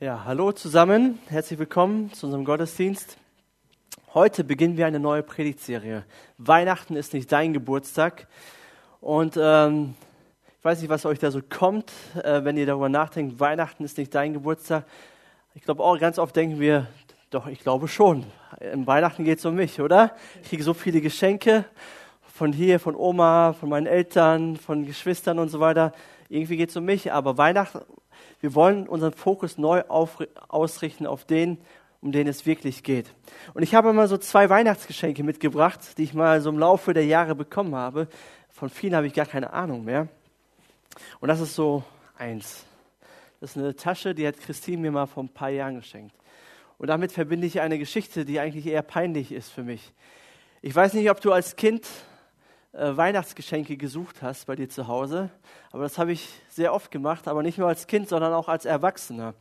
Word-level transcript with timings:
Ja, 0.00 0.22
hallo 0.24 0.52
zusammen, 0.52 1.18
herzlich 1.28 1.58
willkommen 1.58 2.12
zu 2.12 2.26
unserem 2.26 2.44
Gottesdienst. 2.44 3.16
Heute 4.14 4.44
beginnen 4.44 4.76
wir 4.76 4.86
eine 4.86 5.00
neue 5.00 5.24
Predigtserie. 5.24 6.04
Weihnachten 6.36 6.94
ist 6.94 7.14
nicht 7.14 7.32
dein 7.32 7.52
Geburtstag. 7.52 8.28
Und 9.00 9.36
ähm, 9.36 9.96
ich 10.56 10.64
weiß 10.64 10.80
nicht, 10.82 10.88
was 10.88 11.04
euch 11.04 11.18
da 11.18 11.32
so 11.32 11.40
kommt, 11.42 11.90
äh, 12.22 12.44
wenn 12.44 12.56
ihr 12.56 12.64
darüber 12.64 12.88
nachdenkt, 12.88 13.40
Weihnachten 13.40 13.82
ist 13.82 13.98
nicht 13.98 14.14
dein 14.14 14.34
Geburtstag. 14.34 14.84
Ich 15.56 15.62
glaube 15.62 15.82
auch, 15.82 15.98
ganz 15.98 16.20
oft 16.20 16.36
denken 16.36 16.60
wir, 16.60 16.86
doch, 17.30 17.48
ich 17.48 17.58
glaube 17.58 17.88
schon. 17.88 18.24
Im 18.60 18.86
Weihnachten 18.86 19.24
geht 19.24 19.40
es 19.40 19.46
um 19.46 19.56
mich, 19.56 19.80
oder? 19.80 20.14
Ich 20.44 20.50
kriege 20.50 20.62
so 20.62 20.74
viele 20.74 21.00
Geschenke 21.00 21.64
von 22.22 22.52
hier, 22.52 22.78
von 22.78 22.94
Oma, 22.94 23.52
von 23.52 23.68
meinen 23.68 23.88
Eltern, 23.88 24.58
von 24.58 24.86
Geschwistern 24.86 25.40
und 25.40 25.48
so 25.48 25.58
weiter. 25.58 25.90
Irgendwie 26.28 26.56
geht 26.56 26.70
es 26.70 26.76
um 26.76 26.84
mich, 26.84 27.10
aber 27.10 27.36
Weihnachten 27.36 27.80
wir 28.40 28.54
wollen 28.54 28.88
unseren 28.88 29.12
Fokus 29.12 29.58
neu 29.58 29.82
auf, 29.88 30.18
ausrichten 30.48 31.06
auf 31.06 31.24
den, 31.24 31.58
um 32.00 32.12
den 32.12 32.28
es 32.28 32.46
wirklich 32.46 32.82
geht. 32.82 33.12
Und 33.54 33.62
ich 33.62 33.74
habe 33.74 33.92
mal 33.92 34.08
so 34.08 34.18
zwei 34.18 34.48
Weihnachtsgeschenke 34.48 35.24
mitgebracht, 35.24 35.80
die 35.98 36.04
ich 36.04 36.14
mal 36.14 36.40
so 36.40 36.50
im 36.50 36.58
Laufe 36.58 36.94
der 36.94 37.04
Jahre 37.04 37.34
bekommen 37.34 37.74
habe. 37.74 38.08
Von 38.48 38.70
vielen 38.70 38.94
habe 38.94 39.06
ich 39.06 39.14
gar 39.14 39.26
keine 39.26 39.52
Ahnung 39.52 39.84
mehr. 39.84 40.08
Und 41.20 41.28
das 41.28 41.40
ist 41.40 41.54
so 41.54 41.82
eins. 42.16 42.64
Das 43.40 43.50
ist 43.50 43.62
eine 43.62 43.74
Tasche, 43.74 44.14
die 44.14 44.26
hat 44.26 44.38
Christine 44.38 44.78
mir 44.78 44.90
mal 44.90 45.06
vor 45.06 45.22
ein 45.22 45.28
paar 45.28 45.50
Jahren 45.50 45.76
geschenkt. 45.76 46.14
Und 46.78 46.88
damit 46.88 47.12
verbinde 47.12 47.46
ich 47.46 47.60
eine 47.60 47.78
Geschichte, 47.78 48.24
die 48.24 48.38
eigentlich 48.38 48.66
eher 48.66 48.82
peinlich 48.82 49.32
ist 49.32 49.50
für 49.50 49.62
mich. 49.62 49.92
Ich 50.62 50.74
weiß 50.74 50.94
nicht, 50.94 51.10
ob 51.10 51.20
du 51.20 51.32
als 51.32 51.56
Kind 51.56 51.86
Weihnachtsgeschenke 52.72 53.76
gesucht 53.76 54.22
hast 54.22 54.46
bei 54.46 54.54
dir 54.54 54.68
zu 54.68 54.88
Hause. 54.88 55.30
Aber 55.72 55.84
das 55.84 55.98
habe 55.98 56.12
ich 56.12 56.28
sehr 56.48 56.74
oft 56.74 56.90
gemacht, 56.90 57.26
aber 57.26 57.42
nicht 57.42 57.58
nur 57.58 57.68
als 57.68 57.86
Kind, 57.86 58.08
sondern 58.08 58.32
auch 58.32 58.48
als 58.48 58.64
Erwachsener. 58.64 59.34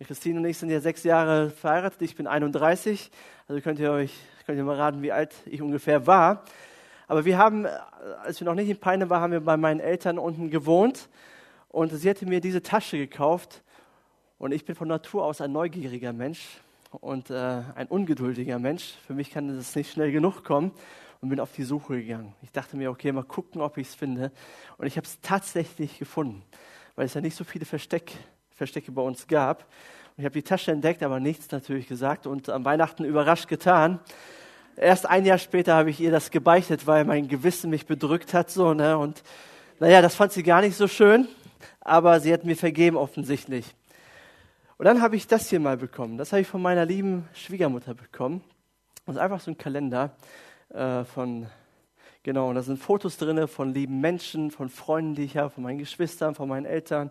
Christine 0.00 0.40
und 0.40 0.46
ich 0.46 0.58
sind 0.58 0.68
ja 0.68 0.80
sechs 0.80 1.04
Jahre 1.04 1.50
verheiratet, 1.50 2.02
ich 2.02 2.16
bin 2.16 2.26
31, 2.26 3.10
also 3.46 3.60
könnt 3.60 3.78
ihr 3.78 3.92
euch 3.92 4.12
könnt 4.44 4.58
ihr 4.58 4.64
mal 4.64 4.76
raten, 4.76 5.02
wie 5.02 5.12
alt 5.12 5.32
ich 5.46 5.62
ungefähr 5.62 6.06
war. 6.06 6.42
Aber 7.06 7.24
wir 7.24 7.38
haben, 7.38 7.64
äh, 7.64 7.70
als 8.24 8.40
wir 8.40 8.46
noch 8.46 8.54
nicht 8.54 8.68
in 8.68 8.78
Peine 8.78 9.08
waren, 9.08 9.22
haben 9.22 9.32
wir 9.32 9.40
bei 9.40 9.56
meinen 9.56 9.80
Eltern 9.80 10.18
unten 10.18 10.50
gewohnt 10.50 11.08
und 11.68 11.90
sie 11.90 12.10
hatte 12.10 12.26
mir 12.26 12.40
diese 12.40 12.62
Tasche 12.62 12.98
gekauft 12.98 13.62
und 14.38 14.52
ich 14.52 14.64
bin 14.64 14.74
von 14.74 14.88
Natur 14.88 15.24
aus 15.24 15.40
ein 15.40 15.52
neugieriger 15.52 16.12
Mensch 16.12 16.58
und 16.90 17.30
äh, 17.30 17.62
ein 17.76 17.86
ungeduldiger 17.86 18.58
Mensch. 18.58 18.94
Für 19.06 19.14
mich 19.14 19.30
kann 19.30 19.56
das 19.56 19.76
nicht 19.76 19.92
schnell 19.92 20.10
genug 20.10 20.42
kommen 20.42 20.72
und 21.22 21.28
bin 21.28 21.40
auf 21.40 21.52
die 21.52 21.62
Suche 21.62 22.02
gegangen. 22.02 22.34
Ich 22.42 22.50
dachte 22.50 22.76
mir, 22.76 22.90
okay, 22.90 23.12
mal 23.12 23.22
gucken, 23.22 23.62
ob 23.62 23.78
ich 23.78 23.88
es 23.88 23.94
finde. 23.94 24.32
Und 24.76 24.88
ich 24.88 24.96
habe 24.96 25.06
es 25.06 25.20
tatsächlich 25.20 25.98
gefunden, 25.98 26.42
weil 26.96 27.06
es 27.06 27.14
ja 27.14 27.20
nicht 27.20 27.36
so 27.36 27.44
viele 27.44 27.64
Versteck, 27.64 28.12
Verstecke 28.50 28.90
bei 28.90 29.02
uns 29.02 29.28
gab. 29.28 29.60
Und 29.60 30.18
ich 30.18 30.24
habe 30.24 30.34
die 30.34 30.42
Tasche 30.42 30.72
entdeckt, 30.72 31.00
aber 31.02 31.20
nichts 31.20 31.50
natürlich 31.52 31.86
gesagt 31.86 32.26
und 32.26 32.48
am 32.48 32.64
Weihnachten 32.64 33.04
überrascht 33.04 33.46
getan. 33.46 34.00
Erst 34.76 35.06
ein 35.06 35.24
Jahr 35.24 35.38
später 35.38 35.74
habe 35.74 35.90
ich 35.90 36.00
ihr 36.00 36.10
das 36.10 36.32
gebeichtet, 36.32 36.88
weil 36.88 37.04
mein 37.04 37.28
Gewissen 37.28 37.70
mich 37.70 37.86
bedrückt 37.86 38.34
hat. 38.34 38.50
So, 38.50 38.74
ne? 38.74 38.98
Und 38.98 39.22
naja, 39.78 40.02
das 40.02 40.16
fand 40.16 40.32
sie 40.32 40.42
gar 40.42 40.60
nicht 40.60 40.76
so 40.76 40.88
schön, 40.88 41.28
aber 41.80 42.18
sie 42.18 42.32
hat 42.32 42.44
mir 42.44 42.56
vergeben 42.56 42.96
offensichtlich. 42.96 43.76
Und 44.76 44.86
dann 44.86 45.00
habe 45.00 45.14
ich 45.14 45.28
das 45.28 45.48
hier 45.48 45.60
mal 45.60 45.76
bekommen. 45.76 46.18
Das 46.18 46.32
habe 46.32 46.42
ich 46.42 46.48
von 46.48 46.60
meiner 46.60 46.84
lieben 46.84 47.28
Schwiegermutter 47.32 47.94
bekommen. 47.94 48.42
Das 49.06 49.14
ist 49.14 49.20
einfach 49.20 49.40
so 49.40 49.52
ein 49.52 49.58
Kalender 49.58 50.16
äh, 50.72 51.04
von, 51.04 51.46
genau, 52.22 52.48
und 52.48 52.54
da 52.54 52.62
sind 52.62 52.78
Fotos 52.78 53.16
drin 53.16 53.46
von 53.48 53.72
lieben 53.72 54.00
Menschen, 54.00 54.50
von 54.50 54.68
Freunden, 54.68 55.14
die 55.14 55.24
ich 55.24 55.36
habe, 55.36 55.50
von 55.50 55.62
meinen 55.62 55.78
Geschwistern, 55.78 56.34
von 56.34 56.48
meinen 56.48 56.66
Eltern 56.66 57.10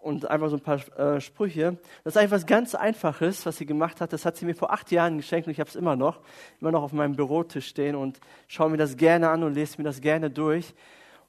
und 0.00 0.30
einfach 0.30 0.48
so 0.48 0.56
ein 0.56 0.62
paar 0.62 0.80
äh, 0.98 1.20
Sprüche. 1.20 1.76
Das 2.04 2.14
ist 2.14 2.16
einfach 2.16 2.36
was 2.36 2.46
ganz 2.46 2.74
Einfaches, 2.74 3.44
was 3.44 3.58
sie 3.58 3.66
gemacht 3.66 4.00
hat. 4.00 4.12
Das 4.12 4.24
hat 4.24 4.36
sie 4.36 4.46
mir 4.46 4.54
vor 4.54 4.72
acht 4.72 4.90
Jahren 4.90 5.18
geschenkt 5.18 5.46
und 5.46 5.52
ich 5.52 5.60
habe 5.60 5.68
es 5.68 5.76
immer 5.76 5.94
noch, 5.94 6.20
immer 6.60 6.72
noch 6.72 6.82
auf 6.82 6.92
meinem 6.92 7.16
Bürotisch 7.16 7.68
stehen 7.68 7.94
und 7.94 8.18
schaue 8.48 8.70
mir 8.70 8.78
das 8.78 8.96
gerne 8.96 9.28
an 9.28 9.42
und 9.42 9.54
lese 9.54 9.76
mir 9.78 9.84
das 9.84 10.00
gerne 10.00 10.30
durch. 10.30 10.74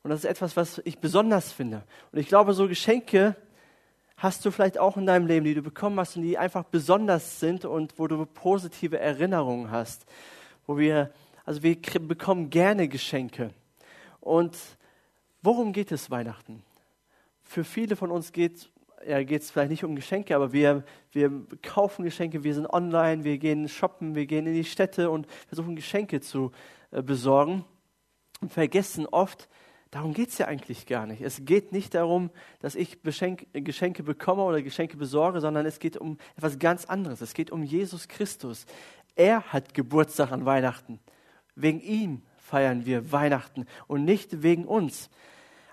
Und 0.04 0.10
das 0.10 0.20
ist 0.20 0.26
etwas, 0.26 0.56
was 0.56 0.82
ich 0.86 1.00
besonders 1.00 1.52
finde. 1.52 1.84
Und 2.12 2.20
ich 2.20 2.28
glaube, 2.28 2.54
so 2.54 2.68
Geschenke 2.68 3.36
hast 4.18 4.46
du 4.46 4.52
vielleicht 4.52 4.78
auch 4.78 4.98
in 4.98 5.06
deinem 5.06 5.28
Leben, 5.28 5.46
die 5.46 5.54
du 5.54 5.62
bekommen 5.62 6.00
hast 6.00 6.16
und 6.16 6.24
die 6.24 6.38
einfach 6.38 6.64
besonders 6.64 7.40
sind 7.40 7.66
und 7.66 8.00
wo 8.00 8.08
du 8.08 8.26
positive 8.26 9.00
Erinnerungen 9.00 9.70
hast, 9.70 10.06
wo 10.66 10.78
wir 10.78 11.12
also 11.46 11.64
wir 11.64 11.76
bekommen 11.82 12.50
gerne 12.50 12.88
Geschenke. 12.88 13.54
Und 14.20 14.58
worum 15.42 15.74
geht 15.74 15.92
es 15.92 16.12
Weihnachten? 16.12 16.64
Für 17.44 17.64
viele 17.64 17.96
von 17.96 18.12
uns 18.12 18.32
geht 18.32 18.72
ja, 19.06 19.20
es 19.20 19.52
vielleicht 19.52 19.72
nicht 19.72 19.84
um 19.84 19.96
Geschenke, 19.96 20.36
aber 20.36 20.54
wir, 20.54 20.84
wir 21.12 21.32
kaufen 21.62 22.04
Geschenke, 22.04 22.44
wir 22.44 22.54
sind 22.54 22.68
online, 22.68 23.24
wir 23.24 23.38
gehen 23.38 23.68
shoppen, 23.68 24.16
wir 24.16 24.26
gehen 24.26 24.46
in 24.46 24.54
die 24.54 24.64
Städte 24.64 25.10
und 25.10 25.28
versuchen 25.48 25.76
Geschenke 25.76 26.22
zu 26.22 26.52
äh, 26.92 27.02
besorgen 27.02 27.66
und 28.42 28.54
vergessen 28.54 29.08
oft, 29.08 29.50
darum 29.90 30.14
geht 30.14 30.30
es 30.30 30.38
ja 30.38 30.48
eigentlich 30.48 30.86
gar 30.86 31.06
nicht. 31.06 31.22
Es 31.22 31.46
geht 31.46 31.72
nicht 31.72 31.94
darum, 31.94 32.30
dass 32.60 32.76
ich 32.76 33.02
Beschenk, 33.02 33.48
Geschenke 33.54 34.04
bekomme 34.04 34.44
oder 34.44 34.62
Geschenke 34.62 34.98
besorge, 34.98 35.42
sondern 35.42 35.66
es 35.66 35.80
geht 35.80 35.98
um 35.98 36.18
etwas 36.36 36.60
ganz 36.60 36.86
anderes. 36.86 37.22
Es 37.22 37.34
geht 37.34 37.52
um 37.52 37.64
Jesus 37.64 38.08
Christus. 38.08 38.66
Er 39.16 39.44
hat 39.52 39.74
Geburtstag 39.74 40.32
an 40.32 40.46
Weihnachten. 40.46 41.00
Wegen 41.62 41.82
ihm 41.82 42.22
feiern 42.38 42.86
wir 42.86 43.12
Weihnachten 43.12 43.66
und 43.88 44.04
nicht 44.04 44.44
wegen 44.44 44.66
uns. 44.66 45.10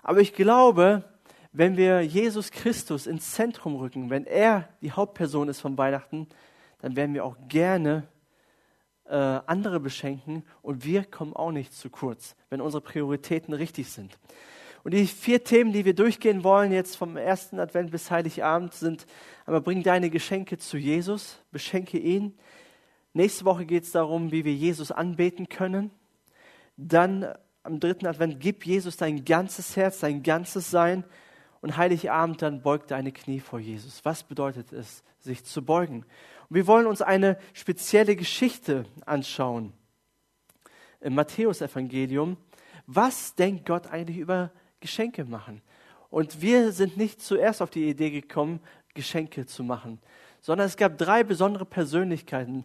Aber 0.02 0.20
ich 0.20 0.32
glaube, 0.32 1.04
wenn 1.52 1.76
wir 1.76 2.02
Jesus 2.02 2.50
Christus 2.50 3.06
ins 3.06 3.32
Zentrum 3.32 3.76
rücken, 3.76 4.10
wenn 4.10 4.26
er 4.26 4.68
die 4.80 4.92
Hauptperson 4.92 5.48
ist 5.48 5.60
von 5.60 5.76
Weihnachten, 5.78 6.28
dann 6.80 6.94
werden 6.94 7.14
wir 7.14 7.24
auch 7.24 7.36
gerne 7.48 8.06
äh, 9.06 9.14
andere 9.14 9.80
beschenken 9.80 10.44
und 10.62 10.84
wir 10.84 11.04
kommen 11.04 11.34
auch 11.34 11.50
nicht 11.50 11.72
zu 11.72 11.90
kurz, 11.90 12.36
wenn 12.50 12.60
unsere 12.60 12.82
Prioritäten 12.82 13.54
richtig 13.54 13.88
sind. 13.88 14.18
Und 14.84 14.94
die 14.94 15.06
vier 15.06 15.42
Themen, 15.42 15.72
die 15.72 15.84
wir 15.84 15.94
durchgehen 15.94 16.44
wollen, 16.44 16.72
jetzt 16.72 16.96
vom 16.96 17.16
ersten 17.16 17.58
Advent 17.58 17.90
bis 17.90 18.10
Heiligabend, 18.10 18.74
sind 18.74 19.06
aber 19.44 19.60
bring 19.60 19.82
deine 19.82 20.10
Geschenke 20.10 20.58
zu 20.58 20.76
Jesus, 20.76 21.42
beschenke 21.50 21.98
ihn, 21.98 22.38
Nächste 23.18 23.44
Woche 23.46 23.66
geht 23.66 23.82
es 23.82 23.90
darum, 23.90 24.30
wie 24.30 24.44
wir 24.44 24.54
Jesus 24.54 24.92
anbeten 24.92 25.48
können. 25.48 25.90
Dann 26.76 27.26
am 27.64 27.80
dritten 27.80 28.06
Advent, 28.06 28.38
gib 28.38 28.64
Jesus 28.64 28.96
dein 28.96 29.24
ganzes 29.24 29.74
Herz, 29.74 29.98
dein 29.98 30.22
ganzes 30.22 30.70
Sein. 30.70 31.02
Und 31.60 31.76
Heiligabend, 31.76 32.42
dann 32.42 32.62
beug 32.62 32.86
deine 32.86 33.10
Knie 33.10 33.40
vor 33.40 33.58
Jesus. 33.58 34.04
Was 34.04 34.22
bedeutet 34.22 34.72
es, 34.72 35.02
sich 35.18 35.44
zu 35.44 35.64
beugen? 35.64 36.04
Und 36.48 36.54
wir 36.54 36.68
wollen 36.68 36.86
uns 36.86 37.02
eine 37.02 37.38
spezielle 37.54 38.14
Geschichte 38.14 38.84
anschauen 39.04 39.72
im 41.00 41.16
Matthäusevangelium. 41.16 42.36
Was 42.86 43.34
denkt 43.34 43.66
Gott 43.66 43.88
eigentlich 43.88 44.18
über 44.18 44.52
Geschenke 44.78 45.24
machen? 45.24 45.60
Und 46.08 46.40
wir 46.40 46.70
sind 46.70 46.96
nicht 46.96 47.20
zuerst 47.20 47.62
auf 47.62 47.70
die 47.70 47.88
Idee 47.88 48.12
gekommen, 48.12 48.60
Geschenke 48.94 49.44
zu 49.44 49.64
machen, 49.64 49.98
sondern 50.40 50.66
es 50.66 50.76
gab 50.76 50.98
drei 50.98 51.24
besondere 51.24 51.64
Persönlichkeiten, 51.64 52.64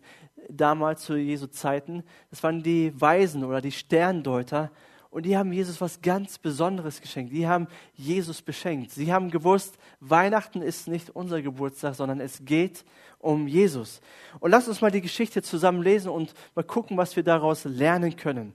damals 0.50 1.04
zu 1.04 1.16
Jesu 1.16 1.48
Zeiten. 1.48 2.04
Das 2.30 2.44
waren 2.44 2.64
die 2.64 3.00
Weisen 3.00 3.44
oder 3.44 3.62
die 3.62 3.72
Sterndeuter. 3.72 4.72
Und 5.10 5.28
die 5.28 5.38
haben 5.38 5.54
Jesus 5.54 5.80
was 5.80 6.02
ganz 6.02 6.40
Besonderes 6.40 7.00
geschenkt. 7.00 7.32
Die 7.34 7.48
haben 7.48 7.68
Jesus 7.94 8.42
beschenkt. 8.42 8.90
Sie 8.92 9.14
haben 9.14 9.30
gewusst, 9.30 9.78
Weihnachten 10.00 10.64
ist 10.64 10.88
nicht 10.88 11.12
unser 11.12 11.42
Geburtstag, 11.42 11.94
sondern 11.94 12.20
es 12.20 12.44
geht 12.46 12.84
um 13.20 13.48
Jesus. 13.48 14.02
Und 14.40 14.52
lass 14.52 14.68
uns 14.68 14.82
mal 14.82 14.90
die 14.90 15.02
Geschichte 15.02 15.44
zusammen 15.44 15.84
lesen 15.84 16.10
und 16.10 16.34
mal 16.56 16.64
gucken, 16.64 16.98
was 16.98 17.16
wir 17.16 17.24
daraus 17.24 17.64
lernen 17.64 18.16
können. 18.16 18.54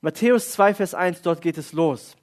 Matthäus 0.00 0.50
2, 0.50 0.74
Vers 0.74 0.94
1, 0.94 1.22
dort 1.22 1.40
geht 1.40 1.56
es 1.56 1.72
los. 1.72 2.16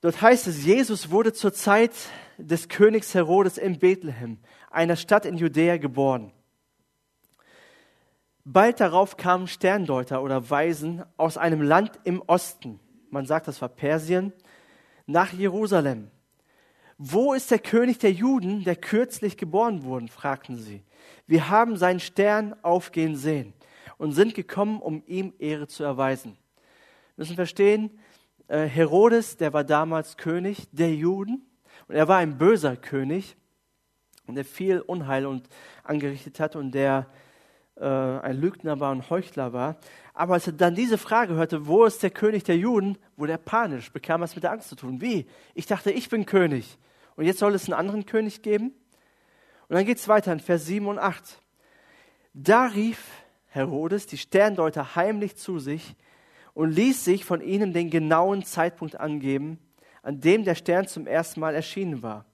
Dort 0.00 0.20
heißt 0.20 0.48
es, 0.48 0.64
Jesus 0.64 1.10
wurde 1.10 1.32
zur 1.32 1.52
Zeit 1.52 1.92
des 2.38 2.68
Königs 2.68 3.14
Herodes 3.14 3.56
in 3.56 3.78
Bethlehem, 3.78 4.38
einer 4.70 4.96
Stadt 4.96 5.24
in 5.24 5.36
Judäa, 5.36 5.78
geboren. 5.78 6.32
Bald 8.48 8.78
darauf 8.78 9.16
kamen 9.16 9.48
Sterndeuter 9.48 10.22
oder 10.22 10.48
Weisen 10.48 11.02
aus 11.16 11.36
einem 11.36 11.62
Land 11.62 11.98
im 12.04 12.22
Osten, 12.28 12.78
man 13.10 13.26
sagt, 13.26 13.48
das 13.48 13.60
war 13.60 13.68
Persien, 13.68 14.32
nach 15.04 15.32
Jerusalem. 15.32 16.12
Wo 16.96 17.34
ist 17.34 17.50
der 17.50 17.58
König 17.58 17.98
der 17.98 18.12
Juden, 18.12 18.62
der 18.62 18.76
kürzlich 18.76 19.36
geboren 19.36 19.82
wurde? 19.82 20.06
fragten 20.06 20.58
sie. 20.58 20.84
Wir 21.26 21.50
haben 21.50 21.76
seinen 21.76 21.98
Stern 21.98 22.54
aufgehen 22.62 23.16
sehen 23.16 23.52
und 23.98 24.12
sind 24.12 24.36
gekommen, 24.36 24.80
um 24.80 25.02
ihm 25.08 25.34
Ehre 25.40 25.66
zu 25.66 25.82
erweisen. 25.82 26.38
Wir 27.16 27.22
müssen 27.22 27.34
verstehen, 27.34 27.98
äh, 28.46 28.66
Herodes, 28.66 29.38
der 29.38 29.54
war 29.54 29.64
damals 29.64 30.16
König 30.16 30.68
der 30.70 30.94
Juden 30.94 31.44
und 31.88 31.96
er 31.96 32.06
war 32.06 32.18
ein 32.18 32.38
böser 32.38 32.76
König 32.76 33.36
und 34.28 34.36
der 34.36 34.44
viel 34.44 34.78
Unheil 34.82 35.26
und 35.26 35.48
angerichtet 35.82 36.38
hat 36.38 36.54
und 36.54 36.70
der 36.70 37.08
ein 37.76 38.40
Lügner 38.40 38.80
war 38.80 38.92
und 38.92 39.10
Heuchler 39.10 39.52
war. 39.52 39.76
Aber 40.14 40.34
als 40.34 40.46
er 40.46 40.54
dann 40.54 40.74
diese 40.74 40.96
Frage 40.96 41.34
hörte, 41.34 41.66
wo 41.66 41.84
ist 41.84 42.02
der 42.02 42.10
König 42.10 42.44
der 42.44 42.56
Juden, 42.56 42.96
wurde 43.16 43.32
er 43.32 43.38
panisch, 43.38 43.92
bekam 43.92 44.22
es 44.22 44.34
mit 44.34 44.44
der 44.44 44.52
Angst 44.52 44.68
zu 44.70 44.76
tun. 44.76 45.00
Wie? 45.00 45.26
Ich 45.54 45.66
dachte, 45.66 45.90
ich 45.90 46.08
bin 46.08 46.24
König. 46.24 46.78
Und 47.16 47.26
jetzt 47.26 47.38
soll 47.38 47.54
es 47.54 47.66
einen 47.66 47.78
anderen 47.78 48.06
König 48.06 48.42
geben? 48.42 48.72
Und 49.68 49.74
dann 49.74 49.84
geht 49.84 49.98
es 49.98 50.08
weiter 50.08 50.32
in 50.32 50.40
Vers 50.40 50.66
7 50.66 50.86
und 50.86 50.98
8. 50.98 51.42
Da 52.32 52.66
rief 52.66 53.02
Herodes 53.48 54.06
die 54.06 54.18
Sterndeuter 54.18 54.96
heimlich 54.96 55.36
zu 55.36 55.58
sich 55.58 55.96
und 56.54 56.70
ließ 56.70 57.04
sich 57.04 57.24
von 57.24 57.40
ihnen 57.40 57.72
den 57.72 57.90
genauen 57.90 58.44
Zeitpunkt 58.44 59.00
angeben, 59.00 59.58
an 60.02 60.20
dem 60.20 60.44
der 60.44 60.54
Stern 60.54 60.86
zum 60.86 61.06
ersten 61.06 61.40
Mal 61.40 61.54
erschienen 61.54 62.02
war. 62.02 62.26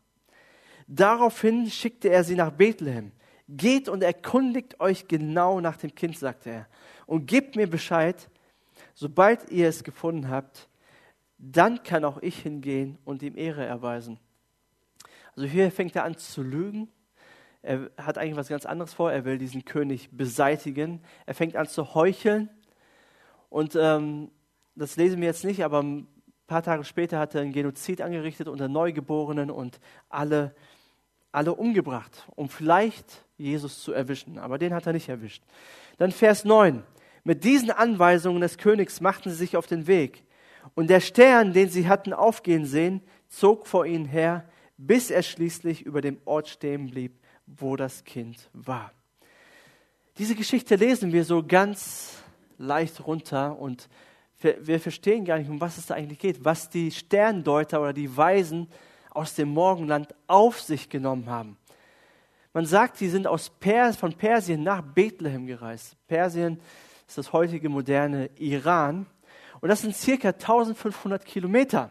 Daraufhin 0.88 1.70
schickte 1.70 2.10
er 2.10 2.22
sie 2.22 2.34
nach 2.34 2.50
Bethlehem. 2.50 3.12
Geht 3.56 3.88
und 3.88 4.02
erkundigt 4.02 4.80
euch 4.80 5.08
genau 5.08 5.60
nach 5.60 5.76
dem 5.76 5.94
Kind, 5.94 6.18
sagte 6.18 6.50
er, 6.50 6.66
und 7.06 7.26
gebt 7.26 7.56
mir 7.56 7.68
Bescheid, 7.68 8.28
sobald 8.94 9.50
ihr 9.50 9.68
es 9.68 9.84
gefunden 9.84 10.28
habt, 10.28 10.68
dann 11.38 11.82
kann 11.82 12.04
auch 12.04 12.18
ich 12.22 12.38
hingehen 12.38 12.98
und 13.04 13.22
ihm 13.22 13.36
Ehre 13.36 13.64
erweisen. 13.64 14.18
Also 15.34 15.48
hier 15.48 15.70
fängt 15.70 15.96
er 15.96 16.04
an 16.04 16.16
zu 16.16 16.42
lügen. 16.42 16.88
Er 17.62 17.90
hat 17.96 18.18
eigentlich 18.18 18.36
was 18.36 18.48
ganz 18.48 18.66
anderes 18.66 18.94
vor. 18.94 19.12
Er 19.12 19.24
will 19.24 19.38
diesen 19.38 19.64
König 19.64 20.10
beseitigen. 20.12 21.00
Er 21.26 21.34
fängt 21.34 21.56
an 21.56 21.66
zu 21.66 21.94
heucheln. 21.94 22.48
Und 23.48 23.76
ähm, 23.76 24.30
das 24.74 24.96
lesen 24.96 25.20
wir 25.20 25.28
jetzt 25.28 25.44
nicht, 25.44 25.64
aber 25.64 25.82
ein 25.82 26.06
paar 26.46 26.62
Tage 26.62 26.84
später 26.84 27.18
hat 27.18 27.34
er 27.34 27.42
einen 27.42 27.52
Genozid 27.52 28.00
angerichtet 28.00 28.48
unter 28.48 28.68
Neugeborenen 28.68 29.50
und 29.50 29.80
alle, 30.08 30.54
alle 31.32 31.54
umgebracht, 31.54 32.26
um 32.36 32.48
vielleicht 32.48 33.24
Jesus 33.36 33.82
zu 33.82 33.92
erwischen. 33.92 34.38
Aber 34.38 34.58
den 34.58 34.74
hat 34.74 34.86
er 34.86 34.92
nicht 34.92 35.08
erwischt. 35.08 35.42
Dann 35.98 36.12
Vers 36.12 36.44
9. 36.44 36.82
Mit 37.24 37.44
diesen 37.44 37.70
Anweisungen 37.70 38.40
des 38.40 38.58
Königs 38.58 39.00
machten 39.00 39.30
sie 39.30 39.36
sich 39.36 39.56
auf 39.56 39.66
den 39.66 39.86
Weg. 39.86 40.24
Und 40.74 40.90
der 40.90 41.00
Stern, 41.00 41.52
den 41.52 41.68
sie 41.68 41.88
hatten 41.88 42.12
aufgehen 42.12 42.66
sehen, 42.66 43.02
zog 43.28 43.66
vor 43.66 43.86
ihnen 43.86 44.04
her, 44.04 44.48
bis 44.76 45.10
er 45.10 45.22
schließlich 45.22 45.82
über 45.82 46.00
dem 46.00 46.18
Ort 46.24 46.48
stehen 46.48 46.90
blieb, 46.90 47.18
wo 47.46 47.76
das 47.76 48.04
Kind 48.04 48.50
war. 48.52 48.92
Diese 50.18 50.34
Geschichte 50.34 50.76
lesen 50.76 51.12
wir 51.12 51.24
so 51.24 51.42
ganz 51.42 52.22
leicht 52.58 53.06
runter 53.06 53.58
und 53.58 53.88
wir 54.60 54.80
verstehen 54.80 55.24
gar 55.24 55.38
nicht, 55.38 55.48
um 55.48 55.60
was 55.60 55.78
es 55.78 55.86
da 55.86 55.94
eigentlich 55.94 56.18
geht, 56.18 56.44
was 56.44 56.68
die 56.68 56.90
Sterndeuter 56.90 57.80
oder 57.80 57.92
die 57.92 58.14
Weisen 58.16 58.68
aus 59.14 59.34
dem 59.34 59.50
Morgenland 59.50 60.14
auf 60.26 60.60
sich 60.60 60.88
genommen 60.88 61.26
haben. 61.28 61.56
Man 62.52 62.66
sagt, 62.66 62.96
sie 62.96 63.08
sind 63.08 63.26
aus 63.26 63.50
Pers 63.50 63.96
von 63.96 64.12
Persien 64.12 64.62
nach 64.62 64.82
Bethlehem 64.82 65.46
gereist. 65.46 65.96
Persien 66.06 66.60
ist 67.06 67.18
das 67.18 67.32
heutige 67.32 67.68
moderne 67.68 68.30
Iran. 68.36 69.06
Und 69.60 69.68
das 69.68 69.82
sind 69.82 69.96
circa 69.96 70.28
1500 70.28 71.24
Kilometer. 71.24 71.90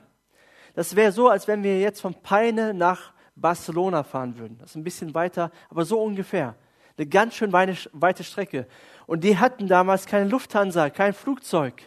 Das 0.76 0.96
wäre 0.96 1.12
so, 1.12 1.30
als 1.30 1.48
wenn 1.48 1.64
wir 1.64 1.80
jetzt 1.80 2.02
von 2.02 2.14
Peine 2.14 2.74
nach 2.74 3.14
Barcelona 3.36 4.04
fahren 4.04 4.38
würden. 4.38 4.58
Das 4.60 4.72
ist 4.72 4.76
ein 4.76 4.84
bisschen 4.84 5.14
weiter, 5.14 5.52
aber 5.70 5.86
so 5.86 6.02
ungefähr. 6.02 6.56
Eine 6.98 7.08
ganz 7.08 7.36
schön 7.36 7.52
weite 7.52 8.24
Strecke. 8.24 8.68
Und 9.08 9.24
die 9.24 9.38
hatten 9.38 9.68
damals 9.68 10.06
keine 10.06 10.30
Lufthansa, 10.30 10.90
kein 10.90 11.14
Flugzeug, 11.14 11.82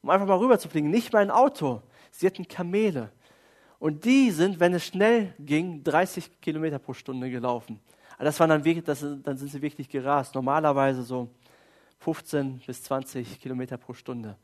um 0.00 0.10
einfach 0.10 0.26
mal 0.26 0.38
rüber 0.38 0.58
zu 0.58 0.68
fliegen. 0.68 0.90
Nicht 0.90 1.12
mal 1.12 1.20
ein 1.20 1.30
Auto. 1.30 1.82
Sie 2.10 2.26
hatten 2.26 2.48
Kamele. 2.48 3.10
Und 3.82 4.04
die 4.04 4.30
sind, 4.30 4.60
wenn 4.60 4.74
es 4.74 4.86
schnell 4.86 5.34
ging, 5.40 5.82
30 5.82 6.40
Kilometer 6.40 6.78
pro 6.78 6.94
Stunde 6.94 7.28
gelaufen. 7.28 7.80
Das 8.16 8.38
waren 8.38 8.50
dann 8.50 8.64
wirklich, 8.64 8.84
das, 8.84 9.00
dann 9.00 9.36
sind 9.36 9.50
sie 9.50 9.60
wirklich 9.60 9.88
gerast. 9.88 10.36
Normalerweise 10.36 11.02
so 11.02 11.28
15 11.98 12.60
bis 12.64 12.84
20 12.84 13.40
Kilometer 13.40 13.76
pro 13.78 13.92
Stunde. 13.92 14.36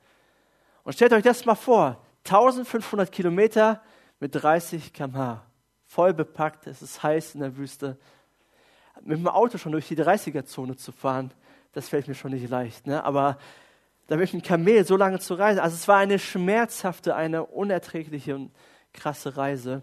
Und 0.82 0.94
stellt 0.94 1.12
euch 1.12 1.22
das 1.22 1.44
mal 1.44 1.54
vor, 1.54 2.04
1500 2.24 3.12
Kilometer 3.12 3.80
mit 4.18 4.34
30 4.34 4.92
km/h, 4.92 5.46
voll 5.86 6.12
bepackt, 6.12 6.66
es 6.66 6.82
ist 6.82 7.00
heiß 7.04 7.36
in 7.36 7.40
der 7.40 7.56
Wüste. 7.56 7.96
Mit 9.02 9.18
dem 9.18 9.28
Auto 9.28 9.56
schon 9.56 9.70
durch 9.70 9.86
die 9.86 9.96
30er-Zone 9.96 10.74
zu 10.74 10.90
fahren, 10.90 11.30
das 11.74 11.88
fällt 11.88 12.08
mir 12.08 12.16
schon 12.16 12.32
nicht 12.32 12.50
leicht. 12.50 12.88
Ne? 12.88 13.04
Aber 13.04 13.38
da 14.08 14.16
mit 14.16 14.32
dem 14.32 14.42
Kamel 14.42 14.84
so 14.84 14.96
lange 14.96 15.20
zu 15.20 15.34
reisen, 15.34 15.60
also 15.60 15.76
es 15.76 15.86
war 15.86 15.98
eine 15.98 16.18
schmerzhafte, 16.18 17.14
eine 17.14 17.44
unerträgliche 17.44 18.34
und 18.34 18.50
krasse 18.98 19.36
Reise, 19.36 19.82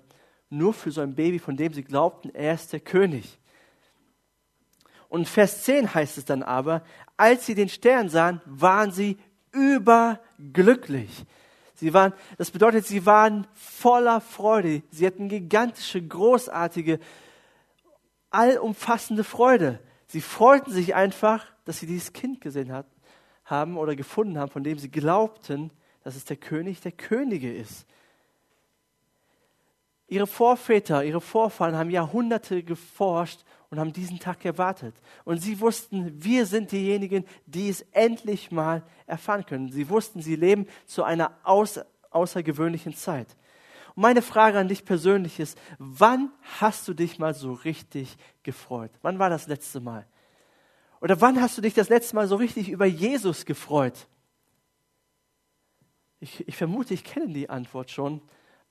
nur 0.50 0.74
für 0.74 0.92
so 0.92 1.02
ein 1.02 1.16
Baby, 1.16 1.40
von 1.40 1.58
dem 1.58 1.74
sie 1.74 1.84
glaubten, 1.84 2.30
er 2.34 2.54
ist 2.54 2.74
der 2.74 2.80
König. 2.80 3.40
Und 5.10 5.28
Vers 5.28 5.64
10 5.64 5.94
heißt 5.94 6.18
es 6.18 6.26
dann 6.26 6.44
aber, 6.44 6.84
als 7.18 7.46
sie 7.46 7.56
den 7.56 7.70
Stern 7.70 8.10
sahen, 8.10 8.42
waren 8.46 8.92
sie 8.92 9.18
überglücklich. 9.52 11.26
Sie 11.76 11.94
waren, 11.94 12.14
das 12.38 12.52
bedeutet, 12.52 12.86
sie 12.86 13.06
waren 13.06 13.48
voller 13.54 14.22
Freude. 14.22 14.82
Sie 14.92 15.06
hatten 15.06 15.30
gigantische, 15.30 16.02
großartige, 16.02 17.00
allumfassende 18.30 19.24
Freude. 19.24 19.80
Sie 20.08 20.22
freuten 20.22 20.72
sich 20.72 20.96
einfach, 20.96 21.46
dass 21.66 21.80
sie 21.80 21.88
dieses 21.88 22.14
Kind 22.14 22.42
gesehen 22.42 22.72
hat, 22.72 22.86
haben 23.44 23.78
oder 23.78 23.96
gefunden 23.96 24.38
haben, 24.38 24.52
von 24.52 24.64
dem 24.64 24.78
sie 24.78 24.90
glaubten, 24.90 25.72
dass 26.04 26.16
es 26.16 26.26
der 26.26 26.38
König 26.38 26.82
der 26.82 26.92
Könige 26.92 27.54
ist. 27.54 27.86
Ihre 30.08 30.28
Vorväter, 30.28 31.04
ihre 31.04 31.22
Vorfahren 31.22 31.76
haben 31.76 31.90
Jahrhunderte 31.90 32.62
geforscht 32.62 33.44
und 33.70 33.80
haben 33.80 33.92
diesen 33.92 34.20
Tag 34.20 34.46
erwartet. 34.46 34.96
Und 35.24 35.42
sie 35.42 35.60
wussten, 35.60 36.24
wir 36.24 36.46
sind 36.46 36.72
diejenigen, 36.72 37.26
die 37.48 37.70
es 37.70 37.82
endlich 37.92 38.52
mal 38.52 38.84
erfahren 39.08 39.46
können. 39.46 39.72
Sie 39.72 39.90
wussten, 39.90 40.22
sie 40.22 40.36
leben 40.36 40.68
zu 40.86 41.04
einer 41.04 41.32
außer, 41.44 41.86
außergewöhnlichen 42.12 42.96
Zeit. 42.96 43.36
Und 43.96 44.04
meine 44.04 44.22
Frage 44.22 44.60
an 44.60 44.68
dich 44.68 44.86
persönlich 44.86 45.40
ist, 45.40 45.58
wann 45.80 46.32
hast 46.60 46.88
du 46.88 46.94
dich 46.94 47.18
mal 47.18 47.34
so 47.34 47.54
richtig 47.54 48.16
gefreut? 48.44 48.92
Wann 49.02 49.18
war 49.18 49.32
das 49.32 49.48
letzte 49.48 49.80
Mal? 49.80 50.06
Oder 51.02 51.20
wann 51.20 51.42
hast 51.42 51.58
du 51.58 51.62
dich 51.62 51.74
das 51.74 51.90
letzte 51.90 52.16
Mal 52.16 52.28
so 52.28 52.36
richtig 52.36 52.70
über 52.70 52.86
Jesus 52.86 53.46
gefreut? 53.46 54.08
Ich, 56.20 56.48
ich 56.48 56.56
vermute, 56.56 56.94
ich 56.94 57.04
kenne 57.04 57.34
die 57.34 57.50
Antwort 57.50 57.92
schon 57.92 58.22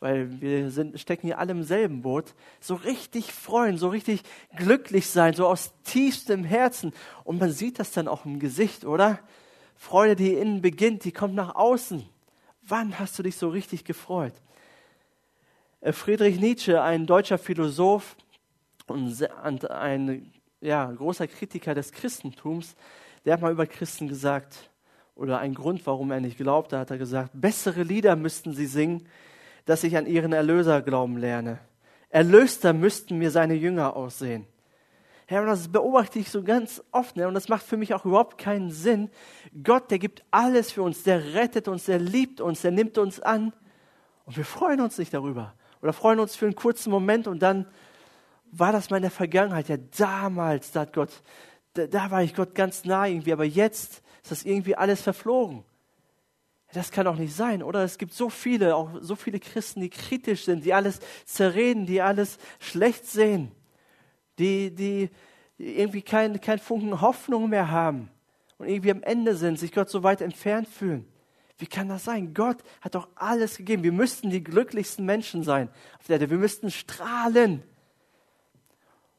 weil 0.04 0.42
wir 0.42 0.70
sind, 0.70 1.00
stecken 1.00 1.28
hier 1.28 1.38
alle 1.38 1.52
im 1.52 1.62
selben 1.62 2.02
Boot, 2.02 2.34
so 2.60 2.74
richtig 2.74 3.32
freuen, 3.32 3.78
so 3.78 3.88
richtig 3.88 4.20
glücklich 4.54 5.08
sein, 5.08 5.32
so 5.32 5.46
aus 5.46 5.72
tiefstem 5.84 6.44
Herzen. 6.44 6.92
Und 7.24 7.40
man 7.40 7.50
sieht 7.50 7.78
das 7.78 7.90
dann 7.92 8.06
auch 8.06 8.26
im 8.26 8.38
Gesicht, 8.38 8.84
oder? 8.84 9.18
Freude, 9.76 10.14
die 10.14 10.34
innen 10.34 10.60
beginnt, 10.60 11.04
die 11.04 11.12
kommt 11.12 11.34
nach 11.34 11.54
außen. 11.54 12.04
Wann 12.60 12.98
hast 12.98 13.18
du 13.18 13.22
dich 13.22 13.38
so 13.38 13.48
richtig 13.48 13.86
gefreut? 13.86 14.34
Äh, 15.80 15.94
Friedrich 15.94 16.38
Nietzsche, 16.38 16.82
ein 16.82 17.06
deutscher 17.06 17.38
Philosoph 17.38 18.14
und 18.86 19.70
ein 19.70 20.34
ja, 20.60 20.84
großer 20.84 21.28
Kritiker 21.28 21.74
des 21.74 21.92
Christentums, 21.92 22.76
der 23.24 23.32
hat 23.32 23.40
mal 23.40 23.52
über 23.52 23.66
Christen 23.66 24.08
gesagt, 24.08 24.68
oder 25.14 25.38
ein 25.38 25.54
Grund, 25.54 25.86
warum 25.86 26.10
er 26.10 26.20
nicht 26.20 26.36
glaubt, 26.36 26.72
da 26.72 26.80
hat 26.80 26.90
er 26.90 26.98
gesagt, 26.98 27.30
bessere 27.32 27.84
Lieder 27.84 28.16
müssten 28.16 28.52
sie 28.52 28.66
singen, 28.66 29.08
dass 29.64 29.84
ich 29.84 29.96
an 29.96 30.06
ihren 30.06 30.32
Erlöser 30.32 30.82
glauben 30.82 31.16
lerne. 31.16 31.58
Erlöster 32.10 32.72
müssten 32.72 33.18
mir 33.18 33.30
seine 33.30 33.54
Jünger 33.54 33.96
aussehen. 33.96 34.46
Herr, 35.26 35.40
und 35.40 35.46
das 35.46 35.68
beobachte 35.68 36.18
ich 36.18 36.30
so 36.30 36.42
ganz 36.42 36.82
oft, 36.92 37.16
ne? 37.16 37.26
und 37.26 37.34
das 37.34 37.48
macht 37.48 37.64
für 37.64 37.78
mich 37.78 37.94
auch 37.94 38.04
überhaupt 38.04 38.36
keinen 38.36 38.70
Sinn. 38.70 39.10
Gott, 39.62 39.90
der 39.90 39.98
gibt 39.98 40.22
alles 40.30 40.70
für 40.70 40.82
uns, 40.82 41.02
der 41.02 41.34
rettet 41.34 41.66
uns, 41.66 41.86
der 41.86 41.98
liebt 41.98 42.42
uns, 42.42 42.60
der 42.60 42.72
nimmt 42.72 42.98
uns 42.98 43.20
an. 43.20 43.54
Und 44.26 44.36
wir 44.36 44.44
freuen 44.44 44.80
uns 44.82 44.98
nicht 44.98 45.14
darüber. 45.14 45.54
Oder 45.80 45.94
freuen 45.94 46.20
uns 46.20 46.36
für 46.36 46.44
einen 46.44 46.54
kurzen 46.54 46.90
Moment 46.90 47.26
und 47.26 47.40
dann 47.40 47.66
war 48.52 48.70
das 48.70 48.90
mal 48.90 48.96
in 48.96 49.02
der 49.02 49.10
Vergangenheit. 49.10 49.68
Ja, 49.68 49.78
damals, 49.96 50.72
da 50.72 50.80
hat 50.80 50.92
Gott, 50.92 51.10
da, 51.72 51.86
da 51.86 52.10
war 52.10 52.22
ich 52.22 52.34
Gott 52.34 52.54
ganz 52.54 52.84
nah 52.84 53.06
irgendwie, 53.06 53.32
aber 53.32 53.44
jetzt 53.44 54.02
ist 54.22 54.30
das 54.30 54.44
irgendwie 54.44 54.76
alles 54.76 55.00
verflogen 55.00 55.64
das 56.74 56.90
kann 56.90 57.04
doch 57.04 57.16
nicht 57.16 57.34
sein, 57.34 57.62
oder? 57.62 57.84
Es 57.84 57.98
gibt 57.98 58.12
so 58.12 58.28
viele, 58.28 58.74
auch 58.76 58.90
so 59.00 59.16
viele 59.16 59.40
Christen, 59.40 59.80
die 59.80 59.90
kritisch 59.90 60.44
sind, 60.44 60.64
die 60.64 60.74
alles 60.74 61.00
zerreden, 61.24 61.86
die 61.86 62.02
alles 62.02 62.38
schlecht 62.58 63.06
sehen, 63.06 63.52
die, 64.38 64.74
die 64.74 65.10
irgendwie 65.56 66.02
keinen 66.02 66.40
kein 66.40 66.58
Funken 66.58 67.00
Hoffnung 67.00 67.48
mehr 67.48 67.70
haben 67.70 68.10
und 68.58 68.68
irgendwie 68.68 68.90
am 68.90 69.02
Ende 69.02 69.36
sind, 69.36 69.58
sich 69.58 69.72
Gott 69.72 69.88
so 69.88 70.02
weit 70.02 70.20
entfernt 70.20 70.68
fühlen. 70.68 71.06
Wie 71.58 71.66
kann 71.66 71.88
das 71.88 72.04
sein? 72.04 72.34
Gott 72.34 72.58
hat 72.80 72.96
doch 72.96 73.08
alles 73.14 73.56
gegeben. 73.56 73.84
Wir 73.84 73.92
müssten 73.92 74.30
die 74.30 74.42
glücklichsten 74.42 75.04
Menschen 75.04 75.44
sein 75.44 75.68
auf 76.00 76.06
der 76.06 76.16
Erde. 76.16 76.30
Wir 76.30 76.38
müssten 76.38 76.70
strahlen. 76.70 77.62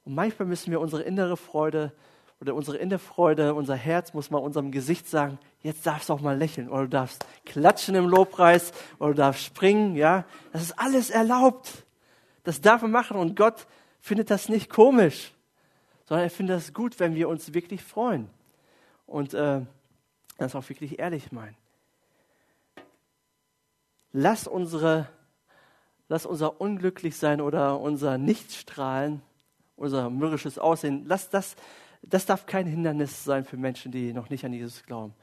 Und 0.03 0.15
manchmal 0.15 0.47
müssen 0.47 0.71
wir 0.71 0.81
unsere 0.81 1.03
innere 1.03 1.37
Freude 1.37 1.93
oder 2.41 2.53
unsere 2.53 2.77
innere 2.77 2.99
Freude, 2.99 3.53
unser 3.53 3.75
Herz 3.75 4.13
muss 4.13 4.29
mal 4.29 4.39
unserem 4.39 4.71
Gesicht 4.71 5.07
sagen, 5.07 5.39
jetzt 5.61 5.85
darfst 5.85 6.09
du 6.09 6.13
auch 6.13 6.21
mal 6.21 6.37
lächeln 6.37 6.69
oder 6.69 6.83
du 6.83 6.89
darfst 6.89 7.25
klatschen 7.45 7.95
im 7.95 8.07
Lobpreis 8.07 8.73
oder 8.99 9.09
du 9.11 9.15
darfst 9.15 9.43
springen, 9.43 9.95
ja. 9.95 10.25
Das 10.51 10.61
ist 10.61 10.77
alles 10.77 11.09
erlaubt. 11.09 11.85
Das 12.43 12.61
darf 12.61 12.81
man 12.81 12.91
machen 12.91 13.17
und 13.17 13.35
Gott 13.35 13.67
findet 14.01 14.29
das 14.29 14.49
nicht 14.49 14.69
komisch, 14.69 15.33
sondern 16.05 16.25
er 16.25 16.29
findet 16.29 16.57
das 16.57 16.73
gut, 16.73 16.99
wenn 16.99 17.15
wir 17.15 17.29
uns 17.29 17.53
wirklich 17.53 17.81
freuen 17.81 18.29
und 19.07 19.33
äh, 19.33 19.61
das 20.37 20.55
auch 20.55 20.67
wirklich 20.69 20.99
ehrlich 20.99 21.31
meinen. 21.31 21.55
Lass 24.11 24.47
unsere, 24.47 25.09
lass 26.07 26.25
unser 26.25 26.61
Unglücklichsein 26.61 27.41
oder 27.41 27.79
unser 27.79 28.17
Nichtstrahlen 28.17 29.21
unser 29.75 30.09
mürrisches 30.09 30.57
Aussehen, 30.57 31.03
lass 31.05 31.29
das, 31.29 31.55
das 32.09 32.25
darf 32.25 32.45
kein 32.45 32.67
Hindernis 32.67 33.23
sein 33.23 33.45
für 33.45 33.57
Menschen, 33.57 33.91
die 33.91 34.13
noch 34.13 34.29
nicht 34.29 34.45
an 34.45 34.53
Jesus 34.53 34.83
glauben. 34.83 35.13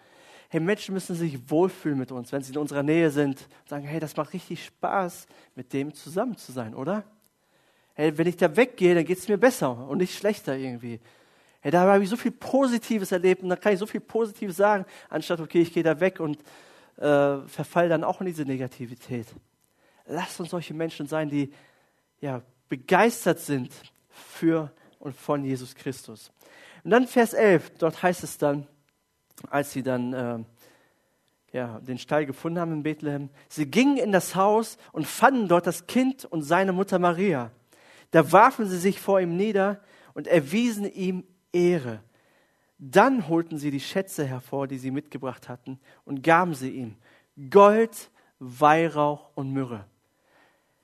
Hey, 0.49 0.61
Menschen 0.61 0.93
müssen 0.93 1.15
sich 1.17 1.51
wohlfühlen 1.51 1.99
mit 1.99 2.12
uns, 2.12 2.31
wenn 2.33 2.43
sie 2.43 2.53
in 2.53 2.59
unserer 2.59 2.83
Nähe 2.83 3.11
sind 3.11 3.49
sagen, 3.67 3.85
hey, 3.85 4.01
das 4.01 4.17
macht 4.17 4.35
richtig 4.35 4.65
Spaß, 4.67 5.27
mit 5.55 5.73
dem 5.73 5.95
zusammen 5.95 6.37
zu 6.37 6.53
sein, 6.53 6.75
oder? 6.75 7.05
Hey, 7.95 8.17
wenn 8.19 8.27
ich 8.27 8.37
da 8.37 8.55
weggehe, 8.55 8.95
dann 8.95 9.05
geht 9.05 9.19
es 9.19 9.29
mir 9.29 9.39
besser 9.39 9.89
und 9.89 9.99
nicht 9.99 10.17
schlechter 10.17 10.57
irgendwie. 10.57 11.01
Hey, 11.61 11.71
da 11.71 11.83
habe 11.83 12.03
ich 12.03 12.11
so 12.11 12.17
viel 12.17 12.33
Positives 12.33 13.12
erlebt 13.12 13.43
und 13.43 13.49
da 13.49 13.57
kann 13.57 13.73
ich 13.73 13.79
so 13.79 13.87
viel 13.87 14.01
Positives 14.01 14.57
sagen, 14.57 14.85
anstatt, 15.09 15.41
okay, 15.41 15.62
ich 15.62 15.73
gehe 15.73 15.83
da 15.83 15.99
weg 16.01 16.21
und 16.21 16.39
äh, 16.97 17.39
verfall 17.47 17.89
dann 17.89 18.05
auch 18.05 18.21
in 18.21 18.27
diese 18.27 18.45
Negativität. 18.45 19.29
Lasst 20.07 20.41
uns 20.41 20.51
solche 20.51 20.75
Menschen 20.75 21.07
sein, 21.07 21.31
die 21.31 21.53
ja, 22.21 22.43
begeistert 22.69 23.39
sind 23.41 23.73
für 24.11 24.73
und 24.99 25.17
von 25.17 25.45
Jesus 25.45 25.75
Christus. 25.75 26.31
Und 26.85 26.91
dann 26.91 27.07
Vers 27.07 27.33
11, 27.33 27.79
dort 27.79 28.03
heißt 28.03 28.25
es 28.25 28.39
dann, 28.39 28.67
als 29.51 29.73
sie 29.73 29.83
dann 29.83 30.12
äh, 30.12 30.39
ja, 31.53 31.81
den 31.81 31.99
Stall 31.99 32.27
gefunden 32.27 32.59
haben 32.59 32.73
in 32.73 32.83
Bethlehem. 32.83 33.31
Sie 33.49 33.67
gingen 33.67 33.99
in 33.99 34.12
das 34.12 34.35
Haus 34.35 34.79
und 34.93 35.07
fanden 35.07 35.49
dort 35.49 35.67
das 35.67 35.87
Kind 35.87 36.25
und 36.25 36.43
seine 36.43 36.73
Mutter 36.73 36.99
Maria. 36.99 37.51
Da 38.11 38.33
warfen 38.33 38.67
sie 38.67 38.79
sich 38.79 39.01
vor 39.01 39.21
ihm 39.21 39.37
nieder 39.37 39.81
und 40.15 40.27
erwiesen 40.27 40.91
ihm 40.91 41.25
Ehre. 41.53 42.01
Dann 42.79 43.29
holten 43.29 43.59
sie 43.59 43.71
die 43.71 43.81
Schätze 43.81 44.25
hervor, 44.25 44.67
die 44.67 44.79
sie 44.79 44.91
mitgebracht 44.91 45.49
hatten, 45.49 45.79
und 46.05 46.23
gaben 46.23 46.55
sie 46.55 46.71
ihm 46.71 46.97
Gold, 47.51 48.11
Weihrauch 48.39 49.31
und 49.35 49.53
Myrrhe. 49.53 49.87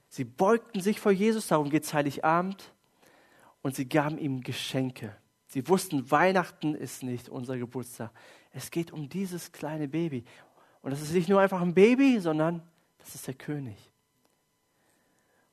Sie 0.08 0.24
beugten 0.24 0.80
sich 0.80 1.00
vor 1.00 1.12
Jesus, 1.12 1.48
darum 1.48 1.70
geht 1.70 1.82
es 1.82 1.92
Heiligabend, 1.92 2.72
und 3.62 3.74
sie 3.74 3.88
gaben 3.88 4.16
ihm 4.16 4.42
Geschenke. 4.42 5.16
Sie 5.58 5.66
wussten, 5.66 6.08
Weihnachten 6.08 6.76
ist 6.76 7.02
nicht 7.02 7.28
unser 7.28 7.58
Geburtstag. 7.58 8.12
Es 8.52 8.70
geht 8.70 8.92
um 8.92 9.08
dieses 9.08 9.50
kleine 9.50 9.88
Baby. 9.88 10.22
Und 10.82 10.92
das 10.92 11.02
ist 11.02 11.12
nicht 11.12 11.28
nur 11.28 11.40
einfach 11.40 11.60
ein 11.60 11.74
Baby, 11.74 12.20
sondern 12.20 12.62
das 12.98 13.16
ist 13.16 13.26
der 13.26 13.34
König. 13.34 13.76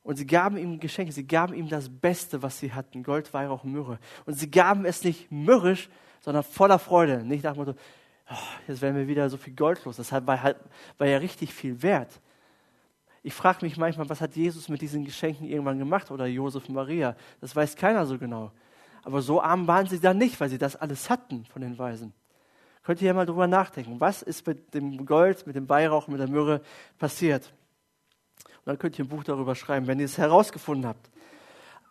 Und 0.03 0.17
sie 0.17 0.27
gaben 0.27 0.57
ihm 0.57 0.79
Geschenke, 0.79 1.11
sie 1.11 1.25
gaben 1.25 1.55
ihm 1.55 1.69
das 1.69 1.89
Beste, 1.89 2.43
was 2.43 2.59
sie 2.59 2.71
hatten, 2.71 3.01
Gold, 3.01 3.33
Weihrauch, 3.33 3.63
Myrrhe. 3.63 3.97
Und 4.27 4.35
sie 4.35 4.51
gaben 4.51 4.85
es 4.85 5.03
nicht 5.03 5.31
mürrisch, 5.31 5.89
sondern 6.21 6.43
voller 6.43 6.77
Freude. 6.77 7.25
Nicht 7.25 7.43
nach 7.43 7.53
dem 7.53 7.65
Motto, 7.65 7.73
oh, 8.29 8.35
jetzt 8.67 8.83
werden 8.83 8.97
wir 8.97 9.07
wieder 9.07 9.27
so 9.31 9.37
viel 9.37 9.55
Gold 9.55 9.83
los. 9.85 9.97
Das 9.97 10.11
war, 10.11 10.43
halt, 10.43 10.57
war 10.99 11.07
ja 11.07 11.17
richtig 11.17 11.51
viel 11.51 11.81
wert. 11.81 12.21
Ich 13.23 13.33
frage 13.33 13.65
mich 13.65 13.75
manchmal, 13.75 14.07
was 14.07 14.21
hat 14.21 14.35
Jesus 14.35 14.69
mit 14.69 14.83
diesen 14.83 15.03
Geschenken 15.03 15.47
irgendwann 15.47 15.79
gemacht 15.79 16.11
oder 16.11 16.27
Josef 16.27 16.69
Maria? 16.69 17.15
Das 17.41 17.55
weiß 17.55 17.75
keiner 17.75 18.05
so 18.05 18.19
genau. 18.19 18.51
Aber 19.05 19.21
so 19.21 19.39
arm 19.39 19.67
waren 19.67 19.85
sie 19.87 19.99
dann 19.99 20.17
nicht, 20.17 20.39
weil 20.39 20.49
sie 20.49 20.57
das 20.57 20.75
alles 20.75 21.11
hatten 21.11 21.45
von 21.45 21.61
den 21.61 21.77
Weisen. 21.77 22.11
Könnt 22.83 23.01
ihr 23.03 23.07
ja 23.07 23.13
mal 23.13 23.27
drüber 23.27 23.45
nachdenken. 23.45 23.99
Was 23.99 24.23
ist 24.23 24.47
mit 24.47 24.73
dem 24.73 25.05
Gold, 25.05 25.45
mit 25.45 25.55
dem 25.55 25.69
Weihrauch, 25.69 26.07
mit 26.07 26.19
der 26.19 26.27
Myrrhe 26.27 26.59
passiert? 26.97 27.53
Und 28.37 28.65
dann 28.65 28.79
könnt 28.79 28.97
ihr 28.97 29.05
ein 29.05 29.07
Buch 29.07 29.23
darüber 29.23 29.53
schreiben, 29.53 29.85
wenn 29.85 29.99
ihr 29.99 30.05
es 30.05 30.17
herausgefunden 30.17 30.87
habt. 30.87 31.11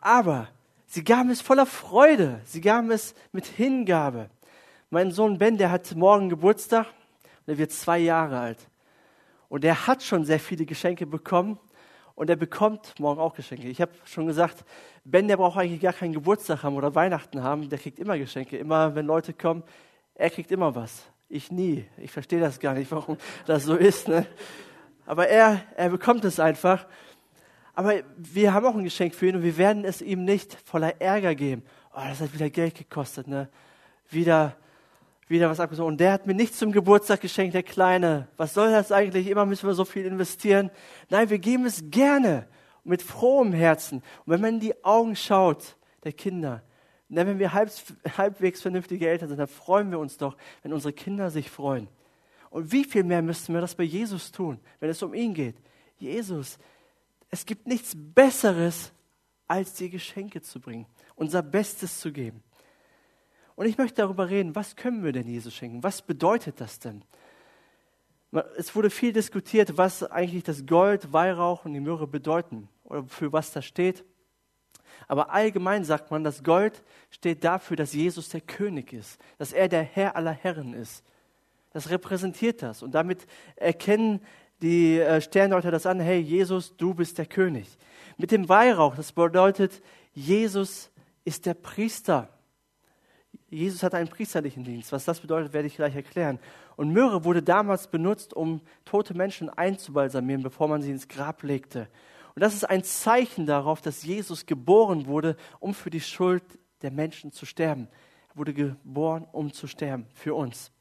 Aber 0.00 0.48
sie 0.86 1.04
gaben 1.04 1.30
es 1.30 1.40
voller 1.40 1.66
Freude. 1.66 2.40
Sie 2.46 2.60
gaben 2.60 2.90
es 2.90 3.14
mit 3.30 3.46
Hingabe. 3.46 4.28
Mein 4.90 5.12
Sohn 5.12 5.38
Ben, 5.38 5.56
der 5.56 5.70
hat 5.70 5.94
morgen 5.94 6.28
Geburtstag 6.28 6.86
und 7.46 7.54
er 7.54 7.58
wird 7.58 7.70
zwei 7.70 8.00
Jahre 8.00 8.40
alt. 8.40 8.58
Und 9.48 9.64
er 9.64 9.86
hat 9.86 10.02
schon 10.02 10.24
sehr 10.24 10.40
viele 10.40 10.66
Geschenke 10.66 11.06
bekommen 11.06 11.60
und 12.14 12.30
er 12.30 12.36
bekommt 12.36 12.98
morgen 12.98 13.20
auch 13.20 13.34
Geschenke. 13.34 13.68
Ich 13.68 13.80
habe 13.80 13.92
schon 14.04 14.26
gesagt, 14.26 14.64
Ben, 15.04 15.28
der 15.28 15.36
braucht 15.36 15.58
eigentlich 15.58 15.80
gar 15.80 15.92
keinen 15.92 16.12
Geburtstag 16.12 16.62
haben 16.62 16.76
oder 16.76 16.94
Weihnachten 16.94 17.42
haben, 17.42 17.68
der 17.68 17.78
kriegt 17.78 17.98
immer 17.98 18.16
Geschenke. 18.16 18.56
Immer, 18.56 18.94
wenn 18.94 19.06
Leute 19.06 19.32
kommen, 19.32 19.62
er 20.14 20.30
kriegt 20.30 20.52
immer 20.52 20.74
was. 20.74 21.04
Ich 21.28 21.50
nie. 21.50 21.84
Ich 21.96 22.12
verstehe 22.12 22.40
das 22.40 22.60
gar 22.60 22.74
nicht, 22.74 22.90
warum 22.90 23.16
das 23.46 23.64
so 23.64 23.74
ist. 23.74 24.08
Ne? 24.08 24.26
Aber 25.06 25.28
er, 25.28 25.60
er 25.76 25.90
bekommt 25.90 26.24
es 26.24 26.38
einfach. 26.38 26.86
Aber 27.74 27.94
wir 28.16 28.54
haben 28.54 28.66
auch 28.66 28.76
ein 28.76 28.84
Geschenk 28.84 29.14
für 29.14 29.26
ihn 29.26 29.36
und 29.36 29.42
wir 29.42 29.58
werden 29.58 29.84
es 29.84 30.00
ihm 30.00 30.24
nicht 30.24 30.56
voller 30.64 31.00
Ärger 31.00 31.34
geben. 31.34 31.64
Oh, 31.92 32.00
das 32.08 32.20
hat 32.20 32.32
wieder 32.32 32.48
Geld 32.48 32.76
gekostet, 32.76 33.26
ne? 33.26 33.48
Wieder 34.10 34.56
wieder 35.28 35.48
was 35.50 35.60
abgesogen. 35.60 35.92
Und 35.92 36.00
der 36.00 36.12
hat 36.12 36.26
mir 36.26 36.34
nichts 36.34 36.58
zum 36.58 36.72
Geburtstag 36.72 37.20
geschenkt, 37.20 37.54
der 37.54 37.62
Kleine. 37.62 38.28
Was 38.36 38.54
soll 38.54 38.70
das 38.70 38.92
eigentlich? 38.92 39.26
Immer 39.28 39.46
müssen 39.46 39.66
wir 39.66 39.74
so 39.74 39.84
viel 39.84 40.04
investieren. 40.04 40.70
Nein, 41.08 41.30
wir 41.30 41.38
geben 41.38 41.66
es 41.66 41.82
gerne, 41.90 42.46
mit 42.84 43.02
frohem 43.02 43.52
Herzen. 43.52 43.98
Und 43.98 44.32
wenn 44.32 44.40
man 44.40 44.54
in 44.54 44.60
die 44.60 44.84
Augen 44.84 45.16
schaut, 45.16 45.76
der 46.04 46.12
Kinder, 46.12 46.62
wenn 47.08 47.38
wir 47.38 47.52
halb, 47.52 47.70
halbwegs 48.16 48.60
vernünftige 48.60 49.08
Eltern 49.08 49.28
sind, 49.28 49.38
dann 49.38 49.48
freuen 49.48 49.90
wir 49.90 49.98
uns 49.98 50.18
doch, 50.18 50.36
wenn 50.62 50.72
unsere 50.72 50.92
Kinder 50.92 51.30
sich 51.30 51.50
freuen. 51.50 51.88
Und 52.50 52.70
wie 52.72 52.84
viel 52.84 53.04
mehr 53.04 53.22
müssten 53.22 53.54
wir 53.54 53.60
das 53.60 53.74
bei 53.74 53.84
Jesus 53.84 54.30
tun, 54.30 54.60
wenn 54.80 54.90
es 54.90 55.02
um 55.02 55.14
ihn 55.14 55.34
geht? 55.34 55.56
Jesus, 55.98 56.58
es 57.30 57.46
gibt 57.46 57.66
nichts 57.66 57.94
Besseres, 57.96 58.92
als 59.46 59.74
dir 59.74 59.88
Geschenke 59.88 60.40
zu 60.40 60.60
bringen, 60.60 60.86
unser 61.16 61.42
Bestes 61.42 62.00
zu 62.00 62.12
geben. 62.12 62.42
Und 63.56 63.66
ich 63.66 63.78
möchte 63.78 64.02
darüber 64.02 64.28
reden, 64.28 64.54
was 64.54 64.76
können 64.76 65.04
wir 65.04 65.12
denn 65.12 65.28
Jesus 65.28 65.54
schenken? 65.54 65.82
Was 65.82 66.02
bedeutet 66.02 66.60
das 66.60 66.78
denn? 66.78 67.04
Es 68.56 68.74
wurde 68.74 68.90
viel 68.90 69.12
diskutiert, 69.12 69.76
was 69.76 70.02
eigentlich 70.02 70.42
das 70.42 70.66
Gold, 70.66 71.12
Weihrauch 71.12 71.64
und 71.64 71.74
die 71.74 71.80
Myrrhe 71.80 72.08
bedeuten 72.08 72.68
oder 72.82 73.04
für 73.04 73.32
was 73.32 73.52
das 73.52 73.64
steht. 73.64 74.04
Aber 75.06 75.30
allgemein 75.32 75.84
sagt 75.84 76.10
man, 76.10 76.24
das 76.24 76.42
Gold 76.42 76.82
steht 77.10 77.44
dafür, 77.44 77.76
dass 77.76 77.92
Jesus 77.92 78.28
der 78.30 78.40
König 78.40 78.92
ist, 78.92 79.20
dass 79.38 79.52
er 79.52 79.68
der 79.68 79.82
Herr 79.82 80.16
aller 80.16 80.32
Herren 80.32 80.74
ist. 80.74 81.04
Das 81.72 81.90
repräsentiert 81.90 82.62
das. 82.62 82.82
Und 82.82 82.92
damit 82.92 83.26
erkennen 83.56 84.20
die 84.62 84.98
äh, 84.98 85.20
Sterndeuter 85.20 85.70
das 85.70 85.86
an, 85.86 86.00
hey 86.00 86.20
Jesus, 86.20 86.76
du 86.76 86.94
bist 86.94 87.18
der 87.18 87.26
König. 87.26 87.68
Mit 88.16 88.30
dem 88.30 88.48
Weihrauch, 88.48 88.96
das 88.96 89.12
bedeutet, 89.12 89.82
Jesus 90.12 90.90
ist 91.24 91.46
der 91.46 91.54
Priester. 91.54 92.28
Jesus 93.50 93.82
hatte 93.82 93.96
einen 93.96 94.08
priesterlichen 94.08 94.64
Dienst. 94.64 94.92
Was 94.92 95.04
das 95.04 95.20
bedeutet, 95.20 95.52
werde 95.52 95.68
ich 95.68 95.76
gleich 95.76 95.94
erklären. 95.94 96.38
Und 96.76 96.92
Myrrhe 96.92 97.24
wurde 97.24 97.42
damals 97.42 97.86
benutzt, 97.86 98.34
um 98.34 98.60
tote 98.84 99.14
Menschen 99.14 99.48
einzubalsamieren, 99.48 100.42
bevor 100.42 100.68
man 100.68 100.82
sie 100.82 100.90
ins 100.90 101.08
Grab 101.08 101.42
legte. 101.42 101.88
Und 102.34 102.42
das 102.42 102.54
ist 102.54 102.64
ein 102.64 102.82
Zeichen 102.82 103.46
darauf, 103.46 103.80
dass 103.80 104.02
Jesus 104.02 104.46
geboren 104.46 105.06
wurde, 105.06 105.36
um 105.60 105.72
für 105.72 105.90
die 105.90 106.00
Schuld 106.00 106.42
der 106.82 106.90
Menschen 106.90 107.30
zu 107.30 107.46
sterben. 107.46 107.88
Er 108.30 108.36
wurde 108.36 108.54
geboren, 108.54 109.26
um 109.30 109.52
zu 109.52 109.68
sterben, 109.68 110.06
für 110.14 110.34
uns. 110.34 110.72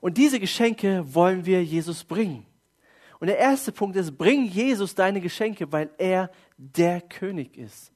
Und 0.00 0.16
diese 0.16 0.38
Geschenke 0.38 1.02
wollen 1.14 1.44
wir 1.44 1.64
Jesus 1.64 2.04
bringen. 2.04 2.46
Und 3.18 3.28
der 3.28 3.38
erste 3.38 3.72
Punkt 3.72 3.96
ist, 3.96 4.16
bring 4.16 4.44
Jesus 4.44 4.94
deine 4.94 5.20
Geschenke, 5.20 5.72
weil 5.72 5.90
er 5.98 6.30
der 6.56 7.00
König 7.00 7.56
ist. 7.56 7.90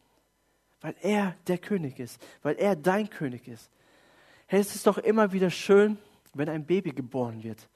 Weil 0.81 0.95
er 1.03 1.37
der 1.47 1.59
König 1.59 2.01
ist, 2.01 2.21
weil 2.43 2.57
er 2.57 2.75
dein 2.75 3.11
König 3.11 3.47
ist. 3.47 3.71
Hey, 4.53 4.59
es 4.59 4.75
ist 4.75 4.89
doch 4.89 4.99
immer 4.99 5.31
wieder 5.31 5.49
schön, 5.49 5.97
wenn 6.35 6.49
ein 6.49 6.67
Baby 6.67 6.91
geboren 6.91 7.45
wird. 7.45 7.69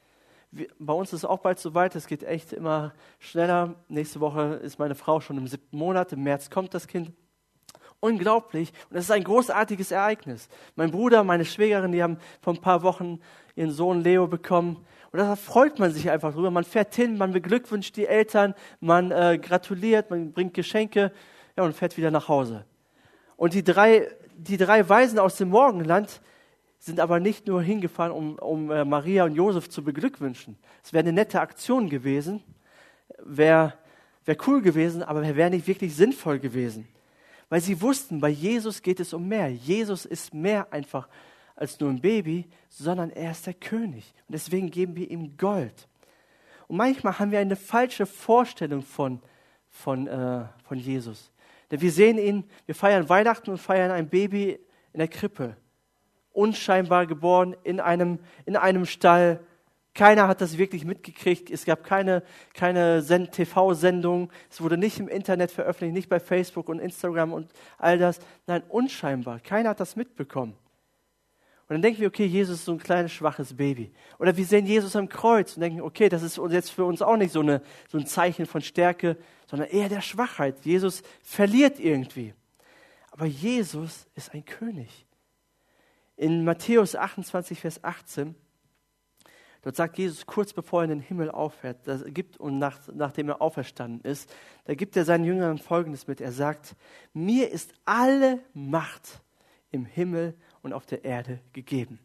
Wir, 0.50 0.66
bei 0.80 0.92
uns 0.92 1.12
ist 1.12 1.20
es 1.20 1.24
auch 1.24 1.38
bald 1.38 1.60
soweit, 1.60 1.94
es 1.94 2.08
geht 2.08 2.24
echt 2.24 2.52
immer 2.52 2.92
schneller. 3.20 3.76
Nächste 3.86 4.18
Woche 4.18 4.58
ist 4.60 4.80
meine 4.80 4.96
Frau 4.96 5.20
schon 5.20 5.38
im 5.38 5.46
siebten 5.46 5.76
Monat, 5.76 6.12
im 6.12 6.24
März 6.24 6.50
kommt 6.50 6.74
das 6.74 6.88
Kind. 6.88 7.12
Unglaublich 8.00 8.72
und 8.90 8.96
es 8.96 9.04
ist 9.04 9.12
ein 9.12 9.22
großartiges 9.22 9.92
Ereignis. 9.92 10.48
Mein 10.74 10.90
Bruder, 10.90 11.22
meine 11.22 11.44
Schwägerin, 11.44 11.92
die 11.92 12.02
haben 12.02 12.18
vor 12.40 12.54
ein 12.54 12.60
paar 12.60 12.82
Wochen 12.82 13.20
ihren 13.54 13.70
Sohn 13.70 14.00
Leo 14.00 14.26
bekommen 14.26 14.84
und 15.12 15.20
da 15.20 15.36
freut 15.36 15.78
man 15.78 15.92
sich 15.92 16.10
einfach 16.10 16.32
drüber. 16.32 16.50
Man 16.50 16.64
fährt 16.64 16.92
hin, 16.96 17.16
man 17.16 17.30
beglückwünscht 17.30 17.94
die 17.94 18.06
Eltern, 18.06 18.52
man 18.80 19.12
äh, 19.12 19.38
gratuliert, 19.40 20.10
man 20.10 20.32
bringt 20.32 20.54
Geschenke 20.54 21.12
ja, 21.56 21.62
und 21.62 21.76
fährt 21.76 21.96
wieder 21.96 22.10
nach 22.10 22.26
Hause. 22.26 22.64
Und 23.36 23.54
die 23.54 23.62
drei, 23.62 24.08
die 24.36 24.56
drei 24.56 24.88
Weisen 24.88 25.20
aus 25.20 25.36
dem 25.36 25.50
Morgenland, 25.50 26.20
sind 26.84 27.00
aber 27.00 27.18
nicht 27.18 27.46
nur 27.46 27.62
hingefahren, 27.62 28.12
um, 28.12 28.34
um 28.34 28.70
äh, 28.70 28.84
Maria 28.84 29.24
und 29.24 29.34
Josef 29.34 29.70
zu 29.70 29.82
beglückwünschen. 29.82 30.58
Es 30.82 30.92
wäre 30.92 31.00
eine 31.00 31.14
nette 31.14 31.40
Aktion 31.40 31.88
gewesen, 31.88 32.42
wäre 33.24 33.72
wär 34.26 34.36
cool 34.46 34.60
gewesen, 34.60 35.02
aber 35.02 35.22
wäre 35.34 35.48
nicht 35.48 35.66
wirklich 35.66 35.96
sinnvoll 35.96 36.38
gewesen. 36.38 36.86
Weil 37.48 37.62
sie 37.62 37.80
wussten, 37.80 38.20
bei 38.20 38.28
Jesus 38.28 38.82
geht 38.82 39.00
es 39.00 39.14
um 39.14 39.26
mehr. 39.26 39.48
Jesus 39.50 40.04
ist 40.04 40.34
mehr 40.34 40.70
einfach 40.74 41.08
als 41.56 41.80
nur 41.80 41.88
ein 41.88 42.02
Baby, 42.02 42.44
sondern 42.68 43.08
er 43.10 43.30
ist 43.30 43.46
der 43.46 43.54
König. 43.54 44.12
Und 44.28 44.34
deswegen 44.34 44.70
geben 44.70 44.94
wir 44.94 45.10
ihm 45.10 45.38
Gold. 45.38 45.88
Und 46.68 46.76
manchmal 46.76 47.18
haben 47.18 47.30
wir 47.30 47.38
eine 47.38 47.56
falsche 47.56 48.04
Vorstellung 48.04 48.82
von, 48.82 49.22
von, 49.70 50.06
äh, 50.06 50.44
von 50.64 50.78
Jesus. 50.78 51.30
Denn 51.70 51.80
wir 51.80 51.92
sehen 51.92 52.18
ihn, 52.18 52.44
wir 52.66 52.74
feiern 52.74 53.08
Weihnachten 53.08 53.50
und 53.50 53.58
feiern 53.58 53.90
ein 53.90 54.08
Baby 54.08 54.58
in 54.92 54.98
der 54.98 55.08
Krippe 55.08 55.56
unscheinbar 56.34 57.06
geboren 57.06 57.56
in 57.62 57.80
einem, 57.80 58.18
in 58.44 58.56
einem 58.56 58.84
Stall, 58.84 59.40
Keiner 59.94 60.26
hat 60.26 60.40
das 60.40 60.58
wirklich 60.58 60.84
mitgekriegt. 60.84 61.50
Es 61.50 61.64
gab 61.64 61.84
keine, 61.84 62.24
keine 62.52 63.00
TV-Sendung. 63.30 64.30
Es 64.50 64.60
wurde 64.60 64.76
nicht 64.76 64.98
im 64.98 65.08
Internet 65.08 65.52
veröffentlicht, 65.52 65.94
nicht 65.94 66.08
bei 66.08 66.18
Facebook 66.18 66.68
und 66.68 66.80
Instagram 66.80 67.32
und 67.32 67.52
all 67.78 67.96
das. 67.96 68.18
Nein, 68.48 68.64
unscheinbar. 68.68 69.38
Keiner 69.38 69.70
hat 69.70 69.78
das 69.78 69.94
mitbekommen. 69.94 70.54
Und 71.66 71.76
dann 71.76 71.82
denken 71.82 72.00
wir, 72.00 72.08
okay, 72.08 72.26
Jesus 72.26 72.58
ist 72.58 72.64
so 72.66 72.72
ein 72.72 72.78
kleines, 72.78 73.12
schwaches 73.12 73.56
Baby. 73.56 73.92
Oder 74.18 74.36
wir 74.36 74.44
sehen 74.44 74.66
Jesus 74.66 74.96
am 74.96 75.08
Kreuz 75.08 75.56
und 75.56 75.62
denken, 75.62 75.80
okay, 75.80 76.08
das 76.08 76.22
ist 76.22 76.38
jetzt 76.50 76.70
für 76.70 76.84
uns 76.84 77.00
auch 77.00 77.16
nicht 77.16 77.32
so, 77.32 77.40
eine, 77.40 77.62
so 77.88 77.96
ein 77.96 78.06
Zeichen 78.06 78.46
von 78.46 78.60
Stärke, 78.60 79.16
sondern 79.46 79.68
eher 79.68 79.88
der 79.88 80.02
Schwachheit. 80.02 80.56
Jesus 80.64 81.02
verliert 81.22 81.78
irgendwie. 81.78 82.34
Aber 83.12 83.26
Jesus 83.26 84.08
ist 84.16 84.34
ein 84.34 84.44
König. 84.44 85.06
In 86.16 86.44
Matthäus 86.44 86.94
28, 86.94 87.58
Vers 87.58 87.82
18, 87.82 88.36
dort 89.62 89.76
sagt 89.76 89.98
Jesus 89.98 90.26
kurz 90.26 90.52
bevor 90.52 90.80
er 90.80 90.84
in 90.84 90.90
den 90.90 91.00
Himmel 91.00 91.30
auffährt, 91.30 91.86
das 91.88 92.04
gibt, 92.06 92.36
und 92.36 92.58
nach, 92.58 92.78
nachdem 92.92 93.28
er 93.30 93.42
auferstanden 93.42 94.00
ist, 94.08 94.32
da 94.64 94.74
gibt 94.74 94.96
er 94.96 95.04
seinen 95.04 95.24
Jüngern 95.24 95.58
Folgendes 95.58 96.06
mit. 96.06 96.20
Er 96.20 96.30
sagt, 96.30 96.76
mir 97.12 97.50
ist 97.50 97.72
alle 97.84 98.38
Macht 98.52 99.22
im 99.72 99.84
Himmel 99.84 100.34
und 100.62 100.72
auf 100.72 100.86
der 100.86 101.04
Erde 101.04 101.40
gegeben. 101.52 101.98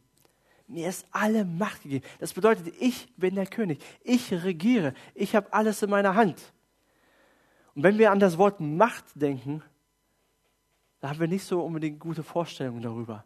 Mir 0.67 0.89
ist 0.89 1.05
alle 1.11 1.45
Macht 1.45 1.83
gegeben. 1.83 2.05
Das 2.19 2.33
bedeutet, 2.33 2.73
ich 2.79 3.15
bin 3.15 3.35
der 3.35 3.47
König. 3.47 3.83
Ich 4.03 4.31
regiere. 4.31 4.93
Ich 5.13 5.35
habe 5.35 5.51
alles 5.53 5.81
in 5.81 5.89
meiner 5.89 6.15
Hand. 6.15 6.53
Und 7.75 7.83
wenn 7.83 7.97
wir 7.97 8.11
an 8.11 8.19
das 8.19 8.37
Wort 8.37 8.59
Macht 8.59 9.05
denken, 9.15 9.63
da 10.99 11.09
haben 11.09 11.19
wir 11.19 11.27
nicht 11.27 11.43
so 11.43 11.61
unbedingt 11.61 11.99
gute 11.99 12.23
Vorstellungen 12.23 12.81
darüber 12.81 13.23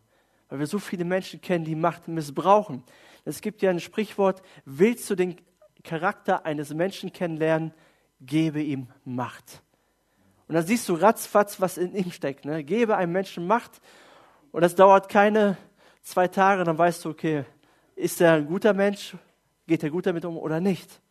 weil 0.50 0.60
wir 0.60 0.68
so 0.68 0.80
viele 0.80 1.06
Menschen 1.06 1.42
kennen, 1.42 1.66
die 1.66 1.76
Macht 1.76 2.08
missbrauchen. 2.08 2.84
Es 3.26 3.42
gibt 3.42 3.62
ja 3.62 3.70
ein 3.70 3.80
Sprichwort, 3.80 4.42
willst 4.66 5.10
du 5.10 5.16
den 5.16 5.38
Charakter 5.84 6.46
eines 6.46 6.74
Menschen 6.74 7.12
kennenlernen, 7.12 7.74
gebe 8.22 8.62
ihm 8.62 8.88
Macht. 9.06 9.62
Und 10.48 10.56
dann 10.56 10.66
siehst 10.66 10.88
du 10.90 10.96
ratzfatz, 10.96 11.62
was 11.62 11.78
in 11.78 11.96
ihm 11.96 12.12
steckt. 12.12 12.46
Ne? 12.46 12.64
Gebe 12.64 12.96
einem 12.98 13.12
Menschen 13.12 13.48
Macht 13.48 13.82
und 14.52 14.62
das 14.62 14.76
dauert 14.76 15.10
keine 15.10 15.58
zwei 16.02 16.28
Tage, 16.28 16.64
dann 16.64 16.78
weißt 16.78 17.06
du, 17.06 17.10
okay, 17.10 17.46
ist 17.96 18.22
er 18.22 18.34
ein 18.34 18.46
guter 18.46 18.74
Mensch, 18.74 19.16
geht 19.68 19.84
er 19.84 19.90
gut 19.90 20.06
damit 20.06 20.26
um 20.26 20.38
oder 20.38 20.60
nicht. 20.60 21.02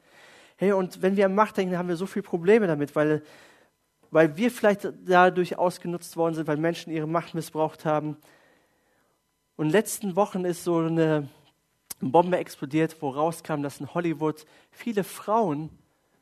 Hey, 0.56 0.72
und 0.72 1.02
wenn 1.02 1.16
wir 1.16 1.26
an 1.26 1.34
Macht 1.34 1.56
denken, 1.56 1.76
haben 1.76 1.88
wir 1.88 1.96
so 1.96 2.06
viele 2.06 2.22
Probleme 2.22 2.66
damit, 2.66 2.94
weil, 2.94 3.22
weil 4.10 4.36
wir 4.36 4.50
vielleicht 4.50 4.88
dadurch 5.04 5.58
ausgenutzt 5.58 6.16
worden 6.16 6.34
sind, 6.34 6.46
weil 6.46 6.56
Menschen 6.56 6.92
ihre 6.92 7.08
Macht 7.08 7.34
missbraucht 7.34 7.84
haben. 7.84 8.16
Und 9.62 9.68
in 9.68 9.72
den 9.74 9.78
letzten 9.78 10.16
Wochen 10.16 10.44
ist 10.44 10.64
so 10.64 10.78
eine 10.78 11.28
Bombe 12.00 12.36
explodiert, 12.36 12.96
wo 12.98 13.10
rauskam, 13.10 13.62
dass 13.62 13.78
in 13.78 13.94
Hollywood 13.94 14.44
viele 14.72 15.04
Frauen 15.04 15.70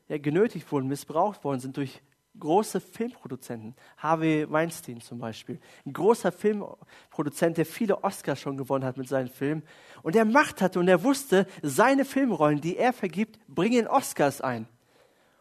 ja, 0.09 0.19
genötigt 0.19 0.71
wurden, 0.71 0.87
missbraucht 0.87 1.43
worden 1.43 1.59
sind 1.59 1.75
durch 1.75 2.03
große 2.39 2.79
Filmproduzenten. 2.79 3.73
Harvey 3.97 4.45
Weinstein 4.47 5.01
zum 5.01 5.17
Beispiel. 5.17 5.59
Ein 5.87 5.93
großer 5.93 6.31
Filmproduzent, 6.31 7.57
der 7.57 7.65
viele 7.65 8.03
Oscars 8.03 8.39
schon 8.39 8.57
gewonnen 8.57 8.85
hat 8.85 8.97
mit 8.97 9.07
seinen 9.07 9.29
Filmen. 9.29 9.63
Und 10.03 10.13
der 10.13 10.25
Macht 10.25 10.61
hatte 10.61 10.77
und 10.77 10.87
er 10.87 11.03
wusste, 11.03 11.47
seine 11.63 12.05
Filmrollen, 12.05 12.61
die 12.61 12.77
er 12.77 12.93
vergibt, 12.93 13.39
bringen 13.47 13.87
Oscars 13.87 14.41
ein. 14.41 14.67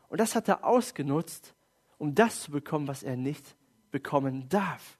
Und 0.09 0.21
das 0.21 0.35
hat 0.35 0.49
er 0.49 0.65
ausgenutzt, 0.65 1.55
um 1.99 2.15
das 2.15 2.45
zu 2.45 2.51
bekommen, 2.51 2.89
was 2.89 3.03
er 3.03 3.19
nicht 3.19 3.45
bekommen 3.91 4.49
darf. 4.49 4.97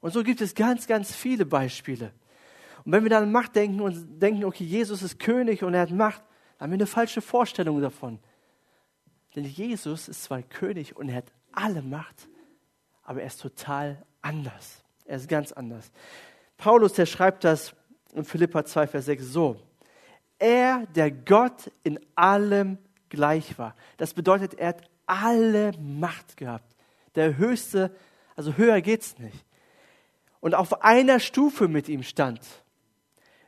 Und 0.00 0.12
so 0.12 0.22
gibt 0.22 0.40
es 0.40 0.54
ganz, 0.54 0.86
ganz 0.86 1.12
viele 1.12 1.44
Beispiele. 1.44 2.12
Und 2.88 2.92
wenn 2.92 3.02
wir 3.02 3.10
dann 3.10 3.24
an 3.24 3.32
Macht 3.32 3.54
denken 3.54 3.82
und 3.82 4.18
denken, 4.18 4.46
okay, 4.46 4.64
Jesus 4.64 5.02
ist 5.02 5.18
König 5.18 5.62
und 5.62 5.74
er 5.74 5.82
hat 5.82 5.90
Macht, 5.90 6.22
dann 6.56 6.64
haben 6.64 6.70
wir 6.70 6.76
eine 6.76 6.86
falsche 6.86 7.20
Vorstellung 7.20 7.82
davon. 7.82 8.18
Denn 9.36 9.44
Jesus 9.44 10.08
ist 10.08 10.22
zwar 10.22 10.40
König 10.40 10.96
und 10.96 11.10
er 11.10 11.16
hat 11.16 11.30
alle 11.52 11.82
Macht, 11.82 12.30
aber 13.02 13.20
er 13.20 13.26
ist 13.26 13.42
total 13.42 14.02
anders. 14.22 14.82
Er 15.04 15.18
ist 15.18 15.28
ganz 15.28 15.52
anders. 15.52 15.92
Paulus, 16.56 16.94
der 16.94 17.04
schreibt 17.04 17.44
das 17.44 17.74
in 18.14 18.24
Philippa 18.24 18.64
2, 18.64 18.86
Vers 18.86 19.04
6 19.04 19.22
so. 19.22 19.60
Er, 20.38 20.86
der 20.86 21.10
Gott 21.10 21.70
in 21.82 22.00
allem 22.14 22.78
gleich 23.10 23.58
war. 23.58 23.76
Das 23.98 24.14
bedeutet, 24.14 24.54
er 24.54 24.68
hat 24.68 24.90
alle 25.04 25.72
Macht 25.78 26.38
gehabt. 26.38 26.74
Der 27.16 27.36
höchste, 27.36 27.94
also 28.34 28.56
höher 28.56 28.80
geht's 28.80 29.18
nicht 29.18 29.44
und 30.40 30.54
auf 30.54 30.82
einer 30.82 31.20
Stufe 31.20 31.68
mit 31.68 31.88
ihm 31.88 32.02
stand, 32.02 32.40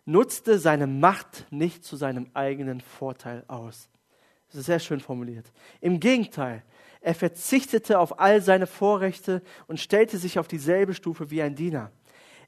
nutzte 0.04 0.58
seine 0.58 0.86
Macht 0.86 1.46
nicht 1.50 1.84
zu 1.84 1.96
seinem 1.96 2.30
eigenen 2.34 2.80
Vorteil 2.80 3.44
aus. 3.48 3.88
Das 4.48 4.60
ist 4.60 4.66
sehr 4.66 4.80
schön 4.80 5.00
formuliert. 5.00 5.52
Im 5.80 6.00
Gegenteil, 6.00 6.62
er 7.00 7.14
verzichtete 7.14 7.98
auf 7.98 8.18
all 8.18 8.42
seine 8.42 8.66
Vorrechte 8.66 9.42
und 9.66 9.80
stellte 9.80 10.18
sich 10.18 10.38
auf 10.38 10.48
dieselbe 10.48 10.94
Stufe 10.94 11.30
wie 11.30 11.42
ein 11.42 11.54
Diener. 11.54 11.92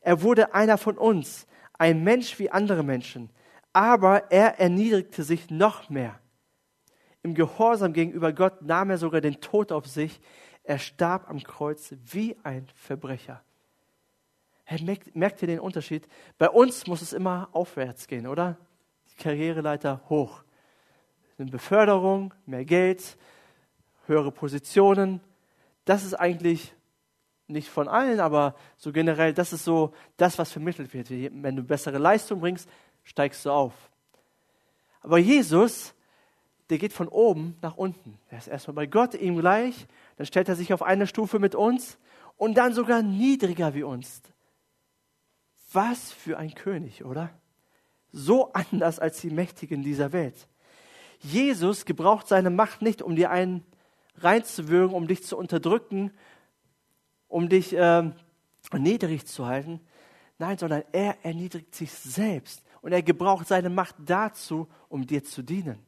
Er 0.01 0.23
wurde 0.23 0.55
einer 0.55 0.79
von 0.79 0.99
uns, 0.99 1.47
ein 1.79 2.03
Mensch 2.03 2.39
wie 2.39 2.51
andere 2.51 2.83
Menschen, 2.83 3.31
aber 3.73 4.31
er 4.31 4.59
erniedrigte 4.61 5.23
sich 5.23 5.51
noch 5.51 5.89
mehr. 5.89 6.19
Im 7.23 7.35
Gehorsam 7.35 7.93
gegenüber 7.93 8.33
Gott 8.33 8.63
nahm 8.63 8.91
er 8.91 8.99
sogar 8.99 9.21
den 9.21 9.41
Tod 9.41 9.71
auf 9.73 9.87
sich. 9.87 10.21
Er 10.65 10.79
starb 10.79 11.31
am 11.31 11.43
Kreuz 11.43 11.95
wie 12.05 12.37
ein 12.43 12.67
Verbrecher. 12.75 13.43
Hey, 14.65 14.83
merkt, 14.83 15.15
merkt 15.15 15.43
ihr 15.43 15.49
den 15.49 15.61
Unterschied? 15.61 16.07
Bei 16.39 16.49
uns 16.49 16.87
muss 16.87 17.03
es 17.03 17.13
immer 17.13 17.49
aufwärts 17.53 18.07
gehen, 18.07 18.27
oder? 18.27 18.57
Die 19.11 19.23
Karriereleiter 19.23 20.03
hoch. 20.09 20.43
Eine 21.39 21.51
Beförderung, 21.51 22.33
mehr 22.47 22.65
Geld, 22.65 23.17
höhere 24.07 24.31
Positionen. 24.31 25.21
Das 25.85 26.05
ist 26.05 26.15
eigentlich 26.15 26.75
nicht 27.49 27.69
von 27.69 27.89
allen, 27.89 28.21
aber 28.21 28.55
so 28.77 28.93
generell, 28.93 29.35
das 29.35 29.53
ist 29.53 29.65
so 29.65 29.93
das, 30.17 30.39
was 30.39 30.53
vermittelt 30.53 30.95
wird. 30.95 31.11
Wenn 31.11 31.57
du 31.57 31.63
bessere 31.63 31.99
Leistung 31.99 32.41
bringst, 32.41 32.69
steigst 33.03 33.45
du 33.45 33.51
auf. 33.51 33.75
Aber 35.03 35.19
Jesus, 35.19 35.95
der 36.71 36.79
geht 36.79 36.93
von 36.93 37.09
oben 37.09 37.57
nach 37.61 37.77
unten. 37.77 38.19
Er 38.31 38.39
ist 38.39 38.49
erstmal 38.49 38.75
bei 38.75 38.87
Gott 38.87 39.15
ihm 39.15 39.39
gleich, 39.39 39.87
dann 40.17 40.27
stellt 40.27 40.49
er 40.49 40.57
sich 40.57 40.73
auf 40.73 40.83
eine 40.83 41.07
Stufe 41.07 41.39
mit 41.39 41.55
uns 41.55 41.99
und 42.37 42.55
dann 42.55 42.73
sogar 42.73 43.03
niedriger 43.03 43.75
wie 43.75 43.83
uns. 43.83 44.23
Was 45.73 46.13
für 46.13 46.39
ein 46.39 46.55
König, 46.55 47.05
oder? 47.05 47.31
So 48.11 48.53
anders 48.53 48.99
als 48.99 49.21
die 49.21 49.31
Mächtigen 49.31 49.83
dieser 49.83 50.13
Welt. 50.13 50.49
Jesus 51.21 51.85
gebraucht 51.85 52.29
seine 52.29 52.51
Macht 52.51 52.83
nicht, 52.83 53.01
um 53.01 53.17
dir 53.17 53.31
einen 53.31 53.65
reinzuwürgen, 54.17 54.95
um 54.95 55.07
dich 55.07 55.25
zu 55.25 55.37
unterdrücken, 55.37 56.13
um 57.29 57.49
dich 57.49 57.75
äh, 57.75 58.11
niedrig 58.73 59.27
zu 59.27 59.47
halten. 59.47 59.81
Nein, 60.39 60.59
sondern 60.59 60.83
er 60.93 61.25
erniedrigt 61.25 61.75
sich 61.75 61.93
selbst 61.93 62.63
und 62.83 62.93
er 62.93 63.03
gebraucht 63.03 63.47
seine 63.47 63.71
Macht 63.71 63.95
dazu, 64.05 64.69
um 64.89 65.07
dir 65.07 65.25
zu 65.25 65.43
dienen. 65.43 65.79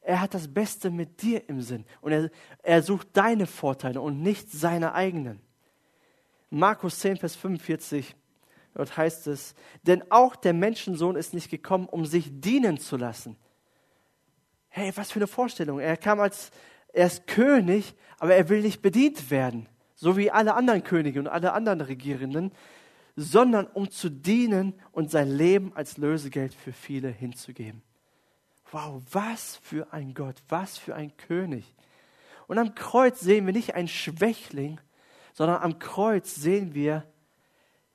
Er 0.00 0.20
hat 0.20 0.34
das 0.34 0.52
Beste 0.52 0.90
mit 0.90 1.20
dir 1.22 1.48
im 1.48 1.60
Sinn 1.60 1.84
und 2.00 2.12
er, 2.12 2.30
er 2.62 2.82
sucht 2.82 3.08
deine 3.12 3.46
Vorteile 3.46 4.00
und 4.00 4.22
nicht 4.22 4.50
seine 4.50 4.94
eigenen. 4.94 5.40
Markus 6.48 7.00
10, 7.00 7.16
Vers 7.18 7.36
45 7.36 8.14
Dort 8.76 8.94
heißt 8.94 9.26
es, 9.28 9.54
denn 9.84 10.04
auch 10.10 10.36
der 10.36 10.52
Menschensohn 10.52 11.16
ist 11.16 11.32
nicht 11.32 11.50
gekommen, 11.50 11.86
um 11.86 12.04
sich 12.04 12.26
dienen 12.30 12.78
zu 12.78 12.98
lassen. 12.98 13.38
Hey, 14.68 14.92
was 14.94 15.12
für 15.12 15.18
eine 15.18 15.26
Vorstellung. 15.26 15.80
Er 15.80 15.96
kam 15.96 16.20
als, 16.20 16.50
er 16.92 17.06
ist 17.06 17.26
König, 17.26 17.94
aber 18.18 18.34
er 18.34 18.50
will 18.50 18.60
nicht 18.60 18.82
bedient 18.82 19.30
werden, 19.30 19.66
so 19.94 20.18
wie 20.18 20.30
alle 20.30 20.52
anderen 20.52 20.84
Könige 20.84 21.18
und 21.18 21.26
alle 21.26 21.54
anderen 21.54 21.80
Regierenden, 21.80 22.52
sondern 23.16 23.66
um 23.66 23.90
zu 23.90 24.10
dienen 24.10 24.74
und 24.92 25.10
sein 25.10 25.30
Leben 25.30 25.72
als 25.74 25.96
Lösegeld 25.96 26.52
für 26.52 26.74
viele 26.74 27.08
hinzugeben. 27.08 27.80
Wow, 28.72 29.02
was 29.10 29.56
für 29.62 29.90
ein 29.90 30.12
Gott, 30.12 30.36
was 30.50 30.76
für 30.76 30.94
ein 30.94 31.16
König. 31.16 31.74
Und 32.46 32.58
am 32.58 32.74
Kreuz 32.74 33.20
sehen 33.20 33.46
wir 33.46 33.54
nicht 33.54 33.74
einen 33.74 33.88
Schwächling, 33.88 34.78
sondern 35.32 35.62
am 35.62 35.78
Kreuz 35.78 36.34
sehen 36.34 36.74
wir 36.74 37.04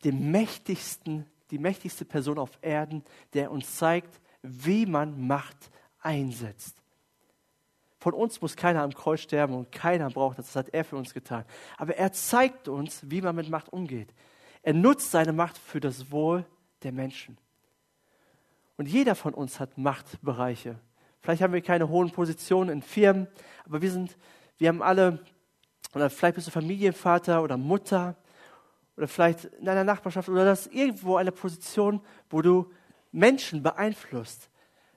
den 0.04 0.32
mächtigsten, 0.32 1.26
die 1.52 1.60
mächtigste 1.60 2.06
Person 2.06 2.38
auf 2.38 2.52
Erden, 2.62 3.04
der 3.34 3.52
uns 3.52 3.76
zeigt, 3.76 4.20
wie 4.42 4.86
man 4.86 5.28
Macht 5.28 5.72
einsetzt. 6.02 6.82
Von 8.00 8.14
uns 8.14 8.42
muss 8.42 8.56
keiner 8.56 8.82
am 8.82 8.94
Kreuz 8.94 9.22
sterben 9.22 9.54
und 9.54 9.72
keiner 9.72 10.10
braucht 10.10 10.40
das. 10.40 10.48
Das 10.48 10.56
hat 10.56 10.74
er 10.74 10.84
für 10.84 10.96
uns 10.96 11.14
getan. 11.14 11.46
Aber 11.78 11.96
er 11.98 12.12
zeigt 12.12 12.68
uns, 12.68 13.02
wie 13.12 13.22
man 13.22 13.36
mit 13.36 13.50
Macht 13.50 13.72
umgeht. 13.72 14.12
Er 14.64 14.74
nutzt 14.74 15.12
seine 15.12 15.34
Macht 15.34 15.58
für 15.58 15.80
das 15.80 16.12
Wohl 16.12 16.46
der 16.82 16.92
Menschen. 16.92 17.38
Und 18.78 18.88
jeder 18.88 19.14
von 19.14 19.36
uns 19.36 19.60
hat 19.60 19.78
Machtbereiche. 19.78 20.80
Vielleicht 21.20 21.44
haben 21.44 21.54
wir 21.54 21.62
keine 21.62 21.90
hohen 21.90 22.10
Positionen 22.10 22.70
in 22.72 22.82
Firmen, 22.82 23.28
aber 23.66 23.84
wir 23.84 23.92
sind, 23.92 24.18
wir 24.58 24.70
haben 24.70 24.82
alle, 24.82 25.20
oder 25.94 26.10
vielleicht 26.10 26.36
bist 26.36 26.48
du 26.48 26.52
Familienvater 26.52 27.44
oder 27.44 27.58
Mutter 27.58 28.16
oder 28.97 29.08
vielleicht 29.08 29.45
in 29.45 29.65
deiner 29.65 29.84
Nachbarschaft 29.84 30.30
oder 30.30 30.45
das 30.45 30.67
irgendwo 30.67 31.15
eine 31.15 31.32
Position, 31.32 32.01
wo 32.30 32.41
du 32.41 32.71
Menschen 33.12 33.63
beeinflusst. 33.63 34.49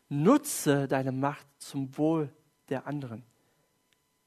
Nutze 0.09 0.88
deine 0.88 1.12
Macht 1.12 1.46
zum 1.59 1.96
Wohl 1.96 2.30
der 2.68 2.87
anderen. 2.87 3.24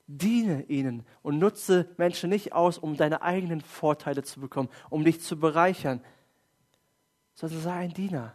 Diene 0.07 0.63
ihnen 0.63 1.05
und 1.21 1.37
nutze 1.37 1.89
Menschen 1.97 2.29
nicht 2.29 2.53
aus, 2.53 2.77
um 2.77 2.95
deine 2.95 3.21
eigenen 3.21 3.61
Vorteile 3.61 4.23
zu 4.23 4.39
bekommen, 4.39 4.69
um 4.89 5.03
dich 5.03 5.21
zu 5.21 5.37
bereichern, 5.37 6.01
sondern 7.33 7.61
sei 7.61 7.73
ein 7.73 7.93
Diener. 7.93 8.33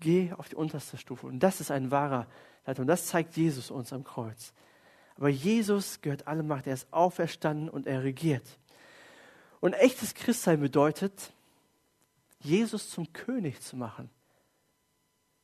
Geh 0.00 0.32
auf 0.32 0.48
die 0.48 0.56
unterste 0.56 0.96
Stufe. 0.98 1.26
Und 1.26 1.40
das 1.40 1.60
ist 1.60 1.70
ein 1.70 1.90
wahrer 1.90 2.26
Leitung. 2.66 2.86
Das 2.86 3.06
zeigt 3.06 3.36
Jesus 3.36 3.70
uns 3.70 3.92
am 3.92 4.04
Kreuz. 4.04 4.52
Aber 5.16 5.28
Jesus 5.28 6.00
gehört 6.00 6.28
alle 6.28 6.44
Macht. 6.44 6.66
Er 6.66 6.74
ist 6.74 6.92
auferstanden 6.92 7.68
und 7.68 7.86
er 7.86 8.04
regiert. 8.04 8.58
Und 9.60 9.72
echtes 9.74 10.14
Christsein 10.14 10.60
bedeutet, 10.60 11.32
Jesus 12.40 12.90
zum 12.90 13.12
König 13.12 13.60
zu 13.60 13.76
machen. 13.76 14.10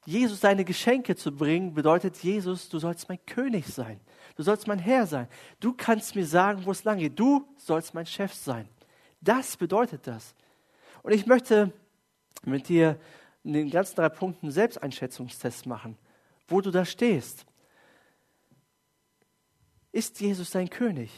Jesus 0.06 0.40
seine 0.40 0.64
Geschenke 0.64 1.16
zu 1.16 1.32
bringen, 1.32 1.74
bedeutet, 1.74 2.16
Jesus, 2.18 2.68
du 2.68 2.78
sollst 2.78 3.08
mein 3.08 3.24
König 3.24 3.66
sein. 3.66 4.00
Du 4.36 4.42
sollst 4.42 4.66
mein 4.66 4.78
Herr 4.78 5.06
sein. 5.06 5.28
Du 5.60 5.72
kannst 5.72 6.14
mir 6.14 6.26
sagen, 6.26 6.64
wo 6.64 6.72
es 6.72 6.84
lang 6.84 6.98
geht. 6.98 7.18
Du 7.18 7.48
sollst 7.56 7.94
mein 7.94 8.06
Chef 8.06 8.34
sein. 8.34 8.68
Das 9.20 9.56
bedeutet 9.56 10.06
das. 10.06 10.34
Und 11.02 11.12
ich 11.12 11.26
möchte 11.26 11.72
mit 12.44 12.68
dir 12.68 13.00
in 13.42 13.54
den 13.54 13.70
ganzen 13.70 13.96
drei 13.96 14.08
Punkten 14.08 14.50
Selbsteinschätzungstest 14.50 15.66
machen, 15.66 15.96
wo 16.48 16.60
du 16.60 16.70
da 16.70 16.84
stehst. 16.84 17.46
Ist 19.92 20.20
Jesus 20.20 20.50
dein 20.50 20.68
König? 20.68 21.10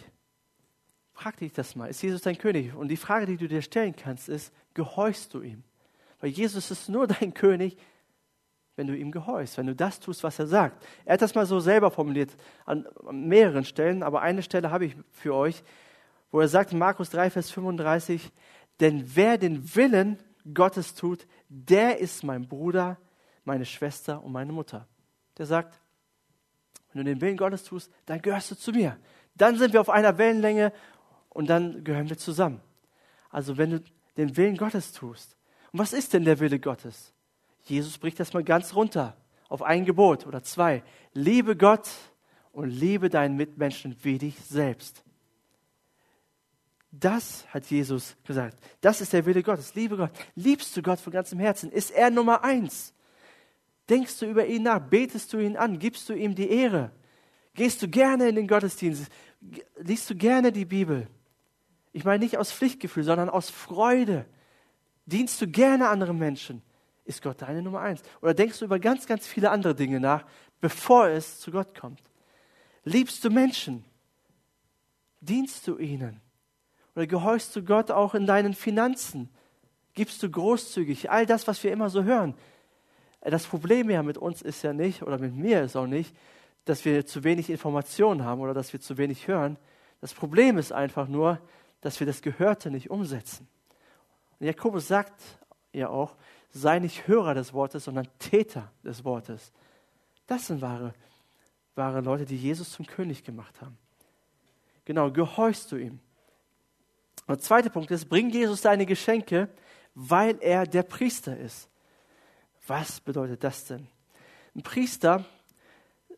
Frag 1.17 1.39
dich 1.39 1.55
das 1.55 1.75
mal. 1.77 1.89
Ist 1.89 2.03
Jesus 2.03 2.21
dein 2.21 2.37
König? 2.37 2.75
Und 2.75 2.89
die 2.89 2.99
Frage, 2.99 3.25
die 3.25 3.39
du 3.39 3.49
dir 3.49 3.63
stellen 3.63 3.97
kannst, 3.97 4.29
ist, 4.29 4.53
gehorchst 4.75 5.33
du 5.33 5.41
ihm? 5.41 5.65
Weil 6.21 6.29
Jesus 6.29 6.71
ist 6.71 6.91
nur 6.91 7.07
dein 7.07 7.33
König, 7.33 7.79
wenn 8.77 8.87
du 8.87 8.95
ihm 8.95 9.11
gehorchst, 9.11 9.57
wenn 9.57 9.67
du 9.67 9.75
das 9.75 9.99
tust, 9.99 10.23
was 10.23 10.39
er 10.39 10.47
sagt. 10.47 10.87
Er 11.07 11.15
hat 11.15 11.23
das 11.23 11.35
mal 11.35 11.47
so 11.47 11.59
selber 11.59 11.91
formuliert 11.91 12.37
an, 12.67 12.87
mehreren 13.11 13.65
Stellen, 13.65 14.03
aber 14.03 14.21
eine 14.21 14.43
Stelle 14.43 14.71
habe 14.71 14.85
ich 14.85 14.97
für 15.11 15.35
euch, 15.35 15.65
wo 16.31 16.41
er 16.41 16.49
sagt 16.49 16.75
Markus 16.75 17.09
3, 17.09 17.31
Vers 17.31 17.51
35, 17.51 18.31
denn 18.81 19.11
wer 19.15 19.39
den 19.39 19.75
Willen 19.75 20.19
Gottes 20.53 20.95
tut, 20.95 21.27
der 21.49 21.99
ist 21.99 22.25
mein 22.25 22.47
Bruder, 22.47 22.99
meine 23.45 23.65
Schwester 23.65 24.23
und 24.23 24.33
meine 24.33 24.53
Mutter. 24.53 24.87
Der 25.39 25.47
sagt, 25.47 25.81
wenn 26.93 27.07
du 27.07 27.11
den 27.11 27.23
Willen 27.23 27.39
Gottes 27.39 27.65
tust, 27.65 27.91
dann 28.05 28.21
gehörst 28.21 28.51
du 28.51 28.55
zu 28.55 28.73
mir. 28.73 28.99
Dann 29.35 29.57
sind 29.57 29.73
wir 29.73 29.81
auf 29.81 29.91
einer 29.91 30.19
Wellenlänge 30.19 30.73
und 31.37 31.49
dann 31.49 31.85
gehören 31.85 32.09
wir 32.09 32.17
zusammen. 32.17 32.63
Also 33.29 33.59
wenn 33.59 33.71
du 33.71 33.83
den 34.17 34.39
Willen 34.39 34.57
Gottes 34.57 34.93
tust. 34.93 35.37
Und 35.71 35.81
was 35.81 35.93
ist 35.93 36.15
denn 36.15 36.25
der 36.25 36.41
Wille 36.41 36.59
Gottes? 36.59 37.13
Jesus 37.65 37.99
bricht 37.99 38.19
das 38.19 38.33
mal 38.33 38.43
ganz 38.43 38.75
runter 38.75 39.15
auf 39.51 39.63
ein 39.63 39.85
Gebot 39.85 40.27
oder 40.27 40.43
zwei. 40.43 40.83
Liebe 41.13 41.55
Gott 41.55 41.91
und 42.53 42.71
liebe 42.71 43.11
deinen 43.11 43.37
Mitmenschen 43.37 43.95
wie 44.03 44.17
dich 44.17 44.35
selbst. 44.49 45.05
Das 46.91 47.47
hat 47.49 47.67
Jesus 47.67 48.17
gesagt. 48.25 48.57
Das 48.81 49.03
ist 49.03 49.13
der 49.13 49.27
Wille 49.27 49.43
Gottes. 49.43 49.75
Liebe 49.75 49.99
Gott. 49.99 50.13
Liebst 50.37 50.75
du 50.75 50.81
Gott 50.81 51.01
von 51.01 51.13
ganzem 51.13 51.39
Herzen? 51.39 51.71
Ist 51.71 51.91
er 51.91 52.09
Nummer 52.09 52.45
eins? 52.45 52.95
Denkst 53.91 54.21
du 54.21 54.27
über 54.27 54.47
ihn 54.47 54.63
nach? 54.63 54.81
Betest 54.81 55.35
du 55.35 55.39
ihn 55.39 55.59
an? 55.59 55.79
Gibst 55.79 56.09
du 56.09 56.15
ihm 56.15 56.35
die 56.35 56.49
Ehre? 56.49 56.93
Gehst 57.53 57.83
du 57.83 57.89
gerne 57.89 58.31
in 58.31 58.37
den 58.37 58.49
Gottesdienst? 58.49 59.11
Liest 59.77 60.09
du 60.09 60.17
gerne 60.17 60.51
die 60.51 60.65
Bibel? 60.65 61.09
Ich 61.97 62.05
meine 62.05 62.23
nicht 62.23 62.37
aus 62.37 62.53
Pflichtgefühl, 62.53 63.05
sondern 63.05 63.31
aus 63.31 63.49
Freude. 63.49 64.27
Dienst 65.07 65.41
du 65.41 65.49
gerne 65.49 65.89
anderen 65.89 66.19
Menschen? 66.19 66.63
ist 67.07 67.23
Gott 67.23 67.41
deine 67.41 67.63
Nummer 67.63 67.81
eins? 67.81 68.03
Oder 68.21 68.35
denkst 68.35 68.59
du 68.59 68.65
über 68.65 68.79
ganz, 68.79 69.07
ganz 69.07 69.27
viele 69.27 69.51
andere 69.51 69.75
Dinge 69.75 70.01
nach, 70.01 70.25
bevor 70.61 71.09
es 71.09 71.41
zu 71.41 71.51
Gott 71.51 71.79
kommt? 71.79 72.03
Liebst 72.85 73.25
du 73.25 73.31
Menschen? 73.31 73.85
Dienst 75.21 75.67
du 75.67 75.79
ihnen? 75.79 76.21
Oder 76.95 77.07
gehorchst 77.07 77.55
du 77.57 77.63
Gott 77.63 77.91
auch 77.91 78.15
in 78.15 78.27
deinen 78.27 78.55
Finanzen? 78.55 79.31
Gibst 79.95 80.23
du 80.23 80.31
großzügig? 80.31 81.11
All 81.11 81.27
das, 81.27 81.47
was 81.47 81.63
wir 81.65 81.73
immer 81.73 81.89
so 81.89 82.05
hören. 82.05 82.35
Das 83.21 83.47
Problem 83.47 83.89
ja 83.89 84.03
mit 84.03 84.19
uns 84.19 84.43
ist 84.43 84.63
ja 84.63 84.73
nicht, 84.73 85.03
oder 85.03 85.19
mit 85.19 85.35
mir 85.35 85.63
ist 85.63 85.77
auch 85.77 85.87
nicht, 85.87 86.15
dass 86.65 86.85
wir 86.85 87.07
zu 87.07 87.25
wenig 87.25 87.49
Informationen 87.49 88.25
haben 88.25 88.41
oder 88.41 88.55
dass 88.55 88.73
wir 88.73 88.81
zu 88.81 88.99
wenig 88.99 89.29
hören. 89.29 89.57
Das 90.01 90.13
Problem 90.13 90.59
ist 90.59 90.73
einfach 90.73 91.09
nur, 91.09 91.41
dass 91.81 92.01
wir 92.01 92.07
das 92.07 92.23
Gehörte 92.23 92.71
nicht 92.71 92.91
umsetzen. 92.91 93.49
Und 94.39 94.47
Jakobus 94.47 94.89
sagt 94.89 95.21
ja 95.73 95.89
auch, 95.89 96.17
sei 96.51 96.79
nicht 96.79 97.07
Hörer 97.07 97.35
des 97.35 97.53
Wortes, 97.53 97.85
sondern 97.85 98.09
Täter 98.19 98.71
des 98.83 99.05
Wortes. 99.05 99.53
Das 100.27 100.47
sind 100.47 100.61
wahre, 100.61 100.95
wahre 101.75 102.01
Leute, 102.01 102.25
die 102.25 102.37
Jesus 102.37 102.73
zum 102.73 102.87
König 102.87 103.25
gemacht 103.25 103.61
haben. 103.61 103.77
Genau, 104.85 105.11
gehorchst 105.11 105.71
du 105.73 105.77
ihm. 105.77 106.01
Und 107.27 107.39
der 107.39 107.41
zweite 107.41 107.71
Punkt 107.71 107.91
ist, 107.91 108.09
bring 108.09 108.31
Jesus 108.31 108.61
deine 108.61 108.87
Geschenke, 108.87 109.49
weil 109.95 110.39
er 110.41 110.67
der 110.67 110.83
Priester 110.83 111.37
ist. 111.37 111.69
Was 112.67 113.01
bedeutet 113.01 113.43
das 113.43 113.65
denn? 113.65 113.87
Ein 114.55 114.63
Priester 114.63 115.25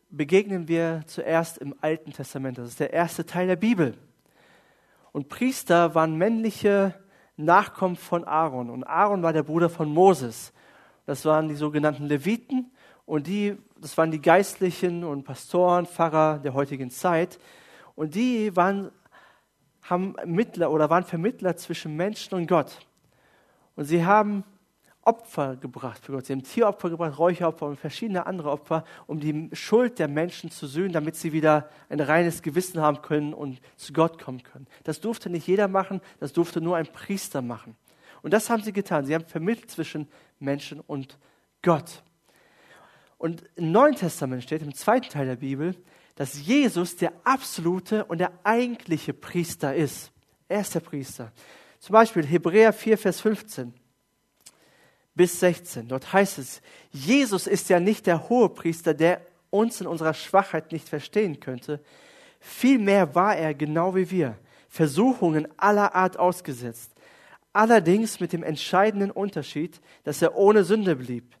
begegnen 0.09 0.67
wir 0.67 1.03
zuerst 1.07 1.57
im 1.57 1.75
Alten 1.81 2.13
Testament. 2.13 2.57
Das 2.57 2.69
ist 2.69 2.79
der 2.79 2.93
erste 2.93 3.25
Teil 3.25 3.47
der 3.47 3.55
Bibel. 3.55 3.97
Und 5.11 5.29
Priester 5.29 5.95
waren 5.95 6.17
männliche 6.17 6.93
Nachkommen 7.37 7.95
von 7.95 8.25
Aaron. 8.25 8.69
Und 8.69 8.83
Aaron 8.83 9.23
war 9.23 9.33
der 9.33 9.43
Bruder 9.43 9.69
von 9.69 9.89
Moses. 9.89 10.53
Das 11.05 11.25
waren 11.25 11.47
die 11.47 11.55
sogenannten 11.55 12.05
Leviten 12.05 12.71
und 13.05 13.25
die, 13.25 13.57
das 13.81 13.97
waren 13.97 14.11
die 14.11 14.21
Geistlichen 14.21 15.03
und 15.03 15.23
Pastoren, 15.23 15.87
Pfarrer 15.87 16.37
der 16.37 16.53
heutigen 16.53 16.91
Zeit. 16.91 17.39
Und 17.95 18.13
die 18.13 18.55
waren, 18.55 18.91
haben 19.81 20.15
Mittler 20.25 20.69
oder 20.69 20.91
waren 20.91 21.03
Vermittler 21.03 21.57
zwischen 21.57 21.95
Menschen 21.95 22.35
und 22.35 22.45
Gott. 22.45 22.77
Und 23.75 23.85
sie 23.85 24.05
haben 24.05 24.43
Opfer 25.03 25.55
gebracht 25.55 26.03
für 26.03 26.11
Gott. 26.11 26.25
Sie 26.25 26.33
haben 26.33 26.43
Tieropfer 26.43 26.89
gebracht, 26.89 27.17
Räucheropfer 27.17 27.65
und 27.65 27.79
verschiedene 27.79 28.25
andere 28.25 28.51
Opfer, 28.51 28.83
um 29.07 29.19
die 29.19 29.49
Schuld 29.53 29.97
der 29.97 30.07
Menschen 30.07 30.51
zu 30.51 30.67
sühnen, 30.67 30.91
damit 30.91 31.15
sie 31.15 31.31
wieder 31.31 31.69
ein 31.89 31.99
reines 31.99 32.41
Gewissen 32.41 32.81
haben 32.81 33.01
können 33.01 33.33
und 33.33 33.61
zu 33.77 33.93
Gott 33.93 34.21
kommen 34.21 34.43
können. 34.43 34.67
Das 34.83 34.99
durfte 34.99 35.29
nicht 35.29 35.47
jeder 35.47 35.67
machen, 35.67 36.01
das 36.19 36.33
durfte 36.33 36.61
nur 36.61 36.75
ein 36.77 36.87
Priester 36.87 37.41
machen. 37.41 37.75
Und 38.21 38.33
das 38.33 38.49
haben 38.49 38.61
sie 38.61 38.73
getan. 38.73 39.05
Sie 39.05 39.15
haben 39.15 39.25
vermittelt 39.25 39.71
zwischen 39.71 40.07
Menschen 40.39 40.81
und 40.81 41.17
Gott. 41.61 42.03
Und 43.17 43.43
im 43.55 43.71
Neuen 43.71 43.95
Testament 43.95 44.43
steht, 44.43 44.61
im 44.61 44.73
zweiten 44.73 45.09
Teil 45.09 45.25
der 45.25 45.37
Bibel, 45.37 45.75
dass 46.15 46.45
Jesus 46.45 46.97
der 46.97 47.13
absolute 47.23 48.03
und 48.05 48.17
der 48.17 48.31
eigentliche 48.43 49.13
Priester 49.13 49.73
ist. 49.73 50.11
Er 50.49 50.61
ist 50.61 50.75
der 50.75 50.81
Priester. 50.81 51.31
Zum 51.79 51.93
Beispiel 51.93 52.25
Hebräer 52.25 52.73
4, 52.73 52.97
Vers 52.97 53.21
15 53.21 53.73
bis 55.19 55.37
16. 55.41 55.89
Dort 55.89 56.13
heißt 56.13 56.39
es, 56.39 56.61
Jesus 56.91 57.45
ist 57.45 57.67
ja 57.67 57.81
nicht 57.81 58.07
der 58.07 58.29
Hohepriester, 58.29 58.93
der 58.93 59.19
uns 59.49 59.81
in 59.81 59.87
unserer 59.87 60.13
Schwachheit 60.13 60.71
nicht 60.71 60.87
verstehen 60.87 61.41
könnte. 61.41 61.81
Vielmehr 62.39 63.15
war 63.15 63.35
er 63.35 63.53
genau 63.53 63.97
wie 63.97 64.09
wir, 64.11 64.37
Versuchungen 64.69 65.45
aller 65.57 65.93
Art 65.93 66.17
ausgesetzt. 66.17 66.93
Allerdings 67.51 68.21
mit 68.21 68.31
dem 68.31 68.43
entscheidenden 68.43 69.11
Unterschied, 69.11 69.81
dass 70.05 70.21
er 70.21 70.37
ohne 70.37 70.63
Sünde 70.63 70.95
blieb. 70.95 71.35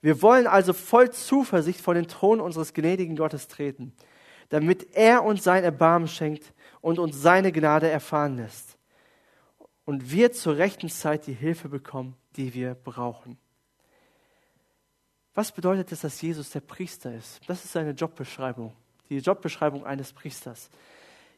Wir 0.00 0.22
wollen 0.22 0.46
also 0.46 0.72
voll 0.72 1.10
Zuversicht 1.10 1.80
vor 1.80 1.94
den 1.94 2.06
Thron 2.06 2.40
unseres 2.40 2.74
gnädigen 2.74 3.16
Gottes 3.16 3.48
treten, 3.48 3.92
damit 4.50 4.94
er 4.94 5.24
uns 5.24 5.42
sein 5.42 5.64
Erbarmen 5.64 6.06
schenkt 6.06 6.52
und 6.80 7.00
uns 7.00 7.20
seine 7.20 7.50
Gnade 7.50 7.90
erfahren 7.90 8.36
lässt. 8.36 8.78
Und 9.84 10.12
wir 10.12 10.30
zur 10.30 10.58
rechten 10.58 10.88
Zeit 10.88 11.26
die 11.26 11.32
Hilfe 11.32 11.68
bekommen, 11.68 12.14
die 12.36 12.52
wir 12.54 12.74
brauchen. 12.74 13.38
Was 15.34 15.52
bedeutet 15.52 15.92
es, 15.92 16.00
dass 16.00 16.20
Jesus 16.22 16.50
der 16.50 16.60
Priester 16.60 17.14
ist? 17.14 17.40
Das 17.46 17.64
ist 17.64 17.72
seine 17.72 17.90
Jobbeschreibung, 17.90 18.72
die 19.10 19.18
Jobbeschreibung 19.18 19.84
eines 19.84 20.12
Priesters. 20.12 20.70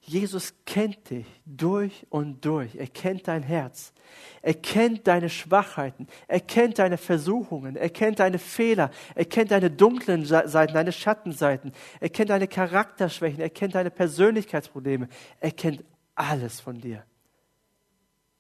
Jesus 0.03 0.55
kennt 0.65 1.11
dich 1.11 1.27
durch 1.45 2.07
und 2.09 2.45
durch. 2.45 2.77
Er 2.77 2.87
kennt 2.87 3.29
dein 3.29 3.43
Herz. 3.43 3.93
Er 4.41 4.55
kennt 4.55 5.07
deine 5.07 5.29
Schwachheiten. 5.29 6.07
Er 6.29 6.41
kennt 6.41 6.79
deine 6.79 6.97
Versuchungen. 6.97 7.77
Er 7.77 7.91
kennt 7.91 8.21
deine 8.21 8.39
Fehler. 8.39 8.91
Er 9.15 9.25
kennt 9.25 9.51
deine 9.51 9.71
dunklen 9.71 10.25
Seiten, 10.25 10.73
deine 10.73 10.93
Schattenseiten. 10.93 11.73
Er 12.01 12.09
kennt 12.09 12.31
deine 12.31 12.49
Charakterschwächen. 12.49 13.41
Er 13.41 13.51
kennt 13.51 13.75
deine 13.75 13.91
Persönlichkeitsprobleme. 13.91 15.09
Er 15.41 15.51
kennt 15.51 15.85
alles 16.15 16.61
von 16.61 16.81
dir. 16.81 17.05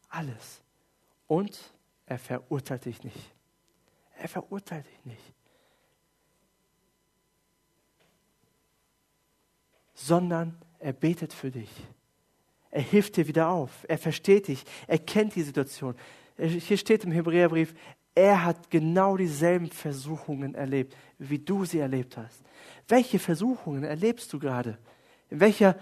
Alles. 0.08 0.62
Und 1.26 1.58
er 2.08 2.18
verurteilt 2.18 2.86
dich 2.86 3.04
nicht. 3.04 3.34
Er 4.16 4.28
verurteilt 4.28 4.86
dich 4.86 5.04
nicht. 5.04 5.34
Sondern 9.94 10.56
er 10.78 10.94
betet 10.94 11.32
für 11.32 11.50
dich. 11.50 11.70
Er 12.70 12.82
hilft 12.82 13.16
dir 13.16 13.28
wieder 13.28 13.48
auf. 13.48 13.84
Er 13.88 13.98
versteht 13.98 14.48
dich. 14.48 14.64
Er 14.86 14.98
kennt 14.98 15.34
die 15.34 15.42
Situation. 15.42 15.94
Hier 16.38 16.78
steht 16.78 17.04
im 17.04 17.12
Hebräerbrief, 17.12 17.74
Er 18.14 18.44
hat 18.44 18.70
genau 18.70 19.16
dieselben 19.16 19.70
Versuchungen 19.70 20.54
erlebt, 20.54 20.96
wie 21.18 21.38
du 21.38 21.64
sie 21.64 21.78
erlebt 21.78 22.16
hast. 22.16 22.42
Welche 22.88 23.18
Versuchungen 23.18 23.84
erlebst 23.84 24.32
du 24.32 24.38
gerade? 24.38 24.78
In, 25.30 25.40
welcher, 25.40 25.76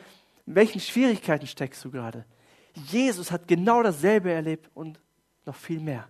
in 0.44 0.54
welchen 0.56 0.80
Schwierigkeiten 0.80 1.46
steckst 1.46 1.84
du 1.84 1.90
gerade? 1.90 2.24
Jesus 2.74 3.30
hat 3.30 3.48
genau 3.48 3.82
dasselbe 3.82 4.32
erlebt 4.32 4.70
und 4.74 5.00
noch 5.46 5.54
viel 5.54 5.80
mehr. 5.80 6.08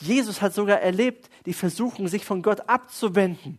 Jesus 0.00 0.40
hat 0.40 0.54
sogar 0.54 0.80
erlebt 0.80 1.28
die 1.46 1.52
Versuchung, 1.52 2.08
sich 2.08 2.24
von 2.24 2.42
Gott 2.42 2.68
abzuwenden. 2.68 3.58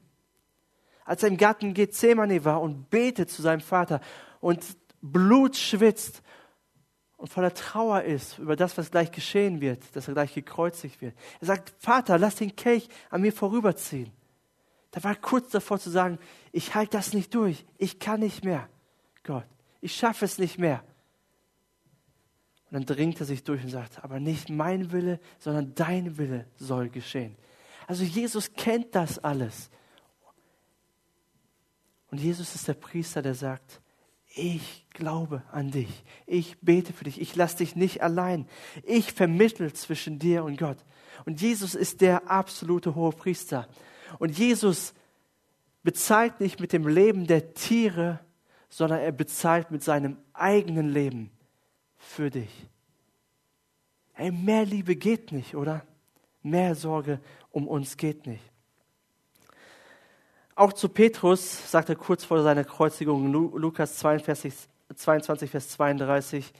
Als 1.05 1.23
er 1.23 1.29
im 1.29 1.37
Garten 1.37 1.73
Gethsemane 1.73 2.43
war 2.45 2.61
und 2.61 2.89
betet 2.89 3.29
zu 3.29 3.41
seinem 3.41 3.61
Vater 3.61 4.01
und 4.39 4.63
Blut 5.01 5.55
schwitzt 5.55 6.21
und 7.17 7.27
voller 7.27 7.53
Trauer 7.53 8.01
ist 8.01 8.39
über 8.39 8.55
das, 8.55 8.77
was 8.77 8.89
gleich 8.89 9.11
geschehen 9.11 9.61
wird, 9.61 9.95
dass 9.95 10.07
er 10.07 10.15
gleich 10.15 10.33
gekreuzigt 10.33 11.01
wird. 11.01 11.15
Er 11.39 11.47
sagt, 11.47 11.73
Vater, 11.77 12.17
lass 12.17 12.35
den 12.35 12.55
Kelch 12.55 12.87
an 13.09 13.21
mir 13.21 13.31
vorüberziehen. 13.31 14.11
Da 14.91 15.03
war 15.03 15.15
kurz 15.15 15.51
davor 15.51 15.79
zu 15.79 15.89
sagen, 15.89 16.17
ich 16.51 16.75
halte 16.75 16.97
das 16.97 17.13
nicht 17.13 17.33
durch, 17.35 17.65
ich 17.77 17.99
kann 17.99 18.19
nicht 18.19 18.43
mehr, 18.43 18.67
Gott, 19.23 19.45
ich 19.79 19.95
schaffe 19.95 20.25
es 20.25 20.37
nicht 20.37 20.57
mehr. 20.57 20.83
Und 22.71 22.89
dann 22.89 22.95
dringt 22.95 23.19
er 23.19 23.25
sich 23.25 23.43
durch 23.43 23.63
und 23.63 23.69
sagt, 23.69 24.01
aber 24.01 24.21
nicht 24.21 24.49
mein 24.49 24.93
Wille, 24.93 25.19
sondern 25.39 25.75
dein 25.75 26.17
Wille 26.17 26.47
soll 26.55 26.89
geschehen. 26.89 27.35
Also 27.85 28.05
Jesus 28.05 28.53
kennt 28.53 28.95
das 28.95 29.19
alles. 29.19 29.69
Und 32.09 32.19
Jesus 32.19 32.55
ist 32.55 32.69
der 32.69 32.75
Priester, 32.75 33.21
der 33.21 33.35
sagt, 33.35 33.81
ich 34.33 34.87
glaube 34.91 35.43
an 35.51 35.71
dich. 35.71 36.05
Ich 36.25 36.57
bete 36.61 36.93
für 36.93 37.03
dich. 37.03 37.19
Ich 37.19 37.35
lasse 37.35 37.57
dich 37.57 37.75
nicht 37.75 38.01
allein. 38.01 38.47
Ich 38.83 39.11
vermittel 39.11 39.73
zwischen 39.73 40.17
dir 40.17 40.45
und 40.45 40.57
Gott. 40.57 40.77
Und 41.25 41.41
Jesus 41.41 41.75
ist 41.75 41.99
der 41.99 42.31
absolute 42.31 42.95
hohe 42.95 43.11
Priester. 43.11 43.67
Und 44.17 44.37
Jesus 44.37 44.93
bezahlt 45.83 46.39
nicht 46.39 46.61
mit 46.61 46.71
dem 46.71 46.87
Leben 46.87 47.27
der 47.27 47.53
Tiere, 47.53 48.21
sondern 48.69 48.99
er 48.99 49.11
bezahlt 49.11 49.71
mit 49.71 49.83
seinem 49.83 50.17
eigenen 50.31 50.87
Leben 50.87 51.31
für 52.01 52.29
dich. 52.29 52.67
Ey, 54.15 54.31
mehr 54.31 54.65
Liebe 54.65 54.95
geht 54.95 55.31
nicht, 55.31 55.55
oder? 55.55 55.85
Mehr 56.43 56.75
Sorge 56.75 57.19
um 57.51 57.67
uns 57.67 57.95
geht 57.95 58.25
nicht. 58.25 58.43
Auch 60.55 60.73
zu 60.73 60.89
Petrus 60.89 61.71
sagt 61.71 61.89
er 61.89 61.95
kurz 61.95 62.25
vor 62.25 62.43
seiner 62.43 62.63
Kreuzigung, 62.63 63.31
Lukas 63.31 63.97
22, 63.97 64.53
22, 64.93 65.49
Vers 65.49 65.69
32, 65.69 66.53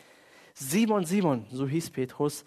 Simon, 0.54 1.06
Simon, 1.06 1.46
so 1.52 1.68
hieß 1.68 1.90
Petrus, 1.90 2.46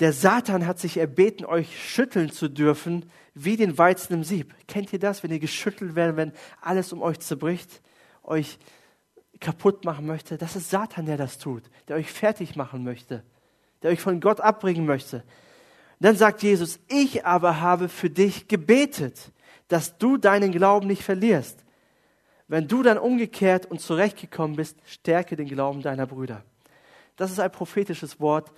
der 0.00 0.12
Satan 0.12 0.66
hat 0.66 0.78
sich 0.78 0.98
erbeten, 0.98 1.44
euch 1.44 1.82
schütteln 1.82 2.30
zu 2.30 2.48
dürfen, 2.48 3.10
wie 3.34 3.56
den 3.56 3.78
Weizen 3.78 4.12
im 4.14 4.24
Sieb. 4.24 4.54
Kennt 4.68 4.92
ihr 4.92 5.00
das, 5.00 5.22
wenn 5.22 5.32
ihr 5.32 5.40
geschüttelt 5.40 5.96
werdet, 5.96 6.16
wenn 6.16 6.32
alles 6.60 6.92
um 6.92 7.02
euch 7.02 7.18
zerbricht, 7.18 7.82
euch 8.22 8.58
kaputt 9.40 9.84
machen 9.84 10.06
möchte? 10.06 10.38
Das 10.38 10.56
ist 10.56 10.70
Satan, 10.70 11.06
der 11.06 11.16
das 11.16 11.38
tut, 11.38 11.62
der 11.88 11.96
euch 11.96 12.10
fertig 12.10 12.56
machen 12.56 12.84
möchte, 12.84 13.22
der 13.82 13.90
euch 13.90 14.00
von 14.00 14.20
Gott 14.20 14.40
abbringen 14.40 14.86
möchte. 14.86 15.22
Dann 16.00 16.16
sagt 16.16 16.42
Jesus, 16.42 16.78
ich 16.88 17.26
aber 17.26 17.60
habe 17.60 17.88
für 17.88 18.10
dich 18.10 18.48
gebetet, 18.48 19.32
dass 19.68 19.98
du 19.98 20.16
deinen 20.16 20.52
Glauben 20.52 20.86
nicht 20.86 21.02
verlierst. 21.02 21.64
Wenn 22.46 22.66
du 22.66 22.82
dann 22.82 22.98
umgekehrt 22.98 23.66
und 23.66 23.80
zurechtgekommen 23.80 24.56
bist, 24.56 24.78
stärke 24.86 25.36
den 25.36 25.48
Glauben 25.48 25.82
deiner 25.82 26.06
Brüder. 26.06 26.42
Das 27.16 27.30
ist 27.30 27.40
ein 27.40 27.52
prophetisches 27.52 28.20
Wort 28.20 28.50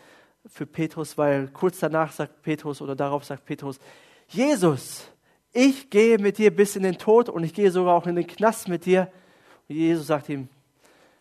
für 0.46 0.66
Petrus, 0.66 1.18
weil 1.18 1.48
kurz 1.48 1.80
danach 1.80 2.12
sagt 2.12 2.42
Petrus 2.42 2.80
oder 2.80 2.94
darauf 2.94 3.24
sagt 3.24 3.44
Petrus, 3.44 3.78
Jesus, 4.28 5.08
ich 5.52 5.90
gehe 5.90 6.18
mit 6.18 6.38
dir 6.38 6.54
bis 6.54 6.76
in 6.76 6.84
den 6.84 6.98
Tod 6.98 7.28
und 7.28 7.42
ich 7.42 7.52
gehe 7.52 7.70
sogar 7.70 7.96
auch 7.96 8.06
in 8.06 8.14
den 8.14 8.26
Knast 8.26 8.68
mit 8.68 8.86
dir. 8.86 9.10
Und 9.68 9.74
Jesus 9.74 10.06
sagt 10.06 10.28
ihm, 10.28 10.48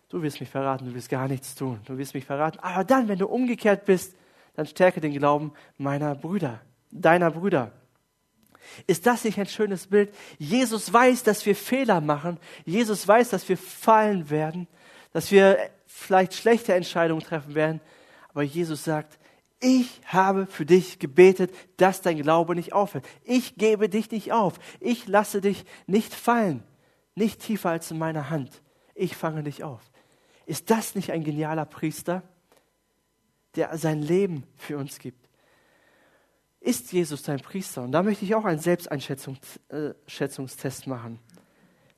du 0.10 0.22
wirst 0.22 0.40
mich 0.40 0.50
verraten, 0.50 0.86
du 0.86 0.94
wirst 0.94 1.10
gar 1.10 1.28
nichts 1.28 1.56
tun, 1.56 1.80
du 1.86 1.98
wirst 1.98 2.14
mich 2.14 2.26
verraten. 2.26 2.60
Aber 2.60 2.84
dann, 2.84 3.08
wenn 3.08 3.20
du 3.20 3.28
umgekehrt 3.28 3.86
bist, 3.86 4.16
dann 4.56 4.66
stärke 4.66 5.00
den 5.00 5.14
Glauben 5.14 5.54
meiner 5.78 6.16
Brüder, 6.16 6.60
deiner 6.92 7.32
Brüder. 7.32 7.72
Ist 8.88 9.06
das 9.06 9.24
nicht 9.24 9.40
ein 9.40 9.48
schönes 9.48 9.88
Bild? 9.88 10.14
Jesus 10.38 10.92
weiß, 10.92 11.24
dass 11.24 11.46
wir 11.46 11.56
Fehler 11.56 12.02
machen. 12.02 12.38
Jesus 12.66 13.08
weiß, 13.08 13.30
dass 13.30 13.48
wir 13.50 13.58
fallen 13.58 14.30
werden, 14.30 14.68
dass 15.12 15.32
wir 15.32 15.58
vielleicht 15.86 16.34
schlechte 16.34 16.74
Entscheidungen 16.74 17.22
treffen 17.22 17.56
werden. 17.56 17.82
Aber 18.30 18.44
Jesus 18.44 18.84
sagt, 18.84 19.18
ich 19.60 20.02
habe 20.06 20.46
für 20.46 20.66
dich 20.66 21.00
gebetet, 21.00 21.54
dass 21.78 22.02
dein 22.02 22.22
Glaube 22.22 22.56
nicht 22.56 22.74
aufhört. 22.74 23.06
Ich 23.24 23.56
gebe 23.56 23.90
dich 23.90 24.10
nicht 24.12 24.32
auf. 24.32 24.60
Ich 24.80 25.08
lasse 25.08 25.42
dich 25.42 25.66
nicht 25.86 26.14
fallen. 26.14 26.64
Nicht 27.16 27.42
tiefer 27.42 27.72
als 27.72 27.92
in 27.92 27.98
meiner 27.98 28.30
Hand. 28.30 28.62
Ich 28.96 29.16
fange 29.16 29.44
dich 29.44 29.64
auf. 29.64 29.82
Ist 30.50 30.70
das 30.72 30.96
nicht 30.96 31.12
ein 31.12 31.24
genialer 31.24 31.66
Priester, 31.66 32.24
der 33.54 33.78
sein 33.78 34.02
Leben 34.02 34.46
für 34.56 34.80
uns 34.80 34.98
gibt? 34.98 35.30
Ist 36.60 36.92
Jesus 36.92 37.22
dein 37.22 37.40
Priester? 37.40 37.84
Und 37.84 37.92
da 37.92 38.02
möchte 38.02 38.26
ich 38.26 38.34
auch 38.34 38.46
einen 38.46 38.58
Selbsteinschätzungstest 38.58 40.88
äh, 40.88 40.90
machen. 40.90 41.20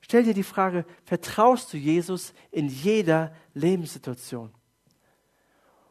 Stell 0.02 0.24
dir 0.24 0.34
die 0.34 0.42
Frage, 0.42 0.84
vertraust 1.06 1.72
du 1.72 1.78
Jesus 1.78 2.34
in 2.50 2.68
jeder 2.68 3.34
Lebenssituation? 3.54 4.52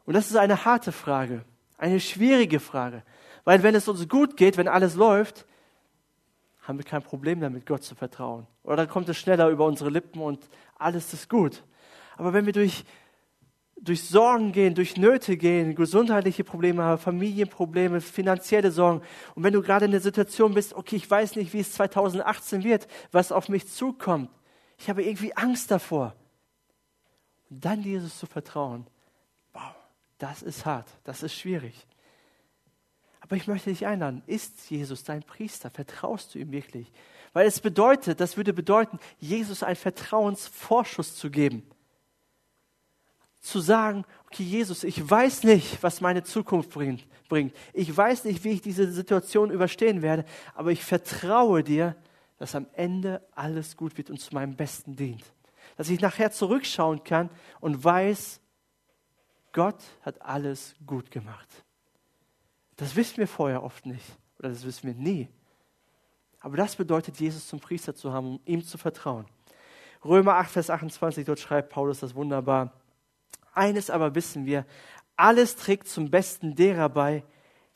Und 0.04 0.14
das 0.14 0.30
ist 0.30 0.36
eine 0.36 0.64
harte 0.64 0.92
Frage, 0.92 1.44
eine 1.78 1.98
schwierige 1.98 2.60
Frage. 2.60 3.02
Weil 3.42 3.64
wenn 3.64 3.74
es 3.74 3.88
uns 3.88 4.08
gut 4.08 4.36
geht, 4.36 4.56
wenn 4.56 4.68
alles 4.68 4.94
läuft, 4.94 5.46
haben 6.60 6.78
wir 6.78 6.84
kein 6.84 7.02
Problem 7.02 7.40
damit, 7.40 7.66
Gott 7.66 7.82
zu 7.82 7.96
vertrauen. 7.96 8.46
Oder 8.62 8.76
dann 8.76 8.88
kommt 8.88 9.08
es 9.08 9.18
schneller 9.18 9.48
über 9.48 9.66
unsere 9.66 9.90
Lippen 9.90 10.20
und 10.20 10.48
alles 10.76 11.12
ist 11.12 11.28
gut. 11.28 11.64
Aber 12.16 12.32
wenn 12.32 12.46
wir 12.46 12.52
durch 12.52 12.84
durch 13.82 14.04
Sorgen 14.04 14.52
gehen, 14.52 14.76
durch 14.76 14.96
Nöte 14.96 15.36
gehen, 15.36 15.74
gesundheitliche 15.74 16.44
Probleme 16.44 16.84
haben, 16.84 17.00
Familienprobleme, 17.00 18.00
finanzielle 18.00 18.70
Sorgen. 18.70 19.02
Und 19.34 19.42
wenn 19.42 19.52
du 19.52 19.60
gerade 19.60 19.86
in 19.86 19.90
der 19.90 20.00
Situation 20.00 20.54
bist, 20.54 20.74
okay, 20.74 20.96
ich 20.96 21.10
weiß 21.10 21.34
nicht, 21.34 21.52
wie 21.52 21.58
es 21.58 21.72
2018 21.72 22.62
wird, 22.62 22.86
was 23.10 23.32
auf 23.32 23.48
mich 23.48 23.68
zukommt. 23.68 24.30
Ich 24.78 24.88
habe 24.88 25.02
irgendwie 25.02 25.36
Angst 25.36 25.70
davor. 25.70 26.14
Und 27.50 27.64
dann 27.64 27.82
Jesus 27.82 28.18
zu 28.18 28.26
vertrauen, 28.26 28.86
wow, 29.52 29.74
das 30.18 30.42
ist 30.42 30.64
hart, 30.64 30.88
das 31.02 31.24
ist 31.24 31.34
schwierig. 31.34 31.86
Aber 33.20 33.34
ich 33.34 33.48
möchte 33.48 33.70
dich 33.70 33.86
einladen, 33.86 34.22
ist 34.26 34.70
Jesus 34.70 35.02
dein 35.02 35.24
Priester? 35.24 35.70
Vertraust 35.70 36.34
du 36.34 36.38
ihm 36.38 36.52
wirklich? 36.52 36.92
Weil 37.32 37.48
es 37.48 37.60
bedeutet, 37.60 38.20
das 38.20 38.36
würde 38.36 38.52
bedeuten, 38.52 39.00
Jesus 39.18 39.64
einen 39.64 39.76
Vertrauensvorschuss 39.76 41.16
zu 41.16 41.30
geben 41.30 41.64
zu 43.42 43.60
sagen, 43.60 44.04
okay, 44.26 44.44
Jesus, 44.44 44.84
ich 44.84 45.10
weiß 45.10 45.42
nicht, 45.42 45.82
was 45.82 46.00
meine 46.00 46.22
Zukunft 46.22 46.70
bringt. 46.70 47.54
Ich 47.72 47.94
weiß 47.94 48.24
nicht, 48.24 48.44
wie 48.44 48.50
ich 48.52 48.62
diese 48.62 48.90
Situation 48.90 49.50
überstehen 49.50 50.00
werde, 50.00 50.24
aber 50.54 50.70
ich 50.70 50.84
vertraue 50.84 51.64
dir, 51.64 51.96
dass 52.38 52.54
am 52.54 52.66
Ende 52.72 53.20
alles 53.34 53.76
gut 53.76 53.98
wird 53.98 54.10
und 54.10 54.20
zu 54.20 54.32
meinem 54.32 54.56
Besten 54.56 54.94
dient. 54.96 55.24
Dass 55.76 55.90
ich 55.90 56.00
nachher 56.00 56.30
zurückschauen 56.30 57.02
kann 57.02 57.30
und 57.60 57.82
weiß, 57.82 58.40
Gott 59.52 59.82
hat 60.02 60.22
alles 60.22 60.74
gut 60.86 61.10
gemacht. 61.10 61.48
Das 62.76 62.94
wissen 62.94 63.18
wir 63.18 63.28
vorher 63.28 63.62
oft 63.62 63.86
nicht 63.86 64.04
oder 64.38 64.50
das 64.50 64.64
wissen 64.64 64.86
wir 64.86 64.94
nie. 64.94 65.28
Aber 66.38 66.56
das 66.56 66.76
bedeutet, 66.76 67.18
Jesus 67.18 67.48
zum 67.48 67.60
Priester 67.60 67.94
zu 67.94 68.12
haben, 68.12 68.26
um 68.26 68.40
ihm 68.44 68.64
zu 68.64 68.78
vertrauen. 68.78 69.26
Römer 70.04 70.34
8, 70.36 70.50
Vers 70.50 70.70
28, 70.70 71.24
dort 71.24 71.38
schreibt 71.38 71.70
Paulus 71.70 72.00
das 72.00 72.14
wunderbar. 72.14 72.72
Eines 73.52 73.90
aber 73.90 74.14
wissen 74.14 74.46
wir, 74.46 74.66
alles 75.16 75.56
trägt 75.56 75.88
zum 75.88 76.10
Besten 76.10 76.54
derer 76.54 76.88
bei, 76.88 77.24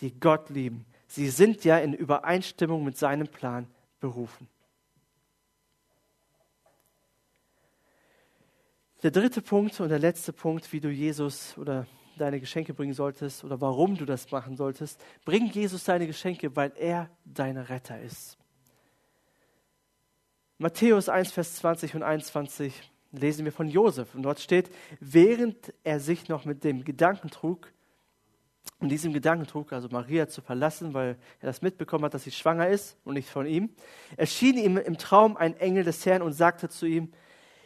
die 0.01 0.19
Gott 0.19 0.51
lieben. 0.51 0.87
Sie 1.07 1.29
sind 1.29 1.65
ja 1.65 1.79
in 1.79 1.95
Übereinstimmung 1.95 2.85
mit 2.85 2.97
seinem 2.97 3.29
Plan 3.29 3.67
berufen. 4.01 4.49
Der 9.03 9.11
dritte 9.11 9.43
Punkt 9.43 9.79
und 9.81 9.89
der 9.91 9.99
letzte 9.99 10.33
Punkt, 10.33 10.73
wie 10.73 10.81
du 10.81 10.91
Jesus 10.91 11.57
oder 11.59 11.87
deine 12.17 12.41
Geschenke 12.41 12.75
bringen 12.75 12.95
solltest 12.95 13.45
oder 13.45 13.61
warum 13.61 13.97
du 13.97 14.05
das 14.05 14.31
machen 14.31 14.57
solltest, 14.57 15.01
bring 15.25 15.47
Jesus 15.51 15.85
deine 15.85 16.07
Geschenke, 16.07 16.57
weil 16.57 16.73
er 16.77 17.11
dein 17.25 17.59
Retter 17.59 18.01
ist. 18.01 18.39
Matthäus 20.59 21.11
1, 21.11 21.33
Vers 21.33 21.57
20 21.57 21.95
und 21.95 22.03
21 22.03 22.91
lesen 23.17 23.45
wir 23.45 23.53
von 23.53 23.69
Josef. 23.69 24.15
Und 24.15 24.23
dort 24.23 24.41
steht, 24.41 24.71
während 25.01 25.73
er 25.85 26.01
sich 26.01 26.29
noch 26.29 26.45
mit 26.45 26.65
dem 26.65 26.85
Gedanken 26.85 27.31
trug, 27.31 27.73
und 28.79 28.91
diesem 28.91 29.15
Gedanken 29.15 29.47
trug, 29.47 29.73
also 29.73 29.89
Maria 29.91 30.29
zu 30.29 30.43
verlassen, 30.43 30.93
weil 30.93 31.17
er 31.41 31.47
das 31.47 31.63
mitbekommen 31.63 32.05
hat, 32.05 32.15
dass 32.15 32.25
sie 32.25 32.31
schwanger 32.31 32.69
ist 32.69 32.99
und 33.05 33.15
nicht 33.15 33.31
von 33.31 33.47
ihm, 33.47 33.71
erschien 34.17 34.59
ihm 34.59 34.77
im 34.77 34.99
Traum 34.99 35.37
ein 35.37 35.57
Engel 35.59 35.85
des 35.85 36.05
Herrn 36.05 36.21
und 36.21 36.35
sagte 36.35 36.69
zu 36.69 36.85
ihm, 36.85 37.11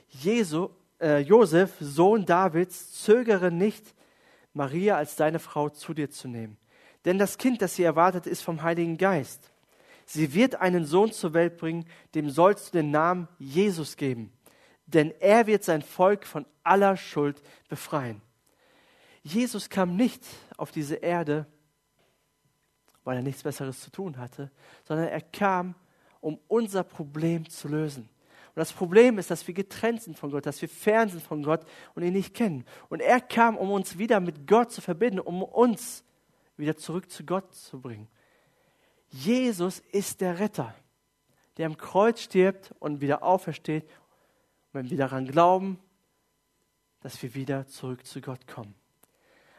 Jesu, 0.09 0.69
äh, 1.01 1.19
Josef, 1.19 1.73
Sohn 1.81 2.27
Davids, 2.27 3.03
zögere 3.03 3.51
nicht, 3.51 3.95
Maria 4.55 4.97
als 4.97 5.17
deine 5.17 5.41
Frau 5.41 5.69
zu 5.69 5.95
dir 5.95 6.11
zu 6.11 6.29
nehmen. 6.29 6.57
Denn 7.05 7.19
das 7.19 7.39
Kind, 7.39 7.63
das 7.63 7.75
sie 7.75 7.83
erwartet, 7.83 8.27
ist 8.27 8.43
vom 8.43 8.63
Heiligen 8.63 8.97
Geist. 8.97 9.51
Sie 10.07 10.35
wird 10.35 10.57
einen 10.57 10.85
Sohn 10.85 11.13
zur 11.13 11.35
Welt 11.35 11.57
bringen, 11.57 11.87
dem 12.15 12.31
sollst 12.31 12.69
du 12.69 12.79
den 12.79 12.91
Namen 12.91 13.29
Jesus 13.39 13.97
geben. 13.97 14.33
Denn 14.93 15.13
er 15.21 15.47
wird 15.47 15.63
sein 15.65 15.83
Volk 15.83 16.27
von 16.27 16.47
aller 16.63 16.97
Schuld 16.97 17.43
befreien. 17.69 18.21
Jesus 19.23 19.69
kam 19.69 19.97
nicht 19.97 20.25
auf 20.57 20.73
diese 20.73 20.97
Erde, 20.97 21.47
weil 23.05 23.17
er 23.17 23.23
nichts 23.23 23.43
Besseres 23.43 23.81
zu 23.81 23.91
tun 23.91 24.19
hatte, 24.19 24.51
sondern 24.85 25.09
er 25.09 25.21
kam, 25.21 25.75
um 26.21 26.39
unser 26.49 26.83
Problem 26.83 27.49
zu 27.49 27.69
lösen. 27.69 28.09
Und 28.49 28.57
das 28.57 28.73
Problem 28.73 29.19
ist, 29.19 29.31
dass 29.31 29.47
wir 29.47 29.55
getrennt 29.55 30.03
sind 30.03 30.19
von 30.19 30.31
Gott, 30.33 30.45
dass 30.45 30.61
wir 30.61 30.69
fern 30.69 31.09
sind 31.09 31.23
von 31.23 31.43
Gott 31.43 31.65
und 31.95 32.03
ihn 32.03 32.13
nicht 32.13 32.35
kennen. 32.35 32.65
Und 32.89 33.01
er 33.01 33.21
kam, 33.21 33.57
um 33.57 33.71
uns 33.71 33.97
wieder 33.97 34.19
mit 34.19 34.47
Gott 34.47 34.73
zu 34.73 34.81
verbinden, 34.81 35.21
um 35.21 35.43
uns 35.43 36.05
wieder 36.57 36.77
zurück 36.77 37.11
zu 37.11 37.25
Gott 37.25 37.55
zu 37.55 37.81
bringen. 37.81 38.09
Jesus 39.09 39.81
ist 39.93 40.21
der 40.21 40.41
Retter, 40.41 40.75
der 41.57 41.67
am 41.67 41.77
Kreuz 41.77 42.21
stirbt 42.21 42.75
und 42.81 43.01
wieder 43.01 43.23
aufersteht. 43.23 43.89
Wenn 44.73 44.91
wir 44.91 44.97
daran 44.97 45.27
glauben, 45.27 45.79
dass 47.01 47.23
wir 47.23 47.35
wieder 47.35 47.67
zurück 47.67 48.07
zu 48.07 48.21
Gott 48.21 48.47
kommen. 48.47 48.75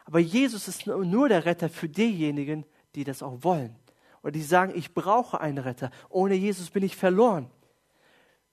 Aber 0.04 0.18
Jesus 0.18 0.68
ist 0.68 0.86
nur 0.86 1.28
der 1.28 1.44
Retter 1.44 1.68
für 1.68 1.88
diejenigen, 1.88 2.64
die 2.94 3.04
das 3.04 3.22
auch 3.22 3.42
wollen. 3.42 3.76
Oder 4.22 4.32
die 4.32 4.42
sagen, 4.42 4.72
ich 4.76 4.94
brauche 4.94 5.40
einen 5.40 5.58
Retter. 5.58 5.90
Ohne 6.08 6.34
Jesus 6.34 6.70
bin 6.70 6.82
ich 6.82 6.96
verloren. 6.96 7.50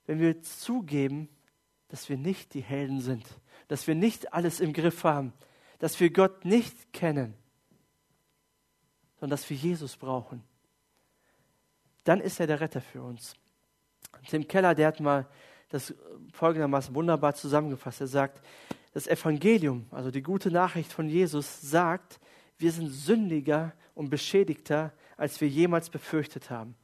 Wenn 0.06 0.20
wir 0.20 0.42
zugeben, 0.42 1.30
dass 1.90 2.10
wir 2.10 2.18
nicht 2.18 2.54
die 2.54 2.62
Helden 2.62 3.02
sind, 3.02 3.26
dass 3.68 3.88
wir 3.88 3.96
nicht 3.96 4.34
alles 4.34 4.60
im 4.60 4.74
Griff 4.74 5.04
haben, 5.04 5.34
dass 5.80 6.00
wir 6.00 6.12
Gott 6.12 6.46
nicht 6.46 6.94
kennen, 6.94 7.36
sondern 9.20 9.38
dass 9.38 9.50
wir 9.50 9.58
Jesus 9.58 9.98
brauchen, 9.98 10.44
dann 12.04 12.22
ist 12.22 12.40
er 12.40 12.48
der 12.48 12.60
Retter 12.60 12.82
für 12.82 13.04
uns. 13.04 13.36
Tim 14.28 14.48
Keller, 14.48 14.74
der 14.74 14.88
hat 14.88 15.00
mal 15.00 15.28
das 15.70 15.94
folgendermaßen 16.34 16.94
wunderbar 16.94 17.36
zusammengefasst. 17.36 18.02
Er 18.02 18.08
sagt, 18.08 18.42
das 18.94 19.08
Evangelium, 19.08 19.86
also 19.92 20.12
die 20.12 20.24
gute 20.24 20.52
Nachricht 20.52 20.92
von 20.92 21.08
Jesus, 21.08 21.62
sagt, 21.62 22.20
wir 22.58 22.72
sind 22.72 22.90
sündiger 22.90 23.74
und 23.94 24.10
beschädigter, 24.10 24.92
als 25.16 25.40
wir 25.42 25.48
jemals 25.48 25.90
befürchtet 25.90 26.50
haben, 26.50 26.76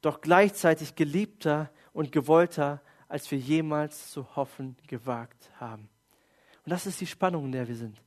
doch 0.00 0.20
gleichzeitig 0.20 0.94
geliebter 0.94 1.70
und 1.92 2.12
gewollter, 2.12 2.80
als 3.08 3.30
wir 3.30 3.38
jemals 3.38 4.10
zu 4.10 4.36
hoffen 4.36 4.76
gewagt 4.86 5.50
haben. 5.58 5.88
Und 6.64 6.70
das 6.70 6.86
ist 6.86 7.00
die 7.00 7.06
Spannung, 7.06 7.46
in 7.46 7.52
der 7.52 7.66
wir 7.66 7.76
sind. 7.76 8.00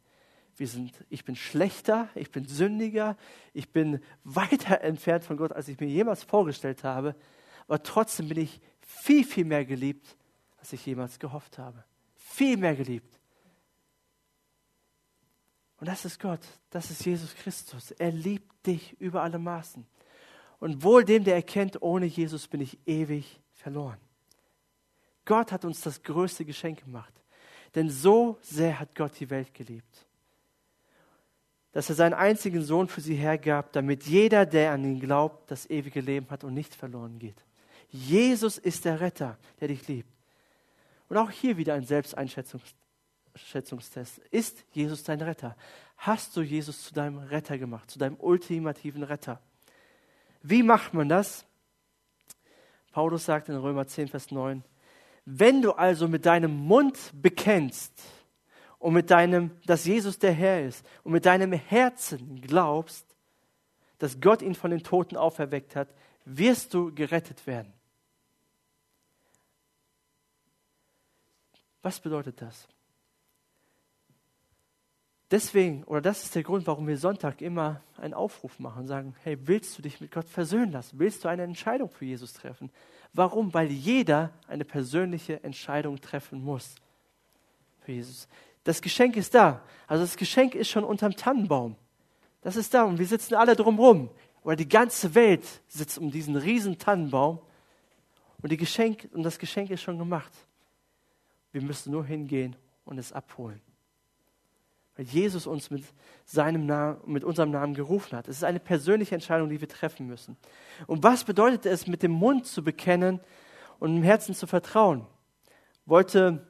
Wir 0.56 0.68
sind, 0.68 0.94
ich 1.10 1.26
bin 1.26 1.36
schlechter, 1.36 2.08
ich 2.14 2.32
bin 2.32 2.46
sündiger, 2.46 3.18
ich 3.54 3.72
bin 3.72 4.00
weiter 4.24 4.82
entfernt 4.84 5.24
von 5.24 5.38
Gott, 5.38 5.52
als 5.52 5.68
ich 5.68 5.80
mir 5.80 5.88
jemals 5.88 6.24
vorgestellt 6.24 6.84
habe, 6.84 7.16
aber 7.68 7.84
trotzdem 7.84 8.30
bin 8.30 8.40
ich 8.40 8.62
viel, 8.82 9.24
viel 9.24 9.46
mehr 9.46 9.66
geliebt, 9.66 10.16
als 10.62 10.72
ich 10.72 10.86
jemals 10.86 11.20
gehofft 11.20 11.58
habe. 11.58 11.84
Viel 12.16 12.56
mehr 12.56 12.76
geliebt. 12.76 13.20
Und 15.80 15.88
das 15.88 16.06
ist 16.06 16.20
Gott, 16.20 16.42
das 16.70 16.92
ist 16.92 17.04
Jesus 17.04 17.34
Christus. 17.36 17.92
Er 17.92 18.12
liebt 18.12 18.66
dich 18.66 19.00
über 19.02 19.24
alle 19.24 19.40
Maßen. 19.40 19.86
Und 20.60 20.84
wohl 20.84 21.04
dem, 21.04 21.24
der 21.24 21.34
erkennt, 21.34 21.82
ohne 21.82 22.06
Jesus 22.06 22.48
bin 22.48 22.62
ich 22.62 22.78
ewig 22.86 23.42
verloren. 23.54 23.98
Gott 25.26 25.52
hat 25.52 25.66
uns 25.66 25.82
das 25.82 26.04
größte 26.04 26.46
Geschenk 26.46 26.84
gemacht. 26.84 27.14
Denn 27.74 27.90
so 27.90 28.38
sehr 28.42 28.80
hat 28.80 28.96
Gott 28.96 29.20
die 29.20 29.30
Welt 29.30 29.54
geliebt, 29.54 30.06
dass 31.72 31.90
er 31.90 31.96
seinen 31.96 32.14
einzigen 32.14 32.62
Sohn 32.64 32.88
für 32.88 33.02
sie 33.02 33.16
hergab, 33.16 33.72
damit 33.72 34.04
jeder, 34.04 34.46
der 34.46 34.74
an 34.74 34.84
ihn 34.84 35.00
glaubt, 35.00 35.50
das 35.50 35.68
ewige 35.70 36.02
Leben 36.02 36.30
hat 36.30 36.44
und 36.44 36.54
nicht 36.54 36.76
verloren 36.76 37.18
geht. 37.18 37.46
Jesus 37.90 38.58
ist 38.58 38.86
der 38.86 39.00
Retter, 39.00 39.38
der 39.60 39.70
dich 39.70 39.88
liebt. 39.88 40.21
Und 41.12 41.18
auch 41.18 41.30
hier 41.30 41.58
wieder 41.58 41.74
ein 41.74 41.84
Selbsteinschätzungstest. 41.84 42.78
Schätzungstest. 43.36 44.20
Ist 44.32 44.64
Jesus 44.72 45.04
dein 45.04 45.20
Retter? 45.20 45.58
Hast 45.98 46.38
du 46.38 46.42
Jesus 46.42 46.86
zu 46.86 46.94
deinem 46.94 47.18
Retter 47.18 47.58
gemacht, 47.58 47.92
zu 47.92 48.00
deinem 48.00 48.16
ultimativen 48.18 49.04
Retter? 49.04 49.42
Wie 50.42 50.64
macht 50.64 50.94
man 50.94 51.10
das? 51.10 51.46
Paulus 52.94 53.26
sagt 53.26 53.50
in 53.50 53.58
Römer 53.58 53.88
10, 53.88 54.08
Vers 54.08 54.32
9, 54.32 54.64
wenn 55.26 55.62
du 55.62 55.74
also 55.74 56.08
mit 56.08 56.26
deinem 56.26 56.56
Mund 56.56 56.98
bekennst 57.14 57.92
und 58.80 58.94
mit 58.94 59.12
deinem, 59.12 59.52
dass 59.66 59.84
Jesus 59.84 60.18
der 60.18 60.32
Herr 60.32 60.66
ist 60.66 60.86
und 61.04 61.12
mit 61.12 61.26
deinem 61.26 61.52
Herzen 61.52 62.40
glaubst, 62.40 63.06
dass 63.98 64.22
Gott 64.22 64.42
ihn 64.42 64.56
von 64.56 64.72
den 64.72 64.82
Toten 64.82 65.18
auferweckt 65.18 65.76
hat, 65.76 65.90
wirst 66.24 66.74
du 66.74 66.96
gerettet 66.96 67.46
werden. 67.48 67.74
Was 71.82 72.00
bedeutet 72.00 72.42
das? 72.42 72.68
Deswegen, 75.32 75.86
oder 75.86 76.02
das 76.02 76.24
ist 76.24 76.36
der 76.36 76.44
Grund, 76.44 76.68
warum 76.68 76.88
wir 76.88 76.98
Sonntag 76.98 77.42
immer 77.42 77.82
einen 77.98 78.14
Aufruf 78.14 78.60
machen 78.60 78.82
und 78.82 78.88
sagen, 78.88 79.16
hey, 79.24 79.38
willst 79.48 79.78
du 79.78 79.82
dich 79.82 80.02
mit 80.02 80.12
Gott 80.12 80.28
versöhnen 80.28 80.74
lassen? 80.74 81.00
Willst 81.00 81.24
du 81.24 81.30
eine 81.30 81.44
Entscheidung 81.44 81.90
für 81.90 82.04
Jesus 82.04 82.34
treffen? 82.34 82.70
Warum? 83.14 83.54
Weil 83.54 83.72
jeder 83.72 84.32
eine 84.48 84.66
persönliche 84.66 85.42
Entscheidung 85.42 86.02
treffen 86.02 86.44
muss 86.44 86.76
für 87.80 87.94
Jesus. 87.94 88.28
Das 88.66 88.82
Geschenk 88.82 89.16
ist 89.16 89.34
da. 89.34 89.64
Also 89.88 90.04
das 90.04 90.18
Geschenk 90.18 90.54
ist 90.54 90.70
schon 90.70 90.84
unterm 90.84 91.16
Tannenbaum. 91.16 91.78
Das 92.42 92.58
ist 92.58 92.74
da 92.74 92.84
und 92.84 93.00
wir 93.00 93.06
sitzen 93.06 93.36
alle 93.36 93.56
drumherum. 93.56 94.10
Oder 94.44 94.58
die 94.58 94.68
ganze 94.68 95.16
Welt 95.16 95.46
sitzt 95.68 95.98
um 95.98 96.12
diesen 96.12 96.36
riesen 96.36 96.78
Tannenbaum 96.78 97.40
und, 98.42 98.58
Geschenk, 98.58 99.08
und 99.14 99.24
das 99.24 99.40
Geschenk 99.40 99.70
ist 99.70 99.82
schon 99.82 99.98
gemacht. 99.98 100.32
Wir 101.52 101.62
müssen 101.62 101.92
nur 101.92 102.06
hingehen 102.06 102.56
und 102.86 102.98
es 102.98 103.12
abholen 103.12 103.62
weil 104.96 105.06
Jesus 105.06 105.48
uns 105.48 105.70
mit, 105.70 105.84
seinem 106.26 106.66
Namen, 106.66 107.00
mit 107.06 107.24
unserem 107.24 107.52
Namen 107.52 107.74
gerufen 107.74 108.18
hat. 108.18 108.28
Es 108.28 108.38
ist 108.38 108.44
eine 108.44 108.60
persönliche 108.60 109.16
Entscheidung, 109.16 109.50
die 109.50 109.60
wir 109.60 109.68
treffen 109.68 110.08
müssen. 110.08 110.38
Und 110.88 111.04
was 111.04 111.24
bedeutet 111.24 111.66
es, 111.66 111.88
mit 111.88 112.04
dem 112.04 112.12
Mund 112.12 112.46
zu 112.46 112.64
bekennen 112.64 113.20
und 113.80 113.98
im 113.98 114.04
Herzen 114.04 114.36
zu 114.36 114.48
vertrauen? 114.48 115.06
Wollte, 115.86 116.48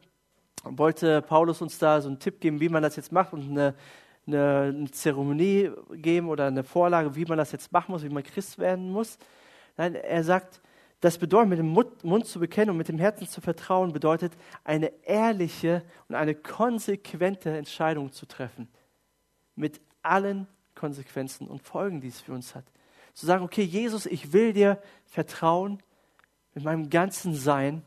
wollte 0.63 1.21
Paulus 1.21 1.61
uns 1.61 1.77
da 1.77 2.01
so 2.01 2.09
einen 2.09 2.19
Tipp 2.19 2.41
geben, 2.41 2.59
wie 2.59 2.69
man 2.69 2.83
das 2.83 2.95
jetzt 2.95 3.11
macht 3.11 3.33
und 3.33 3.49
eine, 3.49 3.75
eine, 4.27 4.73
eine 4.75 4.91
Zeremonie 4.91 5.71
geben 5.93 6.27
oder 6.27 6.47
eine 6.47 6.63
Vorlage, 6.63 7.15
wie 7.15 7.25
man 7.25 7.37
das 7.37 7.51
jetzt 7.51 7.71
machen 7.71 7.91
muss, 7.91 8.03
wie 8.03 8.09
man 8.09 8.23
Christ 8.23 8.59
werden 8.59 8.91
muss? 8.91 9.17
Nein, 9.77 9.95
er 9.95 10.23
sagt, 10.23 10.61
das 11.01 11.17
bedeutet, 11.17 11.49
mit 11.49 11.59
dem 11.59 11.75
Mund 12.03 12.27
zu 12.27 12.39
bekennen 12.39 12.69
und 12.69 12.77
mit 12.77 12.87
dem 12.87 12.99
Herzen 12.99 13.27
zu 13.27 13.41
vertrauen, 13.41 13.91
bedeutet, 13.91 14.33
eine 14.63 14.87
ehrliche 15.03 15.83
und 16.07 16.15
eine 16.15 16.35
konsequente 16.35 17.57
Entscheidung 17.57 18.11
zu 18.11 18.27
treffen. 18.27 18.69
Mit 19.55 19.81
allen 20.03 20.47
Konsequenzen 20.75 21.47
und 21.47 21.63
Folgen, 21.63 22.01
die 22.01 22.07
es 22.07 22.21
für 22.21 22.33
uns 22.33 22.53
hat. 22.53 22.65
Zu 23.13 23.25
sagen, 23.25 23.43
okay, 23.43 23.63
Jesus, 23.63 24.05
ich 24.05 24.31
will 24.31 24.53
dir 24.53 24.81
vertrauen 25.05 25.81
mit 26.53 26.63
meinem 26.63 26.89
ganzen 26.89 27.33
Sein. 27.33 27.83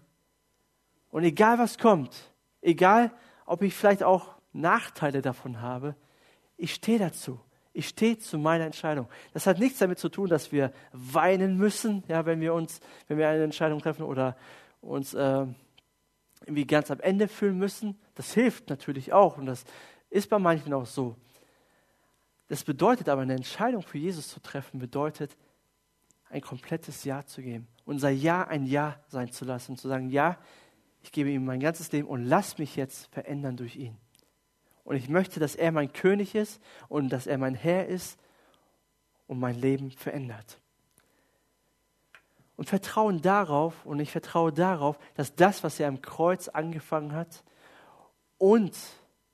Und 1.10 1.22
egal 1.22 1.58
was 1.58 1.78
kommt, 1.78 2.32
egal 2.60 3.12
ob 3.46 3.62
ich 3.62 3.74
vielleicht 3.74 4.02
auch 4.02 4.34
Nachteile 4.52 5.22
davon 5.22 5.60
habe, 5.60 5.94
ich 6.56 6.74
stehe 6.74 6.98
dazu. 6.98 7.40
Ich 7.76 7.88
stehe 7.88 8.16
zu 8.16 8.38
meiner 8.38 8.64
Entscheidung. 8.64 9.08
Das 9.32 9.48
hat 9.48 9.58
nichts 9.58 9.80
damit 9.80 9.98
zu 9.98 10.08
tun, 10.08 10.28
dass 10.28 10.52
wir 10.52 10.72
weinen 10.92 11.58
müssen, 11.58 12.04
ja, 12.06 12.24
wenn 12.24 12.40
wir 12.40 12.54
uns, 12.54 12.80
wenn 13.08 13.18
wir 13.18 13.28
eine 13.28 13.42
Entscheidung 13.42 13.80
treffen 13.80 14.04
oder 14.04 14.36
uns 14.80 15.12
äh, 15.12 15.46
irgendwie 16.42 16.66
ganz 16.66 16.90
am 16.92 17.00
Ende 17.00 17.26
fühlen 17.26 17.58
müssen. 17.58 17.98
Das 18.14 18.32
hilft 18.32 18.70
natürlich 18.70 19.12
auch 19.12 19.38
und 19.38 19.46
das 19.46 19.64
ist 20.08 20.30
bei 20.30 20.38
manchen 20.38 20.72
auch 20.72 20.86
so. 20.86 21.16
Das 22.46 22.62
bedeutet 22.62 23.08
aber, 23.08 23.22
eine 23.22 23.34
Entscheidung 23.34 23.82
für 23.82 23.98
Jesus 23.98 24.28
zu 24.28 24.40
treffen, 24.40 24.78
bedeutet, 24.78 25.36
ein 26.30 26.42
komplettes 26.42 27.02
Ja 27.02 27.26
zu 27.26 27.42
geben. 27.42 27.66
Unser 27.84 28.10
Ja 28.10 28.46
ein 28.46 28.66
Ja 28.66 29.00
sein 29.08 29.32
zu 29.32 29.44
lassen 29.44 29.76
zu 29.76 29.88
sagen, 29.88 30.10
ja, 30.10 30.38
ich 31.02 31.10
gebe 31.10 31.30
ihm 31.30 31.44
mein 31.44 31.60
ganzes 31.60 31.90
Leben 31.90 32.06
und 32.06 32.24
lass 32.24 32.58
mich 32.58 32.76
jetzt 32.76 33.12
verändern 33.12 33.56
durch 33.56 33.76
ihn. 33.76 33.96
Und 34.84 34.96
ich 34.96 35.08
möchte, 35.08 35.40
dass 35.40 35.56
er 35.56 35.72
mein 35.72 35.92
König 35.92 36.34
ist 36.34 36.60
und 36.88 37.08
dass 37.08 37.26
er 37.26 37.38
mein 37.38 37.54
Herr 37.54 37.86
ist 37.86 38.18
und 39.26 39.40
mein 39.40 39.54
Leben 39.54 39.90
verändert. 39.90 40.60
Und 42.56 42.68
vertrauen 42.68 43.20
darauf, 43.20 43.84
und 43.84 43.98
ich 43.98 44.12
vertraue 44.12 44.52
darauf, 44.52 44.98
dass 45.14 45.34
das, 45.34 45.64
was 45.64 45.80
er 45.80 45.88
am 45.88 46.02
Kreuz 46.02 46.48
angefangen 46.48 47.12
hat 47.12 47.42
und 48.38 48.76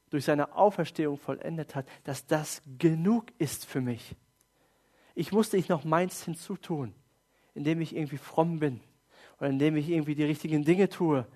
durch 0.08 0.24
seine 0.24 0.54
Auferstehung 0.54 1.18
vollendet 1.18 1.74
hat, 1.74 1.86
dass 2.04 2.26
das 2.26 2.62
genug 2.78 3.26
ist 3.38 3.66
für 3.66 3.80
mich. 3.80 4.16
Ich 5.14 5.32
musste 5.32 5.56
nicht 5.56 5.68
noch 5.68 5.84
meins 5.84 6.24
hinzutun, 6.24 6.94
indem 7.54 7.80
ich 7.80 7.94
irgendwie 7.94 8.16
fromm 8.16 8.60
bin 8.60 8.80
oder 9.38 9.50
indem 9.50 9.76
ich 9.76 9.88
irgendwie 9.88 10.14
die 10.14 10.24
richtigen 10.24 10.64
Dinge 10.64 10.88
tue, 10.88 11.26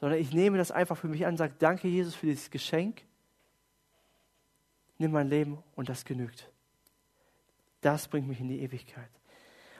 sondern 0.00 0.18
ich 0.18 0.32
nehme 0.32 0.58
das 0.58 0.70
einfach 0.70 0.96
für 0.96 1.08
mich 1.08 1.26
an 1.26 1.36
sage, 1.36 1.54
danke 1.58 1.88
Jesus 1.88 2.14
für 2.14 2.26
dieses 2.26 2.50
Geschenk 2.50 3.02
nimm 5.00 5.12
mein 5.12 5.28
Leben 5.28 5.58
und 5.74 5.88
das 5.88 6.04
genügt. 6.04 6.50
das 7.80 8.08
bringt 8.08 8.28
mich 8.28 8.40
in 8.40 8.48
die 8.48 8.60
Ewigkeit. 8.60 9.08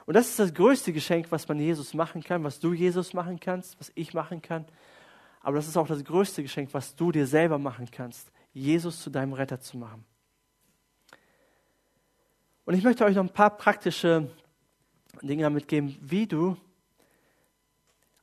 Und 0.07 0.15
das 0.15 0.27
ist 0.29 0.39
das 0.39 0.53
größte 0.53 0.91
Geschenk, 0.91 1.31
was 1.31 1.47
man 1.47 1.59
Jesus 1.59 1.93
machen 1.93 2.23
kann, 2.23 2.43
was 2.43 2.59
du 2.59 2.73
Jesus 2.73 3.13
machen 3.13 3.39
kannst, 3.39 3.79
was 3.79 3.91
ich 3.93 4.15
machen 4.15 4.41
kann. 4.41 4.65
Aber 5.41 5.57
das 5.57 5.67
ist 5.67 5.77
auch 5.77 5.87
das 5.87 6.03
größte 6.03 6.41
Geschenk, 6.41 6.73
was 6.73 6.95
du 6.95 7.11
dir 7.11 7.27
selber 7.27 7.59
machen 7.59 7.89
kannst, 7.91 8.31
Jesus 8.53 9.01
zu 9.01 9.11
deinem 9.11 9.33
Retter 9.33 9.59
zu 9.59 9.77
machen. 9.77 10.03
Und 12.65 12.73
ich 12.73 12.83
möchte 12.83 13.05
euch 13.05 13.15
noch 13.15 13.23
ein 13.23 13.33
paar 13.33 13.55
praktische 13.55 14.31
Dinge 15.21 15.43
damit 15.43 15.67
geben, 15.67 15.95
wie 16.01 16.25
du 16.25 16.57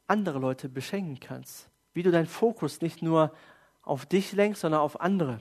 andere 0.09 0.39
Leute 0.39 0.69
beschenken 0.69 1.21
kannst. 1.21 1.71
Wie 1.93 2.03
du 2.03 2.11
deinen 2.11 2.27
Fokus 2.27 2.81
nicht 2.81 3.03
nur 3.03 3.33
auf 3.83 4.07
dich 4.07 4.33
lenkst, 4.33 4.63
sondern 4.63 4.81
auf 4.81 5.01
andere. 5.01 5.41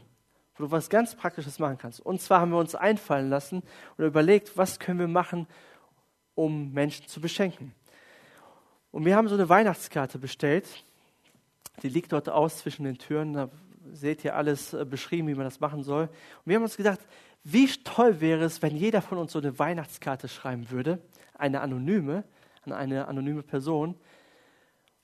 Wo 0.58 0.66
du 0.66 0.72
was 0.72 0.90
ganz 0.90 1.16
Praktisches 1.16 1.60
machen 1.60 1.78
kannst. 1.78 2.00
Und 2.00 2.22
zwar 2.22 2.42
haben 2.42 2.52
wir 2.52 2.58
uns 2.58 2.76
einfallen 2.76 3.30
lassen 3.30 3.64
und 3.98 4.06
überlegt, 4.06 4.58
was 4.58 4.80
können 4.80 5.00
wir 5.00 5.08
machen, 5.08 5.48
um 6.36 6.74
Menschen 6.74 7.08
zu 7.08 7.22
beschenken. 7.22 7.74
Und 8.92 9.06
wir 9.06 9.16
haben 9.16 9.28
so 9.28 9.36
eine 9.36 9.50
Weihnachtskarte 9.50 10.18
bestellt. 10.18 10.68
Die 11.84 11.90
liegt 11.90 12.12
dort 12.12 12.30
aus 12.30 12.60
zwischen 12.60 12.86
den 12.86 12.98
Türen. 12.98 13.34
Da 13.34 13.50
seht 13.92 14.24
ihr 14.24 14.36
alles 14.36 14.74
äh, 14.74 14.86
beschrieben, 14.86 15.28
wie 15.28 15.36
man 15.36 15.46
das 15.46 15.60
machen 15.60 15.84
soll. 15.84 16.04
Und 16.04 16.46
wir 16.46 16.56
haben 16.56 16.64
uns 16.64 16.78
gedacht, 16.78 17.00
wie 17.44 17.68
toll 17.68 18.20
wäre 18.20 18.44
es, 18.44 18.62
wenn 18.62 18.76
jeder 18.76 19.02
von 19.02 19.18
uns 19.18 19.32
so 19.32 19.40
eine 19.40 19.58
Weihnachtskarte 19.58 20.28
schreiben 20.28 20.70
würde, 20.70 21.00
eine 21.34 21.62
anonyme, 21.62 22.24
an 22.66 22.74
eine 22.74 23.08
anonyme 23.08 23.44
Person. 23.44 23.96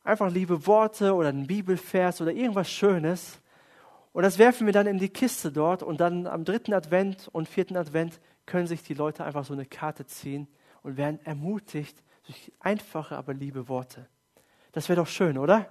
Einfach 0.04 0.30
liebe 0.30 0.68
Worte 0.68 1.14
oder 1.14 1.30
ein 1.30 1.48
Bibelvers 1.48 2.20
oder 2.20 2.34
irgendwas 2.34 2.70
Schönes. 2.70 3.40
Und 4.14 4.22
das 4.24 4.38
werfen 4.38 4.68
wir 4.68 4.74
dann 4.74 4.88
in 4.88 5.00
die 5.00 5.10
Kiste 5.10 5.52
dort 5.52 5.84
und 5.84 6.00
dann 6.00 6.28
am 6.28 6.46
dritten 6.46 6.74
Advent 6.74 7.28
und 7.32 7.50
vierten 7.50 7.76
Advent 7.76 8.22
können 8.46 8.68
sich 8.68 8.84
die 8.84 8.94
Leute 8.94 9.24
einfach 9.24 9.44
so 9.44 9.54
eine 9.54 9.66
Karte 9.66 10.06
ziehen 10.06 10.48
und 10.84 10.98
werden 10.98 11.20
ermutigt 11.26 12.02
durch 12.26 12.52
einfache, 12.60 13.18
aber 13.18 13.34
liebe 13.34 13.68
Worte. 13.68 14.08
Das 14.72 14.88
wäre 14.88 15.02
doch 15.02 15.08
schön, 15.08 15.38
oder? 15.38 15.68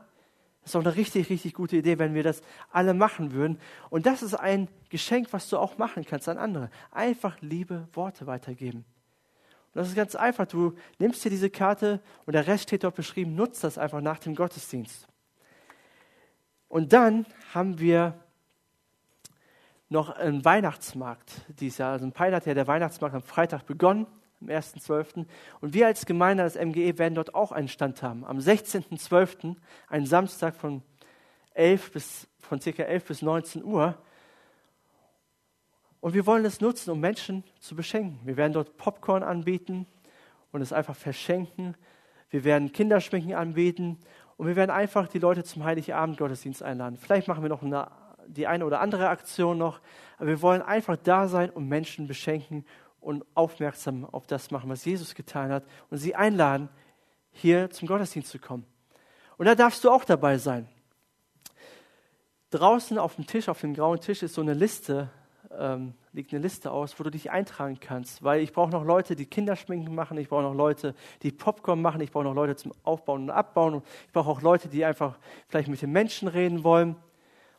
Das 0.61 0.69
ist 0.69 0.75
doch 0.75 0.85
eine 0.85 0.97
richtig, 0.97 1.31
richtig 1.31 1.55
gute 1.55 1.77
Idee, 1.77 1.99
wenn 1.99 2.15
wir 2.15 2.23
das 2.23 2.41
alle 2.71 2.95
machen 2.95 3.33
würden. 3.33 3.59
Und 3.91 4.07
das 4.07 4.23
ist 4.23 4.35
ein 4.35 4.69
Geschenk, 4.91 5.33
was 5.33 5.49
du 5.49 5.59
auch 5.59 5.79
machen 5.79 6.05
kannst 6.05 6.29
an 6.29 6.39
andere. 6.39 6.71
Einfach 6.91 7.41
liebe 7.41 7.89
Worte 7.93 8.27
weitergeben. 8.27 8.85
Und 9.75 9.81
das 9.81 9.89
ist 9.89 9.97
ganz 9.97 10.15
einfach. 10.15 10.47
Du 10.47 10.75
nimmst 10.99 11.25
dir 11.25 11.31
diese 11.31 11.51
Karte 11.51 12.01
und 12.27 12.35
der 12.35 12.47
Rest 12.47 12.65
steht 12.65 12.85
dort 12.85 12.95
beschrieben. 12.95 13.35
Nutzt 13.35 13.65
das 13.65 13.79
einfach 13.79 14.01
nach 14.01 14.19
dem 14.21 14.35
Gottesdienst. 14.35 15.09
Und 16.69 16.93
dann 16.93 17.27
haben 17.53 17.81
wir 17.81 18.22
noch 19.93 20.11
einen 20.11 20.45
Weihnachtsmarkt 20.45 21.43
dieses 21.61 21.79
Jahr. 21.79 21.93
Also 21.93 22.07
ein 22.07 22.13
Peil 22.13 22.35
hat 22.35 22.47
ja 22.47 22.55
der 22.55 22.67
Weihnachtsmarkt 22.67 23.15
am 23.15 23.23
Freitag 23.23 23.67
begonnen 23.67 24.07
am 24.41 24.49
1.12. 24.49 25.27
Und 25.61 25.75
wir 25.75 25.87
als 25.87 26.05
Gemeinde, 26.07 26.43
als 26.43 26.57
MGE, 26.57 26.99
werden 26.99 27.15
dort 27.15 27.35
auch 27.35 27.53
einen 27.53 27.69
Stand 27.69 28.03
haben. 28.03 28.25
Am 28.25 28.39
16.12., 28.39 29.55
einen 29.89 30.07
Samstag 30.07 30.57
von, 30.57 30.83
11 31.55 31.93
bis, 31.93 32.29
von 32.39 32.59
ca. 32.61 32.83
11 32.83 33.05
bis 33.05 33.23
19 33.23 33.65
Uhr. 33.65 33.97
Und 36.01 36.15
wir 36.15 36.27
wollen 36.27 36.45
es 36.45 36.61
nutzen, 36.61 36.91
um 36.91 37.01
Menschen 37.01 37.45
zu 37.61 37.77
beschenken. 37.77 38.19
Wir 38.25 38.37
werden 38.37 38.53
dort 38.53 38.77
Popcorn 38.77 39.23
anbieten 39.23 39.87
und 40.51 40.61
es 40.61 40.73
einfach 40.73 40.97
verschenken. 40.97 41.77
Wir 42.31 42.45
werden 42.45 42.73
Kinderschminken 42.73 43.35
anbieten 43.35 44.01
und 44.37 44.47
wir 44.47 44.57
werden 44.57 44.71
einfach 44.71 45.07
die 45.07 45.19
Leute 45.19 45.45
zum 45.45 45.65
Heiligabend 45.65 46.19
Gottesdienst 46.19 46.63
einladen. 46.63 46.97
Vielleicht 46.97 47.29
machen 47.29 47.43
wir 47.43 47.49
noch 47.49 47.63
eine, 47.63 47.89
die 48.27 48.47
eine 48.47 48.65
oder 48.65 48.81
andere 48.81 49.09
Aktion 49.09 49.59
noch, 49.59 49.81
aber 50.19 50.29
wir 50.29 50.43
wollen 50.43 50.63
einfach 50.63 50.97
da 50.97 51.29
sein 51.29 51.51
und 51.51 51.69
Menschen 51.69 52.07
beschenken 52.07 52.65
und 53.01 53.25
aufmerksam 53.35 54.05
auf 54.05 54.27
das 54.27 54.51
machen, 54.51 54.71
was 54.71 54.85
Jesus 54.85 55.15
getan 55.15 55.51
hat 55.51 55.65
und 55.91 55.99
sie 55.99 56.15
einladen, 56.15 56.69
hier 57.33 57.71
zum 57.71 57.89
Gottesdienst 57.89 58.31
zu 58.31 58.39
kommen. 58.39 58.65
Und 59.37 59.47
da 59.47 59.55
darfst 59.55 59.83
du 59.85 59.91
auch 59.91 60.05
dabei 60.05 60.39
sein. 60.39 60.69
Draußen 62.51 62.99
auf 62.99 63.17
dem 63.17 63.27
Tisch, 63.27 63.49
auf 63.49 63.61
dem 63.61 63.75
grauen 63.75 64.01
Tisch, 64.01 64.23
ist 64.23 64.35
so 64.35 64.43
eine 64.43 64.55
Liste, 64.55 65.11
ähm, 65.59 65.95
liegt 66.13 66.33
eine 66.33 66.43
Liste 66.43 66.71
aus, 66.71 66.99
wo 67.01 67.05
du 67.05 67.11
dich 67.11 67.31
eintragen 67.31 67.81
kannst. 67.81 68.23
Weil 68.23 68.43
ich 68.43 68.53
brauche 68.53 68.71
noch 68.71 68.85
Leute, 68.85 69.17
die 69.17 69.27
Kinderschminken 69.27 69.95
machen, 69.95 70.19
ich 70.19 70.29
brauche 70.29 70.43
noch 70.43 70.55
Leute, 70.55 70.95
die 71.23 71.33
Popcorn 71.33 71.81
machen, 71.81 72.01
ich 72.03 72.13
brauche 72.13 72.25
noch 72.25 72.35
Leute 72.35 72.55
zum 72.55 72.73
Aufbauen 72.85 73.23
und 73.23 73.31
Abbauen. 73.31 73.83
Ich 74.07 74.13
brauche 74.13 74.31
auch 74.31 74.43
Leute, 74.43 74.69
die 74.69 74.85
einfach 74.85 75.19
vielleicht 75.49 75.69
mit 75.69 75.81
den 75.81 75.91
Menschen 75.91 76.29
reden 76.29 76.63
wollen 76.63 76.97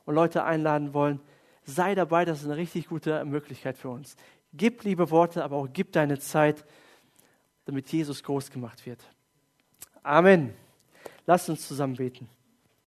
und 0.06 0.16
Leute 0.16 0.44
einladen 0.44 0.94
wollen. 0.94 1.20
Sei 1.66 1.96
dabei, 1.96 2.26
das 2.26 2.40
ist 2.42 2.46
eine 2.46 2.58
richtig 2.58 2.88
gute 2.88 3.24
Möglichkeit 3.26 3.78
für 3.78 3.90
uns. 3.90 4.16
Gib 4.54 4.84
liebe 4.84 5.10
Worte, 5.10 5.44
aber 5.44 5.58
auch 5.58 5.68
gib 5.72 5.92
deine 5.94 6.20
Zeit, 6.20 6.66
damit 7.66 7.92
Jesus 7.92 8.24
groß 8.24 8.52
gemacht 8.52 8.86
wird. 8.86 9.00
Amen. 10.04 10.54
Lass 11.26 11.48
uns 11.50 11.68
zusammen 11.68 11.96
beten. 11.96 12.30